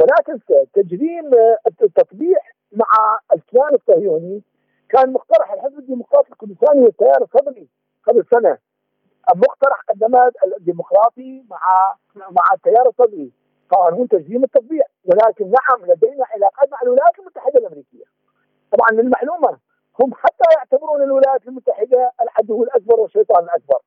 ولا 0.00 0.16
تنسى 0.26 0.64
تجريم 0.74 1.34
آه، 1.34 1.58
التطبيع 1.82 2.38
مع 2.72 3.18
الكيان 3.34 3.74
الصهيوني 3.74 4.42
كان 4.88 5.12
مقترح 5.12 5.52
الحزب 5.52 5.78
الديمقراطي 5.78 6.32
الكردستاني 6.32 6.80
والتيار 6.82 7.22
الصدري 7.22 7.68
قبل 8.06 8.24
سنة. 8.34 8.58
مقترح 9.34 9.80
قدمت 9.88 10.32
الديمقراطي 10.58 11.44
مع 11.50 11.94
مع 12.14 12.42
التيار 12.54 12.88
الصدري. 12.88 13.32
قانون 13.70 14.08
تجريم 14.08 14.44
التطبيع. 14.44 14.84
ولكن 15.04 15.44
نعم 15.50 15.90
لدينا 15.90 16.24
علاقات 16.34 16.72
مع 16.72 16.78
الولايات 16.82 17.18
المتحدة 17.18 17.58
الأمريكية. 17.60 18.04
طبعا 18.72 19.02
للمعلومة 19.02 19.58
هم 20.00 20.14
حتى 20.14 20.44
يعتبرون 20.56 21.02
الولايات 21.02 21.46
المتحدة 21.48 22.12
العدو 22.22 22.62
الأكبر 22.62 23.00
والشيطان 23.00 23.44
الأكبر. 23.44 23.78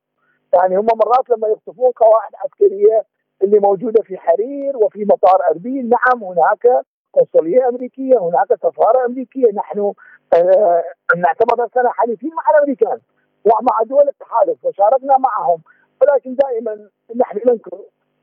يعني 0.53 0.77
هم 0.77 0.87
مرات 1.05 1.29
لما 1.29 1.47
يخطفون 1.47 1.91
قواعد 1.91 2.31
عسكرية 2.35 3.05
اللي 3.43 3.59
موجودة 3.59 4.03
في 4.03 4.17
حرير 4.17 4.77
وفي 4.77 5.05
مطار 5.05 5.39
أربيل 5.51 5.89
نعم 5.89 6.23
هناك 6.23 6.85
قنصليه 7.13 7.67
أمريكية 7.69 8.17
هناك 8.19 8.47
سفارة 8.63 9.05
أمريكية 9.05 9.51
نحن 9.53 9.93
آه 10.33 10.83
نعتبر 11.15 11.63
نفسنا 11.63 11.91
حليفين 11.91 12.31
مع 12.33 12.43
الأمريكان 12.55 12.99
ومع 13.45 13.83
دول 13.85 14.07
التحالف 14.09 14.65
وشاركنا 14.65 15.17
معهم. 15.17 15.61
ولكن 16.01 16.35
دائما 16.35 16.89
نحن 17.15 17.39
ننكر 17.47 17.77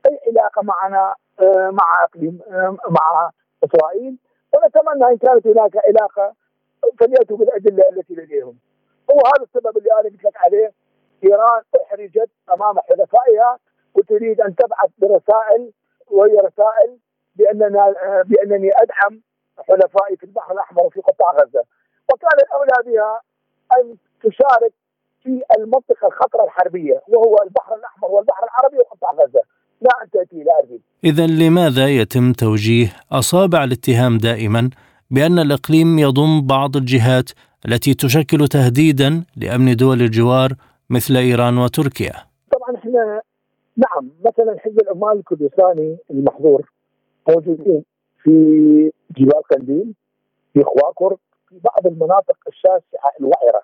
أي 0.09 0.19
علاقة 0.27 0.61
معنا 0.61 1.15
آه 1.39 1.69
مع 1.69 2.03
أقليم 2.03 2.39
آه 2.47 2.77
مع 2.89 3.31
إسرائيل. 3.63 4.17
ونتمنى 4.53 5.11
إن 5.11 5.17
كانت 5.17 5.47
هناك 5.47 5.77
علاقة 5.77 6.33
فليأتوا 6.99 7.37
بالأدلة 7.37 7.89
التي 7.89 8.13
لديهم. 8.13 8.57
هو 9.11 9.17
هذا 9.27 9.43
السبب 9.43 9.77
اللي 9.77 9.93
أنا 9.93 10.01
قلت 10.09 10.23
لك 10.23 10.37
عليه. 10.37 10.71
إيران 11.23 11.61
أحرجت 11.83 12.29
أمام 12.53 12.79
حلفائها 12.79 13.59
وتريد 13.95 14.41
أن 14.41 14.55
تبعث 14.55 14.89
برسائل 14.97 15.71
وهي 16.07 16.33
رسائل 16.33 16.97
بأننا 17.37 17.93
بأنني 18.25 18.69
ادعم 18.75 19.21
حلفائي 19.67 20.17
في 20.17 20.23
البحر 20.23 20.53
الأحمر 20.53 20.83
وفي 20.85 20.99
قطاع 20.99 21.31
غزة 21.31 21.63
وكان 22.13 22.37
الأولى 22.45 22.77
بها 22.85 23.21
أن 23.77 23.95
تشارك 24.23 24.73
في 25.23 25.41
المنطقة 25.57 26.07
الخطرة 26.07 26.43
الحربية 26.43 27.01
وهو 27.07 27.35
البحر 27.45 27.75
الأحمر 27.75 28.11
والبحر 28.11 28.43
العربي 28.43 28.77
وقطاع 28.77 29.11
غزة 29.11 29.41
لا 29.81 29.89
ان 30.03 30.09
تاتي 30.09 30.41
إلى 30.41 30.51
اربيل. 30.63 30.81
اذا 31.03 31.27
لماذا 31.27 31.87
يتم 31.87 32.33
توجيه 32.33 32.87
أصابع 33.11 33.63
الاتهام 33.63 34.17
دائما 34.17 34.69
بأن 35.11 35.39
الإقليم 35.39 35.99
يضم 35.99 36.47
بعض 36.47 36.75
الجهات 36.77 37.29
التي 37.65 37.93
تشكل 37.93 38.47
تهديدا 38.47 39.23
لأمن 39.37 39.75
دول 39.75 40.01
الجوار 40.01 40.49
مثل 40.89 41.15
إيران 41.15 41.57
وتركيا؟ 41.57 42.13
طبعا 42.51 42.75
إحنا 42.75 43.21
نعم 43.77 44.11
مثلا 44.25 44.59
حزب 44.59 44.79
العمال 44.81 45.17
الكردستاني 45.19 45.97
المحظور 46.11 46.61
موجودين 47.29 47.83
في 48.23 48.31
جبال 49.17 49.41
قنديل 49.51 49.93
في 50.53 50.63
خواكر 50.63 51.17
في 51.49 51.59
بعض 51.63 51.87
المناطق 51.87 52.37
الشاسعة 52.47 53.11
الوعرة. 53.19 53.61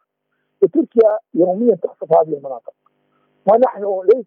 وتركيا 0.62 1.18
يوميا 1.34 1.76
تقصف 1.76 2.14
هذه 2.14 2.38
المناطق. 2.38 2.74
ونحن 3.48 4.02
ليس 4.14 4.26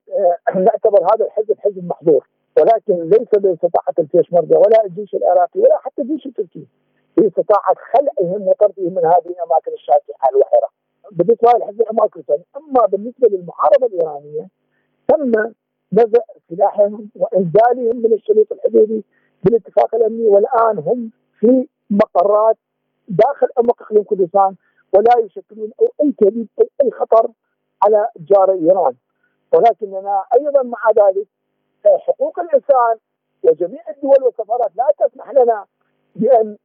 نعتبر 0.54 1.02
هذا 1.02 1.24
الحزب 1.24 1.58
حزب 1.58 1.84
محظور. 1.84 2.28
ولكن 2.58 3.08
ليس 3.08 3.28
باستطاعة 3.38 3.94
البيشمركه 3.98 4.58
ولا 4.58 4.84
الجيش 4.84 5.14
العراقي 5.14 5.60
ولا 5.60 5.78
حتى 5.78 6.02
الجيش 6.02 6.26
التركي 6.26 6.66
باستطاعة 7.16 7.74
خلعهم 7.92 8.48
وطردهم 8.48 8.94
من 8.94 9.04
هذه 9.04 9.28
الأماكن 9.30 9.72
الشاسعة 9.72 10.28
الوعرة. 10.30 10.68
بالنسبة 11.12 11.48
للحزب 11.56 11.80
الكردستاني 11.80 12.44
أما 12.56 12.86
بالنسبة 12.86 13.28
للمعارضة 13.28 13.86
الإيرانية 13.86 14.48
تم 15.08 15.32
نزع 15.92 16.22
سلاحهم 16.48 17.08
وإنزالهم 17.16 17.96
من 17.96 18.12
الشريط 18.12 18.52
الحدودي 18.52 19.04
بالاتفاق 19.44 19.94
الأمني 19.94 20.26
والآن 20.26 20.78
هم 20.78 21.10
في 21.40 21.68
مقرات 21.90 22.56
داخل 23.08 23.48
امق 23.58 23.82
أقليم 23.82 24.02
كردستان 24.02 24.54
ولا 24.92 25.18
يشكلون 25.18 25.70
أي 26.02 26.12
تهديد 26.12 26.48
أو 26.60 26.66
أي 26.84 26.90
خطر 26.90 27.30
على 27.84 28.08
جار 28.16 28.52
إيران. 28.52 28.94
ولكننا 29.54 30.24
أيضا 30.38 30.62
مع 30.62 30.78
ذلك 30.98 31.26
حقوق 32.06 32.38
الإنسان 32.38 32.96
وجميع 33.42 33.82
الدول 33.96 34.22
والسفارات 34.22 34.70
لا 34.76 35.06
تسمح 35.06 35.30
لنا 35.30 35.66
بأن 36.16 36.56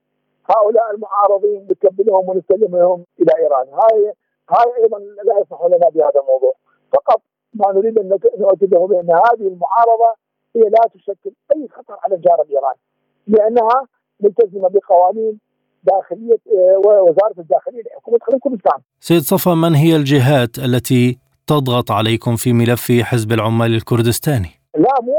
هؤلاء 0.50 0.92
المعارضين 0.92 1.68
نكبلهم 1.72 2.30
ونسلمهم 2.30 3.06
إلى 3.22 3.32
إيران. 3.38 3.68
هاي 3.68 4.14
هاي 4.50 4.84
أيضا 4.84 5.00
لا 5.00 5.40
يسمح 5.40 5.66
لنا 5.66 5.90
بهذا 5.90 6.20
الموضوع. 6.20 6.54
فقط 6.94 7.22
ما 7.54 7.72
نريد 7.72 8.00
أن 8.00 8.20
نؤكده 8.38 8.80
بأن 8.80 9.10
هذه 9.12 9.48
المعارضة 9.48 10.16
هي 10.56 10.62
لا 10.62 10.90
تشكل 10.94 11.32
أي 11.56 11.68
خطر 11.68 11.96
على 12.04 12.16
الجار 12.16 12.42
الايراني 12.42 12.80
لأنها 13.28 13.88
ملتزمة 14.20 14.70
بقوانين 14.70 15.40
داخلية 15.84 16.38
وزاره 16.86 17.40
الداخلية 17.40 17.82
لحكومة 17.84 18.18
خليج 18.22 18.40
كردستان. 18.40 18.80
سيد 19.00 19.22
صفا 19.22 19.54
من 19.54 19.76
هي 19.76 19.96
الجهات 19.96 20.58
التي 20.58 21.20
تضغط 21.48 21.92
عليكم 21.92 22.36
في 22.36 22.54
ملف 22.54 22.92
حزب 22.92 23.32
العمال 23.32 23.76
الكردستاني؟ 23.76 24.50
لا 24.76 25.02
مو 25.02 25.16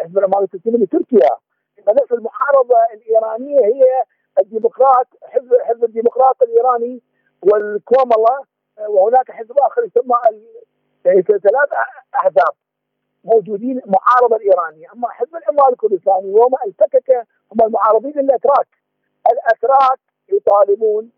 حزب 0.00 0.18
العمال 0.18 0.42
الكردستاني 0.42 0.86
تركيا 0.86 1.28
ملف 1.88 2.12
المعارضة 2.12 2.76
الإيرانية 2.94 3.60
هي 3.60 3.84
الديمقراط 4.38 5.06
حزب 5.22 5.52
حزب 5.64 5.84
الديمقراط 5.84 6.42
الإيراني 6.42 7.02
والكوملا 7.42 8.44
وهناك 8.88 9.30
حزب 9.30 9.58
آخر 9.58 9.82
يسمى 9.84 10.14
يعني 11.04 11.22
ثلاث 11.22 11.70
أحزاب 12.14 12.54
موجودين 13.32 13.80
معارضة 13.86 14.36
الإيرانية، 14.36 14.86
أما 14.94 15.08
حزب 15.08 15.36
العمال 15.36 15.72
الكردستاني 15.72 16.32
وما 16.32 16.58
التكك 16.66 17.10
هم 17.52 17.66
المعارضين 17.66 18.18
الاتراك. 18.18 18.68
الأتراك 19.32 19.98
يطالبون 20.32 21.10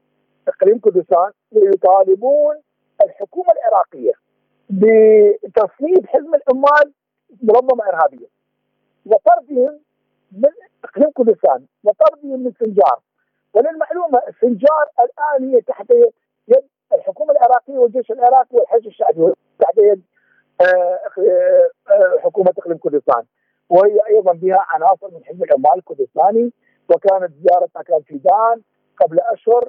إقليم 0.48 0.78
كردستان 0.78 1.32
ويطالبون 1.52 2.56
الحكومة 3.04 3.52
العراقية 3.52 4.12
بتصنيف 4.70 6.06
حزب 6.06 6.34
العمال 6.34 6.92
منظمة 7.42 7.84
إرهابية. 7.88 8.26
وطردهم 9.06 9.80
من 10.32 10.50
إقليم 10.84 11.10
كردستان 11.10 11.66
وطردهم 11.84 12.40
من 12.44 12.52
سنجار. 12.60 13.00
وللمعلومة 13.54 14.22
سنجار 14.40 14.86
الآن 15.00 15.54
هي 15.54 15.60
تحت 15.60 15.90
يد 16.48 16.64
الحكومة 16.92 17.32
العراقية 17.32 17.78
والجيش 17.78 18.10
العراقي 18.10 18.56
والحشد 18.56 18.86
الشعبي 18.86 19.32
تحت 19.58 19.78
يد 19.78 20.02
حكومة 22.18 22.52
إقليم 22.58 22.78
كردستان. 22.78 23.24
وهي 23.68 24.00
أيضا 24.08 24.32
بها 24.32 24.66
عناصر 24.68 25.10
من 25.10 25.24
حزب 25.24 25.42
العمال 25.42 25.76
الكردستاني 25.76 26.52
وكانت 26.88 27.32
زيارتنا 27.34 27.82
كانت 27.82 28.06
في 28.06 28.18
دان 28.18 28.62
قبل 29.00 29.20
أشهر 29.20 29.68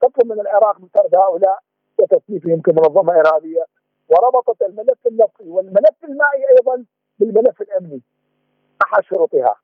تطلب 0.00 0.32
من 0.32 0.40
العراق 0.40 0.78
بطرد 0.78 1.14
هؤلاء 1.14 1.58
وتصنيفهم 1.98 2.60
كمنظمة 2.60 3.20
إرهابية. 3.20 3.64
وربطت 4.08 4.62
الملف 4.62 5.06
النفطي 5.06 5.48
والملف 5.48 6.04
المائي 6.04 6.48
أيضا 6.50 6.84
بالملف 7.18 7.62
الأمني 7.62 8.02
أحد 8.82 9.04
شروطها. 9.04 9.56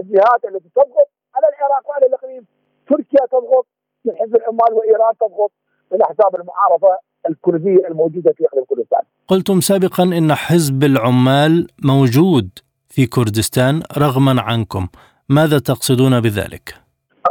الجهات 0.00 0.44
التي 0.44 0.68
تضغط 0.74 1.08
على 1.34 1.48
العراق 1.48 1.88
وعلى 1.90 2.06
الإقليم 2.06 2.46
تركيا 2.88 3.26
تضغط 3.26 3.66
من 4.04 4.16
حزب 4.16 4.36
العمال 4.36 4.72
وإيران 4.72 5.16
تضغط. 5.20 5.52
من 5.92 6.02
أحزاب 6.02 6.36
المعارضة 6.36 6.98
الكردية 7.28 7.88
الموجودة 7.88 8.32
في 8.32 8.44
اقليم 8.46 8.64
كردستان. 8.64 9.00
قلتم 9.28 9.60
سابقا 9.60 10.02
إن 10.02 10.34
حزب 10.34 10.84
العمال 10.84 11.66
موجود 11.84 12.48
في 12.88 13.06
كردستان 13.06 13.82
رغما 13.98 14.42
عنكم، 14.42 14.88
ماذا 15.28 15.58
تقصدون 15.58 16.20
بذلك؟ 16.20 16.74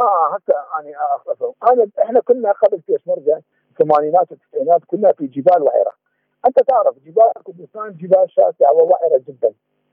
آه 0.00 0.34
حتى 0.34 0.52
يعني 0.52 0.96
انا 1.72 1.86
إحنا 2.04 2.20
كنا 2.20 2.52
قبل 2.52 2.80
بيشمركه 2.88 3.42
الثمانينات 3.70 4.26
والتسعينات 4.30 4.80
كنا 4.86 5.12
في 5.12 5.26
جبال 5.26 5.62
وعرة. 5.62 5.92
أنت 6.46 6.56
تعرف 6.68 6.94
جبال 7.06 7.30
كردستان 7.44 7.96
جبال 7.96 8.26
شاسعة 8.30 8.72
ووعرة 8.72 9.22
جدا. 9.28 9.52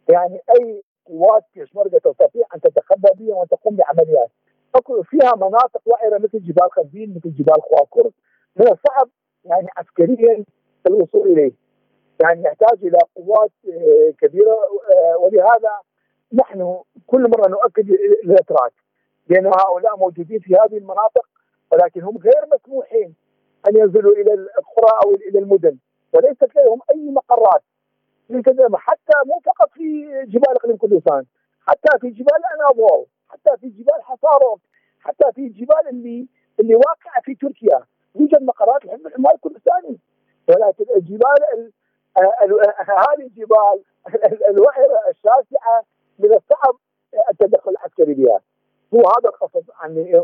يعني 0.10 0.40
أي 0.50 0.84
قوات 1.06 1.46
بيشمركه 1.56 1.98
تستطيع 1.98 2.46
أن 2.56 2.62
تتخبى 2.62 3.10
بها 3.20 3.36
وتقوم 3.36 3.76
بعمليات. 3.76 4.32
فيها 5.04 5.36
مناطق 5.36 5.82
وعرة 5.86 6.18
مثل 6.18 6.44
جبال 6.44 6.70
قنديل 6.78 7.10
مثل 7.16 7.34
جبال 7.36 7.62
خواكر 7.62 8.10
من 8.56 8.68
الصعب 8.68 9.10
يعني 9.46 9.68
عسكريا 9.78 10.46
الوصول 10.88 11.28
إليه. 11.28 11.52
يعني 12.24 12.44
يحتاج 12.44 12.86
إلى 12.86 12.98
قوات 13.16 13.52
كبيرة 14.22 14.58
ولهذا 15.20 15.72
نحن 16.34 16.80
كل 17.08 17.22
مرة 17.22 17.50
نؤكد 17.50 17.90
للاتراك 18.24 18.74
بأن 19.28 19.46
هؤلاء 19.46 19.98
موجودين 19.98 20.40
في 20.40 20.54
هذه 20.56 20.78
المناطق 20.78 21.26
ولكن 21.72 22.02
هم 22.02 22.18
غير 22.18 22.46
مسموحين 22.54 23.16
أن 23.70 23.76
ينزلوا 23.78 24.12
إلى 24.14 24.34
القرى 24.34 25.00
أو 25.06 25.16
إلى 25.16 25.40
المدن 25.40 25.78
وليست 26.14 26.44
لديهم 26.44 26.80
أي 26.92 27.12
مقرات 27.12 27.64
حتى 28.76 29.14
مو 29.26 29.40
فقط 29.46 29.70
في 29.74 30.04
جبال 30.26 30.56
إقليم 30.56 30.78
كردستان 30.78 31.26
حتى 31.68 32.00
في 32.00 32.10
جبال 32.10 32.42
أناضول 32.56 33.06
حتى 33.30 33.58
في 33.60 33.70
جبال 33.70 34.02
حصاروك 34.04 34.60
حتى 35.00 35.32
في 35.36 35.50
جبال 35.50 35.88
اللي 35.90 36.28
اللي 36.60 36.76
واقعه 36.76 37.22
في 37.24 37.36
تركيا 37.36 37.80
يوجد 38.16 38.42
مقرات 38.42 38.86
لحزب 38.86 39.08
العمال 39.08 39.34
الكردستاني 39.36 39.98
ولكن 40.48 40.86
الجبال 40.96 41.72
هذه 42.88 43.26
الجبال 43.28 43.84
الوعره 44.50 45.00
الشاسعة 45.10 45.84
من 46.20 46.34
الصعب 46.34 46.76
التدخل 47.32 47.72
العسكري 47.72 48.14
بها. 48.14 48.40
هو 48.94 49.00
هذا 49.00 49.30
القصد 49.30 49.64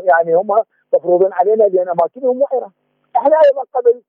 يعني 0.08 0.34
هم 0.34 0.48
مفروضين 0.94 1.32
علينا 1.32 1.64
لأن 1.64 1.88
أماكنهم 1.88 2.42
وعره 2.42 2.72
إحنا 3.16 3.36
أيضا 3.46 3.62
قبل 3.74 4.02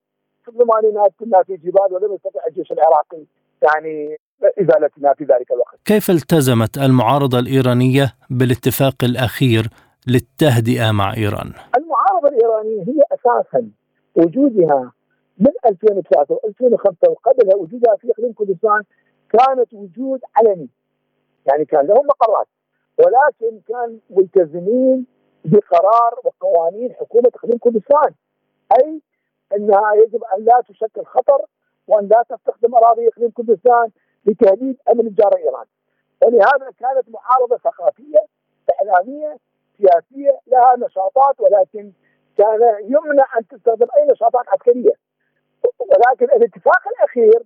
في 0.43 0.51
الثمانينات 0.51 1.11
كنا 1.19 1.43
في 1.43 1.57
جبال 1.57 1.93
ولم 1.93 2.13
يستطع 2.13 2.39
الجيش 2.47 2.71
العراقي 2.71 3.23
يعني 3.63 4.17
إزالتنا 4.61 5.13
في 5.13 5.23
ذلك 5.23 5.51
الوقت. 5.51 5.80
كيف 5.86 6.09
التزمت 6.09 6.77
المعارضة 6.77 7.39
الإيرانية 7.39 8.13
بالاتفاق 8.30 8.95
الأخير 9.03 9.67
للتهدئة 10.10 10.91
مع 10.91 11.14
إيران؟ 11.18 11.53
المعارضة 11.78 12.28
الإيرانية 12.28 12.82
هي 12.82 13.01
أساسا 13.12 13.72
وجودها 14.16 14.93
من 15.38 15.51
2003 15.66 16.36
و2005 16.36 17.10
وقبلها 17.10 17.55
وجودها 17.55 17.95
في 17.95 18.12
إقليم 18.12 18.34
كردستان 18.34 18.84
كانت 19.30 19.74
وجود 19.74 20.20
علني. 20.36 20.70
يعني 21.45 21.66
كان 21.66 21.86
لهم 21.86 22.05
مقرات. 22.07 22.47
ولكن 22.97 23.60
كان 23.68 23.99
ملتزمين 24.10 25.05
بقرار 25.45 26.14
وقوانين 26.24 26.93
حكومة 26.93 27.32
إقليم 27.36 27.57
كردستان. 27.57 28.14
أي 28.80 29.01
أنها 29.55 29.93
يجب 29.93 30.24
أن 30.38 30.43
لا 30.43 30.64
تشكل 30.68 31.05
خطر 31.05 31.41
وأن 31.88 32.07
لا 32.07 32.24
تستخدم 32.30 32.76
أراضي 32.76 33.07
إقليم 33.07 33.30
كردستان 33.30 33.89
لتهديد 34.26 34.78
أمن 34.91 35.07
الجارة 35.07 35.38
إيران. 35.38 35.66
ولهذا 36.24 36.72
كانت 36.80 37.10
معارضة 37.10 37.57
ثقافية 37.57 38.26
إعلامية 38.80 39.38
سياسية 39.80 40.39
لها 40.47 40.88
نشاطات 40.88 41.39
ولكن 41.39 41.91
كان 42.38 42.59
يمنع 42.84 43.25
أن 43.38 43.47
تستخدم 43.47 43.88
أي 43.97 44.11
نشاطات 44.11 44.49
عسكرية. 44.49 44.93
ولكن 45.80 46.25
الاتفاق 46.25 46.88
الأخير 46.88 47.43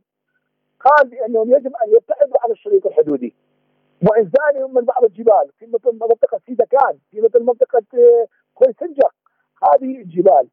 قال 0.80 1.10
بأنهم 1.10 1.56
يجب 1.56 1.74
أن 1.86 1.94
يبتعدوا 1.94 2.38
عن 2.44 2.52
الشريط 2.52 2.86
الحدودي. 2.86 3.36
وانزالهم 4.10 4.74
من 4.74 4.82
بعض 4.86 5.04
الجبال 5.04 5.52
في 5.60 5.66
مثل 5.66 5.92
منطقة 5.94 6.40
سيدكان 6.46 6.98
في 7.12 7.22
مثل 7.22 7.44
منطقة 7.44 7.84
خوي 8.56 8.74
سنجق 8.80 9.14
هذه 9.64 10.02
الجبال 10.02 10.48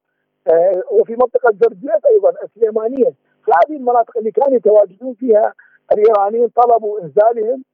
آه، 0.48 0.82
وفي 0.90 1.12
منطقة 1.12 1.52
زرجيت 1.62 2.06
أيضا 2.06 2.32
السليمانية. 2.42 3.14
هذه 3.48 3.76
المناطق 3.76 4.16
اللي 4.18 4.30
كانوا 4.30 4.56
يتواجدون 4.56 5.14
فيها 5.14 5.54
الإيرانيين 5.92 6.48
طلبوا 6.48 7.00
انزالهم 7.00 7.64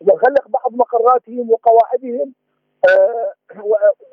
وغلق 0.00 0.48
بعض 0.48 0.74
مقراتهم 0.74 1.50
وقواعدهم 1.50 2.32
آه، 2.88 3.32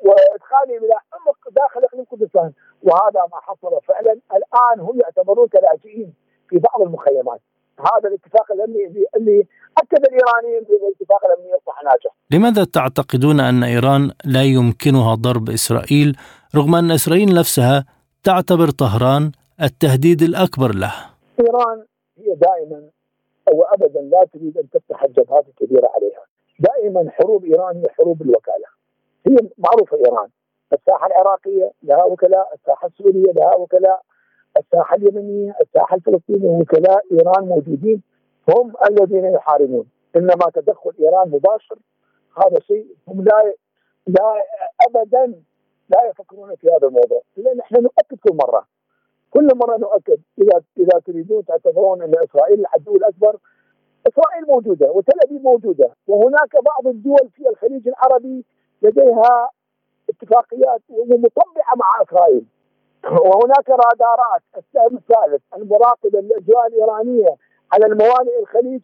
وادخالهم 0.02 0.84
إلى 0.84 0.94
عمق 1.12 1.38
داخل 1.50 1.84
أقليم 1.84 2.04
كردستان 2.04 2.52
وهذا 2.82 3.20
ما 3.32 3.40
حصل 3.40 3.80
فعلا 3.88 4.12
الآن 4.12 4.80
هم 4.80 5.00
يعتبرون 5.00 5.48
كلاجئين 5.48 6.14
في 6.48 6.58
بعض 6.58 6.80
المخيمات 6.82 7.40
هذا 7.78 8.08
الاتفاق 8.08 8.52
الأمني 8.52 8.84
اللي 9.16 9.46
أكد 9.78 10.04
الإيرانيين 10.04 10.62
بأن 10.64 10.88
الاتفاق 10.88 11.24
الأمني 11.26 11.50
يصبح 11.56 11.82
ناجح. 11.84 12.12
لماذا 12.30 12.64
تعتقدون 12.64 13.40
أن 13.40 13.62
إيران 13.62 14.10
لا 14.24 14.42
يمكنها 14.42 15.14
ضرب 15.14 15.48
إسرائيل 15.50 16.16
رغم 16.56 16.74
أن 16.74 16.90
إسرائيل 16.90 17.34
نفسها 17.34 17.84
تعتبر 18.24 18.68
طهران 18.70 19.32
التهديد 19.62 20.22
الأكبر 20.22 20.74
له؟ 20.74 20.92
إيران 21.40 21.86
هي 22.18 22.34
دائما 22.34 22.80
أو 23.48 23.62
ابدا 23.62 24.00
لا 24.00 24.24
تريد 24.32 24.58
أن 24.58 24.70
تفتح 24.70 25.02
الجبهات 25.02 25.44
الكبيرة 25.48 25.90
عليها. 25.94 26.22
دائما 26.58 27.10
حروب 27.10 27.44
إيران 27.44 27.76
هي 27.76 27.88
حروب 27.98 28.22
الوكالة. 28.22 28.79
هي 29.26 29.36
معروفة 29.58 29.96
إيران. 29.96 30.28
الساحة 30.72 31.06
العراقية 31.06 31.72
لها 31.82 32.04
وكلاء، 32.04 32.54
الساحة 32.54 32.86
السوريه 32.88 33.32
لها 33.32 33.56
وكلاء، 33.56 34.02
الساحة 34.58 34.96
اليمنية، 34.96 35.54
الساحة 35.60 35.96
الفلسطينية 35.96 36.60
وكلاء. 36.60 37.04
إيران 37.12 37.44
موجودين. 37.44 38.02
هم 38.48 38.72
الذين 38.90 39.24
يحاربون، 39.24 39.86
إنما 40.16 40.50
تدخل 40.54 40.92
إيران 41.00 41.28
مباشر 41.30 41.78
هذا 42.36 42.60
شيء 42.60 42.86
هم 43.08 43.24
لا 43.24 43.54
لا 44.06 44.44
ابدا 44.88 45.42
لا 45.88 46.08
يفكرون 46.10 46.56
في 46.56 46.66
هذا 46.68 46.88
الموضوع، 46.88 47.22
لأن 47.36 47.60
إحنا 47.60 47.80
نؤكد 47.80 48.18
كل 48.28 48.36
مرة. 48.36 48.66
كل 49.30 49.48
مرة 49.54 49.76
نؤكد. 49.76 50.20
إذا 50.38 50.62
إذا 50.78 50.98
تريدون 51.06 51.44
تعتبرون 51.44 52.02
أن 52.02 52.14
إسرائيل 52.14 52.60
العدو 52.60 52.96
الأكبر 52.96 53.36
إسرائيل 54.06 54.46
موجودة 54.48 54.90
وتل 54.90 55.18
أبيب 55.24 55.42
موجودة. 55.42 55.90
وهناك 56.06 56.52
بعض 56.64 56.86
الدول 56.86 57.30
في 57.34 57.48
الخليج 57.48 57.88
العربي 57.88 58.44
لديها 58.82 59.50
اتفاقيات 60.10 60.82
ومطبعة 60.88 61.74
مع 61.76 62.02
أسرائيل. 62.02 62.44
وهناك 63.04 63.68
رادارات 63.68 64.42
السهم 64.56 64.96
الثالث 64.96 65.42
المراقبة 65.56 66.20
للاجواء 66.20 66.66
الإيرانية 66.66 67.36
على 67.72 67.86
الموانئ 67.86 68.40
الخليج 68.42 68.80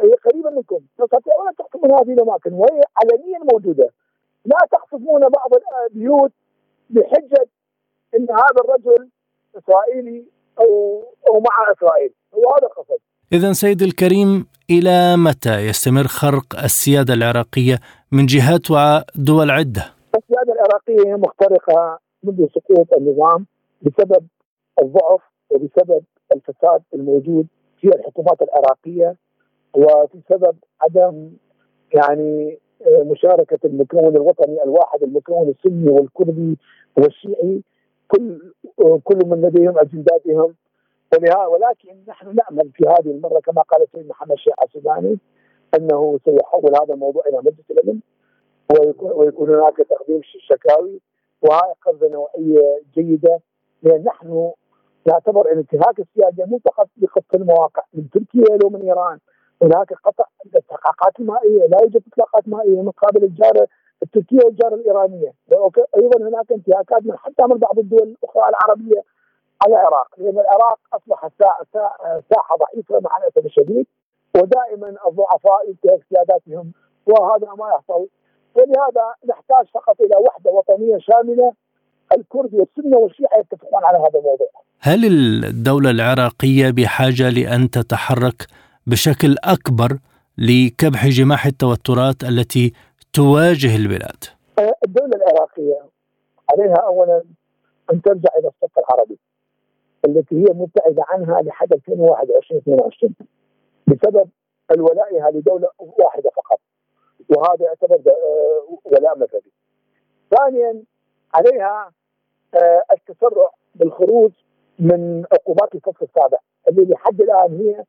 هي 0.00 0.10
قريبة 0.10 0.50
منكم. 0.50 0.80
تستطيعون 0.98 1.48
أن 1.48 1.56
تقصفون 1.56 1.90
هذه 1.92 2.12
الأماكن 2.12 2.52
وهي 2.52 2.80
علنيا 2.96 3.38
موجودة. 3.52 3.90
لا 4.44 4.58
تقصفون 4.70 5.20
بعض 5.20 5.50
البيوت 5.90 6.32
بحجة 6.90 7.48
إن 8.16 8.26
هذا 8.30 8.60
الرجل 8.64 9.08
إسرائيلي 9.58 10.24
أو 10.60 11.02
أو 11.28 11.40
مع 11.40 11.72
إسرائيل. 11.72 12.12
هو 12.34 12.54
هذا 12.54 12.66
القصد 12.66 12.98
اذا 13.32 13.52
سيد 13.52 13.82
الكريم 13.82 14.46
إلى 14.70 15.16
متى 15.16 15.66
يستمر 15.66 16.06
خرق 16.06 16.58
السيادة 16.64 17.14
العراقية 17.14 17.78
من 18.12 18.26
جهات 18.26 18.70
ودول 18.70 19.50
عدة؟ 19.50 19.84
السياده 20.16 20.52
العراقيه 20.52 21.14
مخترقة 21.14 21.98
منذ 22.22 22.46
سقوط 22.54 22.92
النظام 22.92 23.46
بسبب 23.82 24.26
الضعف 24.82 25.20
وبسبب 25.50 26.02
الفساد 26.34 26.82
الموجود 26.94 27.46
في 27.80 27.88
الحكومات 27.88 28.42
العراقية 28.42 29.16
وبسبب 29.74 30.56
عدم 30.80 31.30
يعني 31.94 32.58
آه، 32.86 33.02
مشاركة 33.02 33.58
المكون 33.64 34.16
الوطني 34.16 34.62
الواحد 34.62 35.02
المكون 35.02 35.48
السني 35.48 35.90
والكردي 35.90 36.58
والشيعي 36.96 37.62
كل 38.08 38.52
آه، 38.84 39.00
كل 39.04 39.18
من 39.26 39.42
لديهم 39.42 39.78
أجنداتهم 39.78 40.54
ولكن 41.48 41.96
نحن 42.08 42.26
نأمل 42.26 42.70
في 42.74 42.84
هذه 42.84 43.10
المرة 43.10 43.40
كما 43.40 43.62
قال 43.62 43.82
السيد 43.82 44.08
محمد 44.08 44.32
الشيخ 44.32 44.54
السوداني 44.64 45.18
أنه 45.78 46.18
سيحول 46.24 46.70
هذا 46.82 46.94
الموضوع 46.94 47.22
إلى 47.28 47.38
مجلس 47.38 47.70
الأمن 47.70 48.00
ويكون, 48.72 49.12
ويكون 49.12 49.54
هناك 49.54 49.76
تقديم 49.76 50.20
شكاوي 50.22 51.00
وهذه 51.42 51.74
قفزه 51.86 52.08
نوعيه 52.08 52.80
جيدة. 52.94 53.40
لأن 53.82 54.04
نحن 54.04 54.52
نعتبر 55.06 55.52
إن 55.52 55.58
انتهاك 55.58 56.00
السياده 56.00 56.46
مو 56.46 56.58
فقط 56.58 56.88
بقطع 56.96 57.34
المواقع 57.34 57.82
من 57.94 58.10
تركيا 58.10 58.56
لو 58.62 58.70
من 58.70 58.82
إيران. 58.82 59.18
هناك 59.62 59.92
قطع 60.04 60.24
الاستحقاقات 60.46 61.20
المائية 61.20 61.66
لا 61.66 61.78
يوجد 61.82 62.02
إطلاقات 62.12 62.48
مائية 62.48 62.82
مقابل 62.82 63.24
الجارة 63.24 63.68
التركية 64.02 64.38
والجارة 64.44 64.74
الإيرانية. 64.74 65.32
أيضا 65.96 66.28
هناك 66.28 66.52
انتهاكات 66.52 67.02
من 67.02 67.16
حتى 67.16 67.42
من 67.42 67.58
بعض 67.58 67.78
الدول 67.78 68.02
الأخرى 68.02 68.48
العربية 68.48 69.04
على 69.62 69.74
العراق. 69.74 70.08
لأن 70.18 70.38
العراق 70.38 70.78
أصبح 70.92 71.28
ساحة 72.30 72.56
ضعيفة 72.56 73.00
مع 73.00 73.16
الأسف 73.16 73.46
الشديد. 73.46 73.86
ودائما 74.36 74.88
الضعفاء 75.06 75.68
ينتهك 75.68 76.06
سياداتهم 76.08 76.72
وهذا 77.06 77.48
ما 77.58 77.68
يحصل 77.74 78.08
ولهذا 78.54 79.04
نحتاج 79.28 79.66
فقط 79.74 80.00
إلى 80.00 80.16
وحدة 80.26 80.50
وطنية 80.50 80.98
شاملة 80.98 81.52
الكرد 82.12 82.54
والسنة 82.54 82.96
والشيعة 82.96 83.38
يتفقون 83.38 83.84
على 83.84 83.98
هذا 83.98 84.18
الموضوع. 84.18 84.48
هل 84.80 85.04
الدولة 85.44 85.90
العراقية 85.90 86.70
بحاجة 86.70 87.30
لأن 87.30 87.70
تتحرك 87.70 88.46
بشكل 88.86 89.36
أكبر 89.44 89.98
لكبح 90.38 91.06
جماح 91.06 91.46
التوترات 91.46 92.24
التي 92.24 92.72
تواجه 93.12 93.76
البلاد؟ 93.76 94.24
الدولة 94.86 95.16
العراقية 95.16 95.80
عليها 96.52 96.76
اولا 96.86 97.22
أن 97.92 98.02
ترجع 98.02 98.28
إلى 98.38 98.48
الصف 98.48 98.78
العربي 98.78 99.18
التي 100.06 100.34
هي 100.36 100.54
مبتعدة 100.54 101.04
عنها 101.08 101.42
لحد 101.42 101.72
2021 101.72 102.60
22 102.60 103.14
بسبب 103.86 104.28
الولائها 104.70 105.30
لدوله 105.30 105.68
واحدة 105.78 106.30
فقط. 106.30 106.60
وهذا 107.28 107.64
يعتبر 107.64 108.10
آه، 108.10 108.78
ولاء 108.84 109.18
مذهبي. 109.18 109.52
ثانيا 110.36 110.82
عليها 111.34 111.92
آه، 112.54 112.82
التسرع 112.92 113.50
بالخروج 113.74 114.32
من 114.78 115.24
عقوبات 115.32 115.74
الفصل 115.74 116.04
السابع 116.04 116.38
اللي 116.68 116.84
لحد 116.84 117.20
الآن 117.20 117.60
هي 117.60 117.84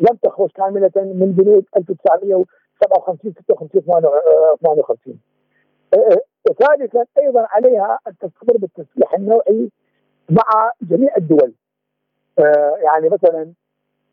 لم 0.00 0.16
تخرج 0.22 0.50
كاملة 0.50 0.90
من 0.96 1.32
بنود 1.32 1.64
1957 1.76 3.34
56 3.48 3.82
58 4.62 5.20
ثالثا 6.60 7.04
أيضا 7.18 7.46
عليها 7.50 7.98
أن 8.06 8.12
تستمر 8.16 8.56
بالتسليح 8.56 9.14
النوعي 9.14 9.70
مع 10.30 10.72
جميع 10.82 11.16
الدول. 11.16 11.54
آه، 12.38 12.76
يعني 12.84 13.08
مثلا 13.08 13.52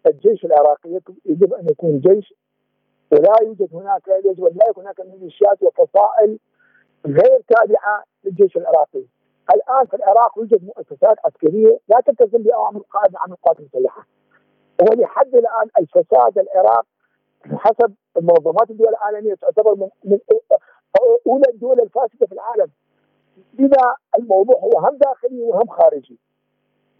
الجيش 0.07 0.45
العراقي 0.45 0.99
يجب 1.25 1.53
أن 1.53 1.65
يكون 1.71 1.99
جيش 1.99 2.33
ولا 3.11 3.33
يوجد 3.43 3.75
هناك 3.75 4.07
يجب 4.25 4.45
ان 4.45 4.53
لا 4.53 4.69
يكون 4.69 4.83
هناك 4.83 4.99
ميليشيات 4.99 5.63
وفصائل 5.63 6.39
غير 7.05 7.41
تابعة 7.47 8.03
للجيش 8.23 8.57
العراقي. 8.57 9.03
الآن 9.55 9.85
في 9.85 9.95
العراق 9.95 10.37
يوجد 10.37 10.63
مؤسسات 10.63 11.17
عسكرية 11.25 11.79
لا 11.89 11.99
تلتزم 12.05 12.43
بأوامر 12.43 12.77
القائد 12.79 13.15
عن 13.15 13.31
القوات 13.31 13.59
المسلحة. 13.59 14.07
ولحد 14.81 15.35
الآن 15.35 15.69
الفساد 15.79 16.37
العراق 16.37 16.85
حسب 17.45 17.93
المنظمات 18.17 18.69
الدول 18.69 18.87
العالمية 18.89 19.33
تعتبر 19.33 19.75
من 19.75 19.89
من 20.03 20.19
أولى 21.27 21.43
الدول 21.53 21.79
الفاسدة 21.81 22.25
في 22.27 22.31
العالم. 22.31 22.71
لذا 23.59 23.95
الموضوع 24.19 24.55
هو 24.55 24.79
هم 24.79 24.97
داخلي 24.97 25.41
وهم 25.41 25.67
خارجي. 25.67 26.19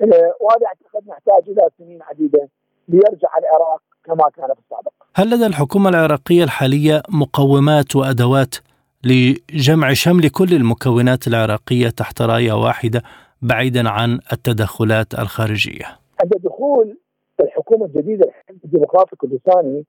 آه، 0.02 0.36
وهذا 0.40 0.66
أعتقد 0.66 1.08
نحتاج 1.08 1.50
إلى 1.50 1.70
سنين 1.78 2.02
عديدة 2.02 2.50
ليرجع 2.90 3.30
العراق 3.38 3.82
كما 4.06 4.30
كان 4.36 4.48
في 4.54 4.60
السابق. 4.66 4.92
هل 5.16 5.30
لدى 5.30 5.46
الحكومة 5.46 5.90
العراقية 5.90 6.44
الحالية 6.44 7.02
مقومات 7.10 7.96
وأدوات 7.96 8.56
لجمع 9.04 9.94
شمل 9.94 10.30
كل 10.30 10.54
المكونات 10.54 11.28
العراقية 11.28 11.90
تحت 11.90 12.22
راية 12.22 12.54
واحدة 12.54 13.02
بعيدا 13.42 13.90
عن 13.90 14.20
التدخلات 14.34 15.14
الخارجية؟ 15.14 15.86
عند 16.22 16.34
دخول 16.44 16.98
الحكومة 17.40 17.86
الجديدة 17.86 18.26
الحزب 18.26 18.60
الديمقراطي 18.66 19.14
الكردستاني 19.14 19.86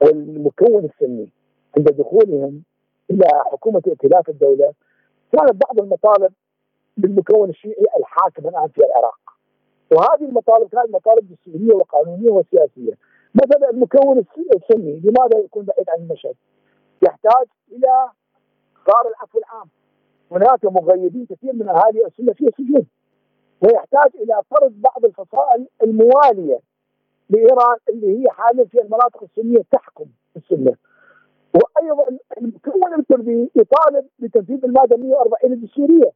والمكون 0.00 0.84
السني 0.84 1.28
عند 1.76 1.88
دخولهم 1.88 2.62
إلى 3.10 3.26
حكومة 3.52 3.82
ائتلاف 3.88 4.28
الدولة 4.28 4.72
كانت 5.32 5.62
بعض 5.66 5.78
المطالب 5.78 6.32
بالمكون 6.96 7.50
الشيعي 7.50 7.86
الحاكم 7.98 8.48
الآن 8.48 8.68
في 8.68 8.78
العراق 8.78 9.18
وهذه 9.94 10.24
المطالب 10.24 10.68
كانت 10.68 10.90
مطالب 10.90 11.32
دستوريه 11.32 11.74
وقانونية 11.74 12.30
وسياسية. 12.30 12.92
مثلا 13.34 13.70
المكون 13.70 14.18
السني 14.56 15.00
لماذا 15.04 15.38
يكون 15.44 15.64
بعيد 15.64 15.90
عن 15.90 16.02
المشهد؟ 16.02 16.34
يحتاج 17.02 17.46
إلى 17.72 18.10
قرار 18.86 19.08
العفو 19.08 19.38
العام. 19.38 19.68
هناك 20.32 20.64
مغيبين 20.64 21.26
كثير 21.26 21.52
من 21.52 21.68
أهالي 21.68 22.06
السنة 22.06 22.32
في 22.32 22.48
السجون. 22.48 22.86
ويحتاج 23.62 24.10
إلى 24.14 24.42
فرض 24.50 24.72
بعض 24.72 25.04
الفصائل 25.04 25.66
الموالية 25.82 26.58
لإيران 27.30 27.76
اللي 27.88 28.18
هي 28.18 28.30
حاليا 28.30 28.64
في 28.64 28.80
المناطق 28.80 29.22
السنيه 29.22 29.62
تحكم 29.72 30.06
السنة. 30.36 30.74
وأيضا 31.54 32.18
المكون 32.38 32.94
الكردي 32.98 33.50
يطالب 33.56 34.06
بتنفيذ 34.18 34.64
المادة 34.64 34.96
140 34.96 35.52
الدستوريه 35.52 36.12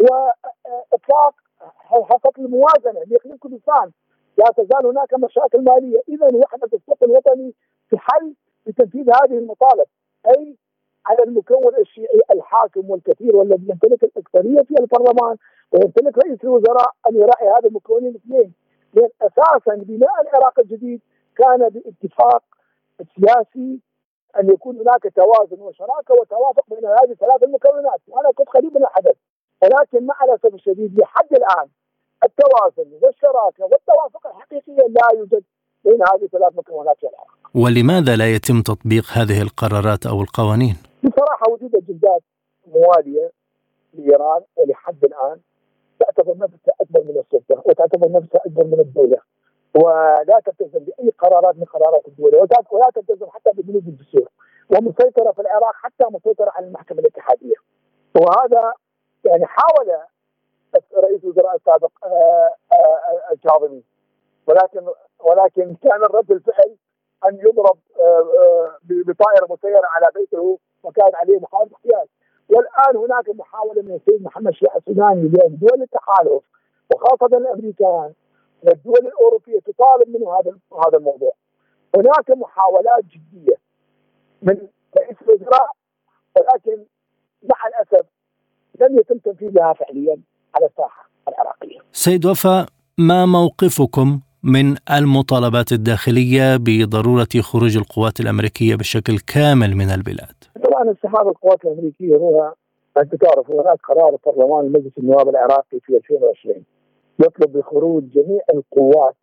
واطلاق 0.00 1.34
حصه 1.76 2.32
الموازنة 2.38 3.00
لاقليم 3.06 3.36
كردستان 3.36 3.90
لا 4.38 4.44
تزال 4.56 4.86
هناك 4.86 5.14
مشاكل 5.14 5.64
مالية. 5.64 6.00
اذا 6.08 6.28
وحده 6.36 6.68
الصف 6.72 7.02
الوطني 7.02 7.54
في 7.88 7.98
حل 7.98 8.34
لتنفيذ 8.66 9.10
هذه 9.10 9.38
المطالب. 9.38 9.86
أي 10.26 10.56
على 11.06 11.18
المكون 11.26 11.76
الشيعي 11.78 12.20
الحاكم 12.34 12.90
والكثير 12.90 13.36
والذي 13.36 13.68
يمتلك 13.68 14.04
الاكثريه 14.04 14.62
في 14.62 14.74
البرلمان 14.80 15.36
ويمتلك 15.72 16.18
رئيس 16.18 16.44
الوزراء 16.44 16.90
أن 17.10 17.16
يراعي 17.16 17.48
هذا 17.48 17.68
المكونين 17.68 18.08
الاثنين. 18.08 18.52
لأن 18.94 19.08
أساسا 19.22 19.74
بناء 19.74 20.20
العراق 20.22 20.60
الجديد 20.60 21.00
كان 21.36 21.68
باتفاق 21.68 22.42
سياسي 23.16 23.80
أن 24.40 24.50
يكون 24.50 24.80
هناك 24.80 25.12
توازن 25.16 25.62
وشراكة 25.62 26.14
وتوافق 26.20 26.64
بين 26.68 26.84
هذه 26.84 27.10
الثلاث 27.10 27.42
المكونات. 27.42 28.00
وأنا 28.08 28.30
كنت 28.30 28.48
قريب 28.48 28.76
من 28.76 28.82
الحدث. 28.82 29.16
ولكن 29.64 30.06
مع 30.06 30.14
الاسف 30.24 30.54
الشديد 30.54 30.98
لحد 31.00 31.32
الآن. 31.32 31.68
التوازن 32.24 32.90
والشراكة 33.02 33.64
والتوافق 33.64 34.26
الحقيقيه 34.26 34.86
لا 34.88 35.18
يوجد 35.18 35.44
بين 35.84 36.00
هذه 36.02 36.24
الثلاث 36.24 36.52
مكونات 36.56 36.96
في 37.00 37.06
العراق. 37.06 37.38
ولماذا 37.54 38.16
لا 38.16 38.34
يتم 38.34 38.62
تطبيق 38.62 39.04
هذه 39.18 39.42
القرارات 39.42 40.06
أو 40.06 40.20
القوانين؟ 40.20 40.76
بصراحة 41.04 41.50
وجود 41.52 41.76
اجندات 41.76 42.22
موالية 42.66 43.32
لإيران 43.94 44.42
ولحد 44.56 45.04
الآن 45.04 45.38
تعتبر 46.00 46.34
نفسها 46.36 46.74
أكبر 46.80 47.00
من 47.08 47.16
السلطة 47.22 47.62
وتعتبر 47.66 48.08
نفسها 48.12 48.40
أكبر 48.46 48.64
من 48.64 48.80
الدولة. 48.80 49.18
ولا 49.74 50.40
تلتزم 50.46 50.84
بأي 50.84 51.10
قرارات 51.18 51.56
من 51.56 51.64
قرارات 51.64 52.08
الدولة. 52.08 52.38
ولا 52.70 52.90
تلتزم 52.94 53.26
حتى 53.30 53.50
ببنود 53.56 53.86
الدستور 53.86 54.28
ومسيطرة 54.70 55.32
في 55.32 55.40
العراق 55.40 55.74
حتى 55.74 56.04
مسيطرة 56.10 56.50
على 56.56 56.66
المحكمة 56.66 56.98
الاتحادية. 56.98 57.54
وهذا 58.14 58.72
يعني 59.24 59.46
حاول 59.46 60.00
رئيس 60.96 61.24
الوزراء 61.24 61.56
السابق 61.56 61.90
آه، 62.04 62.54
آه، 62.72 63.32
الكاظمي 63.32 63.82
ولكن 64.46 64.86
ولكن 65.20 65.74
كان 65.74 66.00
رد 66.02 66.30
الفعل 66.30 66.76
أن 67.28 67.38
يضرب 67.38 67.78
آه، 68.00 68.78
بطائرة 68.82 69.46
مسيرة 69.50 69.82
على 69.94 70.06
بيته 70.14 70.58
وكان 70.82 71.10
عليه 71.14 71.38
محاوله 71.40 71.70
اغتيال 71.74 72.06
والآن 72.48 72.96
هناك 72.96 73.28
محاولة 73.28 73.82
من 73.82 73.94
السيد 73.94 74.22
محمد 74.22 74.52
شيع 74.52 74.76
السوداني 74.76 75.28
لأن 75.28 75.58
دول 75.58 75.82
التحالف 75.82 76.42
وخاصة 76.94 77.36
الأمريكان 77.38 78.12
والدول 78.62 79.06
الأوروبية 79.06 79.58
تطالب 79.58 80.08
منه 80.08 80.38
هذا 80.38 80.58
هذا 80.86 80.98
الموضوع. 80.98 81.32
هناك 81.96 82.30
محاولات 82.30 83.04
جدية 83.04 83.56
من 84.42 84.68
رئيس 84.98 85.16
الوزراء 85.22 85.70
ولكن 86.36 86.84
مع 87.42 87.66
الأسف 87.68 88.06
لم 88.80 88.98
يتم 88.98 89.18
تنفيذها 89.18 89.72
فعليا 89.72 90.16
على 90.54 90.66
الساحة 90.66 91.10
العراقية. 91.28 91.78
سيد 91.92 92.26
وفاء 92.26 92.66
ما 92.98 93.26
موقفكم 93.26 94.20
من 94.42 94.76
المطالبات 94.98 95.72
الداخلية 95.72 96.56
بضرورة 96.56 97.28
خروج 97.40 97.76
القوات 97.76 98.20
الأمريكية 98.20 98.74
بشكل 98.76 99.18
كامل 99.34 99.76
من 99.76 99.90
البلاد؟ 99.90 100.34
طبعا 100.64 100.82
انسحاب 100.82 101.28
القوات 101.28 101.64
الأمريكية 101.64 102.16
هو 102.16 102.54
أنت 102.98 103.14
تعرف 103.14 103.50
هناك 103.50 103.78
قرار 103.88 104.16
برلمان 104.26 104.72
مجلس 104.72 104.92
النواب 104.98 105.28
العراقي 105.28 105.80
في 105.80 105.96
2020 105.96 106.64
يطلب 107.18 107.52
بخروج 107.52 108.04
جميع 108.04 108.40
القوات 108.54 109.16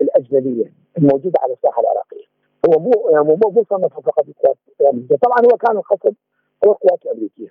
الأجنبية 0.00 0.72
الموجودة 0.98 1.38
على 1.42 1.52
الساحة 1.52 1.82
العراقية. 1.82 2.28
هو 2.66 2.80
مو 2.80 3.08
يعني 3.12 3.24
مو 3.24 3.50
مو 3.50 3.64
صنف 3.70 3.94
فقط 3.94 4.28
القوات 4.28 4.56
الأمريكية، 4.80 5.16
طبعا 5.16 5.38
هو 5.52 5.56
كان 5.56 5.76
القصد 5.76 6.14
هو 6.64 6.72
القوات 6.72 7.00
الأمريكية. 7.04 7.48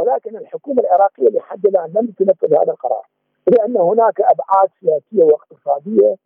ولكن 0.00 0.36
الحكومة 0.36 0.80
العراقية 0.82 1.28
لحد 1.28 1.66
الآن 1.66 1.92
لم 1.94 2.06
تنفذ 2.06 2.54
هذا 2.54 2.72
القرار 2.72 3.06
لأن 3.46 3.76
هناك 3.76 4.20
أبعاد 4.20 4.68
سياسية 4.80 5.22
واقتصادية 5.24 6.16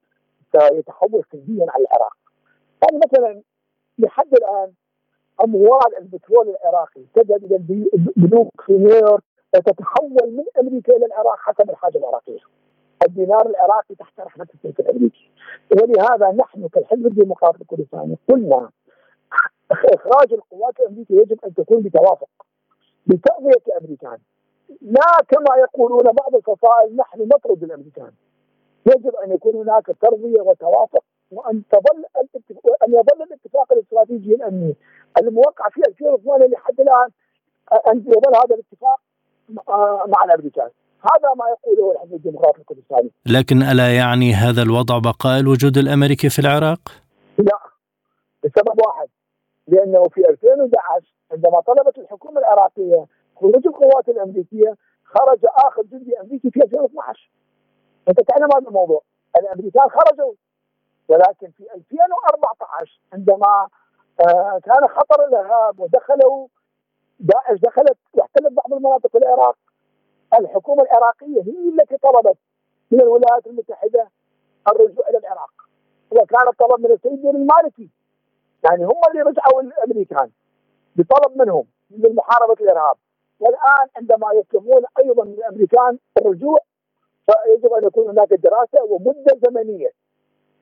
سيتحول 0.52 1.22
سلبيا 1.32 1.66
على 1.68 1.84
العراق. 1.84 2.16
يعني 2.82 3.00
مثلا 3.06 3.42
لحد 3.98 4.34
الآن 4.34 4.72
أموال 5.44 5.98
البترول 5.98 6.48
العراقي 6.48 7.02
تذهب 7.14 7.44
إلى 7.44 7.56
البنوك 8.16 8.60
في 8.66 8.72
نيويورك 8.72 9.22
وتتحول 9.56 10.32
من 10.36 10.44
أمريكا 10.60 10.96
إلى 10.96 11.06
العراق 11.06 11.36
حسب 11.38 11.70
الحاجة 11.70 11.98
العراقية. 11.98 12.40
الدينار 13.06 13.46
العراقي 13.46 13.94
تحت 13.94 14.20
رحمة 14.20 14.46
السلك 14.54 14.80
الأمريكي. 14.80 15.30
ولهذا 15.70 16.32
نحن 16.32 16.68
كالحزب 16.68 17.06
الديمقراطي 17.06 17.60
الكردستاني 17.60 18.16
قلنا 18.28 18.70
إخراج 19.70 20.32
القوات 20.32 20.80
الأمريكية 20.80 21.20
يجب 21.20 21.38
أن 21.44 21.54
تكون 21.54 21.82
بتوافق 21.82 22.28
بتأذية 23.06 23.62
الأمريكان. 23.68 24.18
لا 24.82 25.10
كما 25.28 25.56
يقولون 25.64 26.02
بعض 26.02 26.34
الفصائل 26.34 26.96
نحن 26.96 27.28
نطرد 27.34 27.62
الأمريكان. 27.62 28.10
يجب 28.86 29.14
أن 29.24 29.32
يكون 29.32 29.54
هناك 29.54 29.86
تربيه 29.86 30.40
وتوافق 30.40 31.04
وأن 31.30 31.62
تظل 31.70 32.04
أن 32.86 32.92
يظل 32.92 33.22
الاتفاق 33.22 33.72
الاستراتيجي 33.72 34.34
الأمني 34.34 34.74
الموقع 35.20 35.68
في 35.68 35.80
2008 35.88 36.46
لحد 36.46 36.80
الآن 36.80 37.10
أن 37.92 37.98
يظل 37.98 38.36
هذا 38.36 38.54
الاتفاق 38.54 39.00
مع 40.08 40.24
الأمريكان. 40.24 40.70
هذا 41.00 41.34
ما 41.36 41.44
يقوله 41.48 41.92
الحزب 41.92 42.14
الديمقراطي 42.14 42.60
الكردستاني. 42.60 43.10
لكن 43.26 43.62
ألا 43.62 43.96
يعني 43.96 44.32
هذا 44.32 44.62
الوضع 44.62 44.98
بقاء 44.98 45.40
الوجود 45.40 45.78
الأمريكي 45.78 46.28
في 46.28 46.38
العراق؟ 46.38 46.80
لا 47.38 47.58
لسبب 48.44 48.80
واحد 48.86 49.08
لأنه 49.66 50.08
في 50.08 50.28
2011 50.28 51.14
عندما 51.32 51.60
طلبت 51.60 51.98
الحكومة 51.98 52.40
العراقية 52.40 53.06
خروج 53.36 53.66
القوات 53.66 54.08
الأمريكية 54.08 54.76
خرج 55.04 55.38
آخر 55.44 55.82
جندي 55.82 56.20
أمريكي 56.20 56.50
في 56.50 56.62
2012 56.62 57.30
أنت 58.08 58.20
تعلم 58.20 58.48
هذا 58.56 58.68
الموضوع. 58.68 59.02
الأمريكان 59.36 59.88
خرجوا. 59.88 60.34
ولكن 61.08 61.50
في 61.50 61.74
2014 61.74 63.00
عندما 63.12 63.68
آه 64.20 64.58
كان 64.64 64.88
خطر 64.88 65.24
الإرهاب 65.24 65.80
ودخلوا 65.80 66.48
داعش 67.20 67.58
دخلت 67.58 67.98
واحتلت 68.14 68.52
بعض 68.52 68.72
المناطق 68.72 69.10
في 69.10 69.18
العراق. 69.18 69.56
الحكومة 70.38 70.82
العراقية 70.82 71.42
هي 71.42 71.68
التي 71.68 71.96
طلبت 71.96 72.38
من 72.90 73.00
الولايات 73.00 73.46
المتحدة 73.46 74.08
الرجوع 74.68 75.08
إلى 75.08 75.18
العراق. 75.18 75.50
وكان 76.10 76.48
الطلب 76.48 76.80
من 76.80 76.92
السيد 76.92 77.26
المالكي. 77.26 77.90
يعني 78.70 78.84
هم 78.84 79.00
اللي 79.10 79.22
رجعوا 79.22 79.62
الأمريكان 79.62 80.30
بطلب 80.96 81.42
منهم 81.42 81.64
من 81.90 82.14
محاربة 82.14 82.56
الإرهاب 82.60 82.96
والآن 83.40 83.86
عندما 83.96 84.26
يطلبون 84.40 84.82
أيضا 85.04 85.24
من 85.24 85.32
الأمريكان 85.32 85.98
الرجوع 86.18 86.58
فيجب 87.26 87.72
أن 87.72 87.84
يكون 87.86 88.08
هناك 88.08 88.28
دراسة 88.28 88.84
ومدة 88.90 89.38
زمنية 89.48 89.90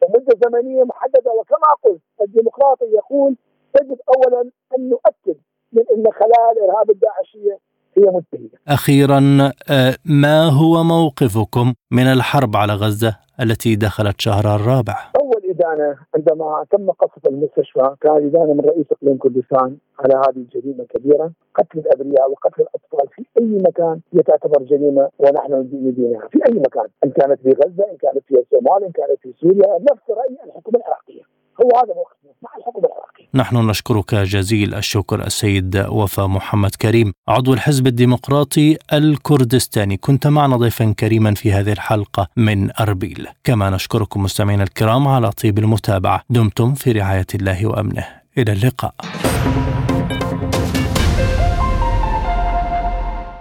ومدة 0.02 0.34
زمنية 0.44 0.82
محددة 0.84 1.32
وكما 1.40 1.68
قلت 1.84 2.00
الديمقراطي 2.22 2.84
يقول 2.84 3.36
يجب 3.82 3.98
اولا 4.16 4.50
أن 4.78 4.88
نؤكد 4.88 5.40
من 5.72 5.82
إن 5.96 6.12
خلايا 6.12 6.52
الارهاب 6.52 6.90
الداعشية 6.90 7.58
هي 7.98 8.02
منتهية. 8.02 8.58
أخيرا 8.68 9.52
آه، 9.70 9.94
ما 10.04 10.44
هو 10.48 10.82
موقفكم 10.84 11.74
من 11.90 12.06
الحرب 12.06 12.56
على 12.56 12.72
غزة 12.74 13.16
التي 13.40 13.76
دخلت 13.76 14.20
شهرها 14.20 14.56
الرابع؟ 14.56 15.12
اول 15.20 15.33
ادانه 15.50 15.98
عندما 16.14 16.66
تم 16.70 16.90
قصف 16.90 17.26
المستشفى 17.26 17.96
كان 18.00 18.26
ادانه 18.26 18.52
من 18.52 18.60
رئيس 18.60 18.86
إقليم 18.92 19.18
كردستان 19.18 19.76
على 20.00 20.14
هذه 20.14 20.36
الجريمة 20.36 20.82
الكبيره، 20.82 21.32
قتل 21.54 21.78
الأبرياء 21.78 22.30
وقتل 22.30 22.62
الأطفال 22.62 23.08
في 23.08 23.24
أي 23.38 23.58
مكان 23.68 24.00
هي 24.12 24.22
تعتبر 24.22 24.62
جريمة 24.62 25.10
ونحن 25.18 25.52
ندينها 25.72 26.28
في 26.28 26.38
أي 26.48 26.54
مكان، 26.54 26.88
إن 27.04 27.10
كانت 27.10 27.40
في 27.40 27.48
غزة، 27.48 27.90
إن 27.90 27.96
كانت 27.96 28.24
في 28.28 28.34
الصومال، 28.38 28.84
إن 28.84 28.92
كانت 28.92 29.18
في 29.20 29.32
سوريا، 29.40 29.78
نفس 29.78 30.10
رأي 30.10 30.36
الحكومة 30.46 30.78
العراقية. 30.78 31.22
هو 31.62 31.68
هذا 31.76 31.94
موقفنا 31.94 32.30
مع 32.42 32.50
الحكومة 32.58 32.86
العراقية. 32.86 33.13
نحن 33.36 33.56
نشكرك 33.56 34.14
جزيل 34.14 34.74
الشكر 34.74 35.26
السيد 35.26 35.76
وفا 35.88 36.26
محمد 36.26 36.74
كريم. 36.74 37.12
عضو 37.28 37.54
الحزب 37.54 37.86
الديمقراطي 37.86 38.76
الكردستاني. 38.92 39.96
كنت 39.96 40.26
معنا 40.26 40.56
ضيفا 40.56 40.94
كريما 40.98 41.34
في 41.34 41.52
هذه 41.52 41.72
الحلقة 41.72 42.28
من 42.36 42.70
أربيل. 42.80 43.26
كما 43.44 43.70
نشكركم 43.70 44.22
مستمعينا 44.22 44.62
الكرام 44.62 45.08
على 45.08 45.30
طيب 45.30 45.58
المتابعة. 45.58 46.22
دمتم 46.30 46.74
في 46.74 46.92
رعاية 46.92 47.26
الله 47.34 47.66
وأمنه. 47.66 48.06
إلى 48.38 48.52
اللقاء. 48.52 48.94